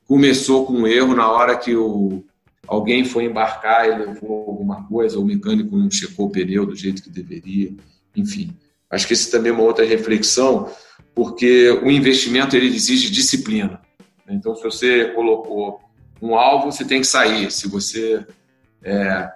começou 0.07 0.65
com 0.65 0.73
um 0.73 0.87
erro 0.87 1.13
na 1.13 1.29
hora 1.29 1.57
que 1.57 1.75
o, 1.75 2.23
alguém 2.65 3.03
foi 3.03 3.25
embarcar 3.25 3.87
e 3.87 4.05
levou 4.05 4.49
alguma 4.49 4.87
coisa, 4.87 5.19
o 5.19 5.25
mecânico 5.25 5.75
não 5.75 5.91
checou 5.91 6.27
o 6.27 6.29
pneu 6.29 6.65
do 6.65 6.75
jeito 6.75 7.03
que 7.03 7.09
deveria, 7.09 7.73
enfim. 8.15 8.55
Acho 8.89 9.07
que 9.07 9.13
isso 9.13 9.29
também 9.29 9.51
é 9.51 9.53
uma 9.53 9.63
outra 9.63 9.85
reflexão, 9.85 10.71
porque 11.13 11.69
o 11.83 11.91
investimento 11.91 12.55
ele 12.55 12.67
exige 12.67 13.11
disciplina. 13.11 13.81
Então, 14.29 14.55
se 14.55 14.63
você 14.63 15.05
colocou 15.09 15.81
um 16.21 16.35
alvo, 16.35 16.71
você 16.71 16.85
tem 16.85 17.01
que 17.01 17.07
sair. 17.07 17.51
Se 17.51 17.67
você 17.67 18.25
é, 18.83 19.29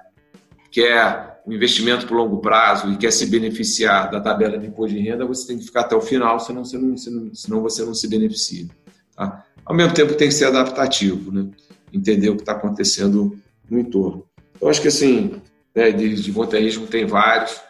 quer 0.72 1.39
um 1.46 1.54
investimento 1.54 2.06
por 2.06 2.16
longo 2.16 2.40
prazo 2.40 2.92
e 2.92 2.98
quer 2.98 3.12
se 3.12 3.26
beneficiar 3.26 4.10
da 4.12 4.20
tabela 4.20 4.58
de 4.58 4.68
imposto 4.68 4.96
de 4.96 5.02
renda, 5.02 5.26
você 5.26 5.48
tem 5.48 5.58
que 5.58 5.66
ficar 5.66 5.82
até 5.82 5.96
o 5.96 6.02
final, 6.02 6.40
senão 6.40 6.64
você 6.64 6.78
não, 6.78 6.96
senão 6.98 7.62
você 7.62 7.84
não 7.84 7.94
se 7.94 8.08
beneficia. 8.08 8.68
Tá? 9.16 9.46
Ao 9.66 9.76
mesmo 9.76 9.94
tempo, 9.94 10.14
tem 10.16 10.28
que 10.28 10.34
ser 10.34 10.46
adaptativo, 10.46 11.32
né? 11.32 11.50
entender 11.94 12.30
o 12.30 12.36
que 12.36 12.42
está 12.42 12.54
acontecendo 12.54 13.38
no 13.70 13.80
entorno. 13.80 14.26
Então, 14.56 14.70
acho 14.70 14.82
que 14.82 14.88
assim, 14.88 15.42
né, 15.76 15.92
de, 15.92 16.16
de 16.16 16.32
voluntarismo 16.32 16.88
tem 16.88 17.06
vários. 17.06 17.62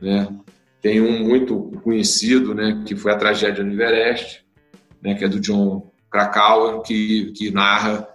Né? 0.00 0.28
Tem 0.80 1.00
um 1.00 1.24
muito 1.24 1.72
conhecido, 1.82 2.54
né, 2.54 2.82
que 2.86 2.94
foi 2.94 3.12
a 3.12 3.16
tragédia 3.16 3.64
no 3.64 3.72
Everest, 3.72 4.44
né, 5.02 5.14
que 5.14 5.24
é 5.24 5.28
do 5.28 5.40
John 5.40 5.90
Krakauer, 6.10 6.82
que, 6.82 7.32
que 7.32 7.50
narra 7.50 8.06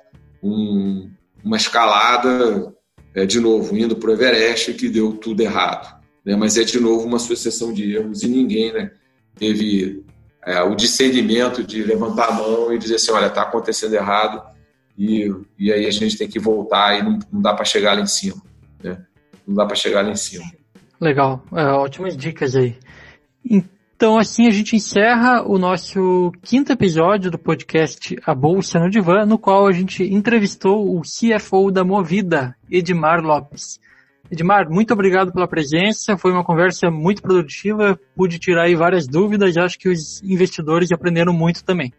um, 0.42 1.10
uma 1.44 1.58
escalada, 1.58 2.74
é, 3.14 3.26
de 3.26 3.40
novo, 3.40 3.78
indo 3.78 3.96
para 3.96 4.10
o 4.10 4.14
Everest, 4.14 4.74
que 4.74 4.90
deu 4.90 5.14
tudo 5.14 5.42
errado. 5.42 6.00
Né? 6.26 6.36
Mas 6.36 6.58
é, 6.58 6.64
de 6.64 6.80
novo, 6.80 7.06
uma 7.06 7.20
sucessão 7.20 7.74
de 7.74 7.96
erros 7.96 8.24
e 8.24 8.28
ninguém 8.28 8.72
né, 8.72 8.92
teve 9.36 10.04
é, 10.46 10.62
o 10.62 10.76
discernimento 10.76 11.64
de 11.64 11.84
levantar 11.84 12.30
a 12.30 12.32
mão 12.34 12.74
e 12.74 12.78
dizer 12.78 12.96
assim, 12.96 13.12
olha, 13.12 13.28
está 13.28 13.44
acontecendo 13.44 13.94
errado 13.94 14.42
e, 14.98 15.34
e 15.58 15.72
aí 15.72 15.86
a 15.86 15.92
gente 15.92 16.18
tem 16.18 16.28
que 16.28 16.40
voltar 16.40 16.98
e 16.98 17.04
não, 17.04 17.20
não 17.32 17.42
dá 17.42 17.54
para 17.54 17.66
chegar 17.66 17.96
lá 17.96 18.02
em 18.02 18.08
cima. 18.08 18.42
Né? 18.84 18.98
Não 19.48 19.56
dá 19.56 19.66
para 19.66 19.76
chegar 19.76 20.04
lá 20.04 20.12
em 20.12 20.16
cima. 20.16 20.46
Legal, 21.00 21.44
é, 21.54 21.64
ótimas 21.66 22.16
dicas 22.16 22.56
aí. 22.56 22.78
Então, 24.02 24.18
assim 24.18 24.48
a 24.48 24.52
gente 24.52 24.76
encerra 24.76 25.44
o 25.44 25.60
nosso 25.60 26.32
quinto 26.42 26.72
episódio 26.72 27.30
do 27.30 27.38
podcast 27.38 28.18
A 28.26 28.34
Bolsa 28.34 28.80
no 28.80 28.90
Divã, 28.90 29.28
no 29.28 29.38
qual 29.38 29.68
a 29.68 29.72
gente 29.72 30.04
entrevistou 30.04 30.98
o 30.98 31.04
CFO 31.04 31.70
da 31.70 31.84
Movida, 31.84 32.56
Edmar 32.68 33.22
Lopes. 33.22 33.80
Edmar, 34.32 34.68
muito 34.72 34.92
obrigado 34.92 35.32
pela 35.32 35.48
presença, 35.48 36.18
foi 36.18 36.32
uma 36.32 36.44
conversa 36.44 36.90
muito 36.90 37.22
produtiva, 37.22 37.96
pude 38.16 38.40
tirar 38.40 38.64
aí 38.64 38.74
várias 38.74 39.06
dúvidas 39.06 39.56
acho 39.56 39.78
que 39.78 39.88
os 39.88 40.20
investidores 40.24 40.92
aprenderam 40.92 41.32
muito 41.32 41.64
também. 41.64 41.94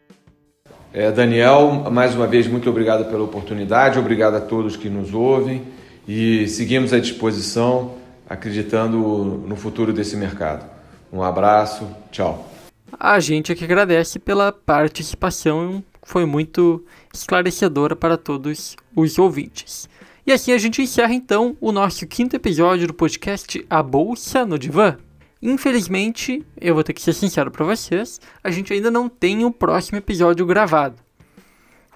É, 0.93 1.13
Daniel, 1.13 1.89
mais 1.89 2.17
uma 2.17 2.27
vez, 2.27 2.49
muito 2.49 2.69
obrigado 2.69 3.09
pela 3.09 3.23
oportunidade, 3.23 3.97
obrigado 3.97 4.35
a 4.35 4.41
todos 4.41 4.77
que 4.77 4.91
nos 4.91 5.15
ouvem 5.15 5.63
e 6.09 6.49
seguimos 6.49 6.93
à 6.93 6.99
disposição, 6.99 7.95
acreditando 8.29 8.99
no 9.47 9.55
futuro 9.55 9.93
desse 9.93 10.17
mercado. 10.17 10.72
Um 11.13 11.23
abraço, 11.23 11.87
tchau. 12.11 12.51
A 12.99 13.21
gente 13.21 13.53
aqui 13.53 13.65
agradece 13.65 14.19
pela 14.19 14.51
participação, 14.51 15.85
foi 16.03 16.25
muito 16.25 16.83
esclarecedora 17.13 17.95
para 17.95 18.17
todos 18.17 18.77
os 18.97 19.19
ouvintes. 19.19 19.89
E 20.27 20.33
assim 20.33 20.53
a 20.53 20.59
gente 20.59 20.81
encerra 20.81 21.13
então 21.13 21.55
o 21.61 21.71
nosso 21.71 22.07
quinto 22.07 22.35
episódio 22.35 22.87
do 22.87 22.95
podcast 22.95 23.63
A 23.69 23.83
Bolsa 23.83 24.47
no 24.47 24.59
Divã. 24.59 24.97
Infelizmente, 25.43 26.47
eu 26.59 26.75
vou 26.75 26.85
ter 26.85 26.95
que 26.95 27.03
ser 27.03 27.13
sincero 27.13 27.51
para 27.51 27.67
vocês, 27.67 28.19
a 28.43 28.51
gente 28.51 28.73
ainda 28.73 28.91
não 28.91 29.09
tem 29.09 29.45
o 29.45 29.51
próximo 29.51 29.99
episódio 29.99 30.47
gravado. 30.47 30.97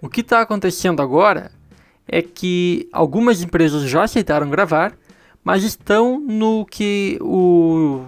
O 0.02 0.10
que 0.10 0.20
está 0.20 0.42
acontecendo 0.42 1.00
agora 1.00 1.52
é 2.06 2.20
que 2.20 2.86
algumas 2.92 3.42
empresas 3.42 3.88
já 3.88 4.02
aceitaram 4.02 4.50
gravar, 4.50 4.94
mas 5.42 5.62
estão 5.62 6.20
no 6.20 6.66
que 6.66 7.16
o 7.22 8.04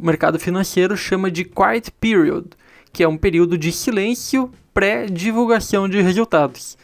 o 0.00 0.06
mercado 0.06 0.38
financeiro 0.38 0.96
chama 0.96 1.30
de 1.30 1.44
quiet 1.44 1.90
period, 2.00 2.46
que 2.92 3.02
é 3.02 3.08
um 3.08 3.18
período 3.18 3.58
de 3.58 3.72
silêncio 3.72 4.50
pré-divulgação 4.72 5.88
de 5.88 6.00
resultados. 6.00 6.78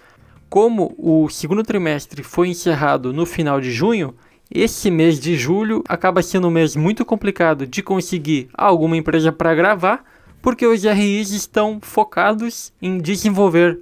Como 0.51 0.95
o 0.99 1.29
segundo 1.29 1.62
trimestre 1.62 2.23
foi 2.23 2.49
encerrado 2.49 3.12
no 3.12 3.25
final 3.25 3.61
de 3.61 3.71
junho, 3.71 4.15
esse 4.51 4.91
mês 4.91 5.19
de 5.19 5.37
julho 5.37 5.83
acaba 5.89 6.23
sendo 6.23 6.49
um 6.49 6.51
mês 6.51 6.75
muito 6.77 7.05
complicado 7.05 7.67
de 7.67 7.83
conseguir 7.83 8.49
alguma 8.53 8.97
empresa 8.97 9.33
para 9.33 9.55
gravar, 9.55 10.05
porque 10.43 10.67
os 10.67 10.83
RIs 10.83 11.31
estão 11.31 11.79
focados 11.81 12.73
em 12.83 12.99
desenvolver 12.99 13.81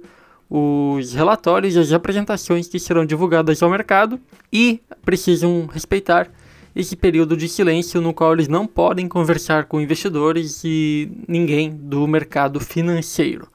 os 0.49 1.13
relatórios 1.13 1.75
e 1.75 1.79
as 1.79 1.91
apresentações 1.91 2.67
que 2.67 2.79
serão 2.79 3.05
divulgadas 3.05 3.61
ao 3.63 3.69
mercado 3.69 4.19
e 4.51 4.79
precisam 5.03 5.65
respeitar 5.65 6.29
esse 6.75 6.95
período 6.95 7.37
de 7.37 7.47
silêncio 7.47 8.01
no 8.01 8.13
qual 8.13 8.33
eles 8.33 8.47
não 8.47 8.65
podem 8.65 9.07
conversar 9.07 9.65
com 9.65 9.79
investidores 9.79 10.61
e 10.63 11.11
ninguém 11.27 11.69
do 11.69 12.07
mercado 12.07 12.59
financeiro. 12.59 13.47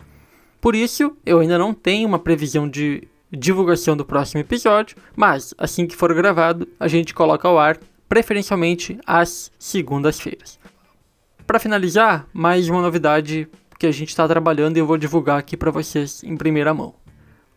Por 0.61 0.75
isso, 0.75 1.17
eu 1.25 1.41
ainda 1.41 1.59
não 1.59 1.73
tenho 1.73 2.09
uma 2.09 2.19
previsão 2.19 2.69
de 2.69 3.09
divulgação 3.31 3.97
do 3.97 4.05
próximo 4.05 4.41
episódio, 4.41 4.97
mas 5.15 5.55
assim 5.59 5.87
que 5.87 5.97
for 5.97 6.13
gravado, 6.15 6.67
a 6.79 6.89
gente 6.89 7.15
coloca 7.15 7.47
ao 7.47 7.59
ar, 7.59 7.79
preferencialmente 8.09 8.99
às 9.07 9.53
segundas-feiras. 9.59 10.59
Para 11.47 11.59
finalizar, 11.59 12.27
mais 12.33 12.69
uma 12.69 12.83
novidade 12.83 13.49
que 13.79 13.87
a 13.87 13.93
gente 13.93 14.09
está 14.09 14.27
trabalhando 14.27 14.77
e 14.77 14.81
eu 14.81 14.87
vou 14.87 14.99
divulgar 14.99 15.39
aqui 15.39 15.57
para 15.57 15.71
vocês 15.71 16.23
em 16.25 16.37
primeira 16.37 16.75
mão. 16.75 16.95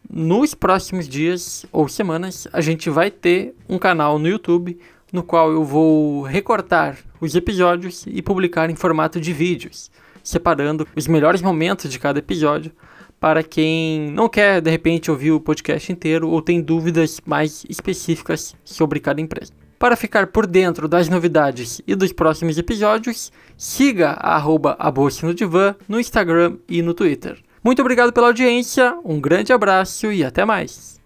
Nos 0.10 0.54
próximos 0.54 1.08
dias 1.08 1.66
ou 1.72 1.88
semanas, 1.88 2.48
a 2.52 2.60
gente 2.60 2.90
vai 2.90 3.10
ter 3.10 3.56
um 3.68 3.80
canal 3.80 4.20
no 4.20 4.28
YouTube 4.28 4.78
no 5.12 5.24
qual 5.24 5.52
eu 5.52 5.64
vou 5.64 6.22
recortar 6.24 6.98
os 7.20 7.36
episódios 7.36 8.06
e 8.08 8.22
publicar 8.22 8.70
em 8.70 8.76
formato 8.76 9.20
de 9.20 9.34
vídeos, 9.34 9.92
separando 10.24 10.88
os 10.96 11.08
melhores 11.08 11.42
momentos 11.42 11.92
de 11.92 12.00
cada 12.00 12.20
episódio 12.20 12.72
para 13.20 13.44
quem 13.44 14.10
não 14.12 14.28
quer 14.28 14.60
de 14.62 14.72
repente 14.72 15.12
ouvir 15.12 15.32
o 15.32 15.40
podcast 15.40 15.92
inteiro 15.92 16.28
ou 16.28 16.42
tem 16.42 16.60
dúvidas 16.60 17.22
mais 17.24 17.64
específicas 17.70 18.56
sobre 18.64 19.00
cada 19.00 19.22
empresa. 19.22 19.54
Para 19.78 19.96
ficar 19.96 20.28
por 20.28 20.46
dentro 20.46 20.88
das 20.88 21.10
novidades 21.10 21.82
e 21.88 21.96
dos 21.96 22.12
próximos 22.12 22.58
episódios, 22.58 23.32
siga 23.58 24.12
a 24.12 24.36
arroba 24.36 24.78
no 25.24 25.34
Divã 25.34 25.76
no 25.88 26.00
Instagram 26.00 26.58
e 26.68 26.82
no 26.82 26.94
Twitter. 26.94 27.40
Muito 27.64 27.82
obrigado 27.82 28.12
pela 28.12 28.28
audiência, 28.28 28.98
um 29.06 29.20
grande 29.20 29.54
abraço 29.54 30.12
e 30.12 30.24
até 30.24 30.44
mais! 30.44 31.01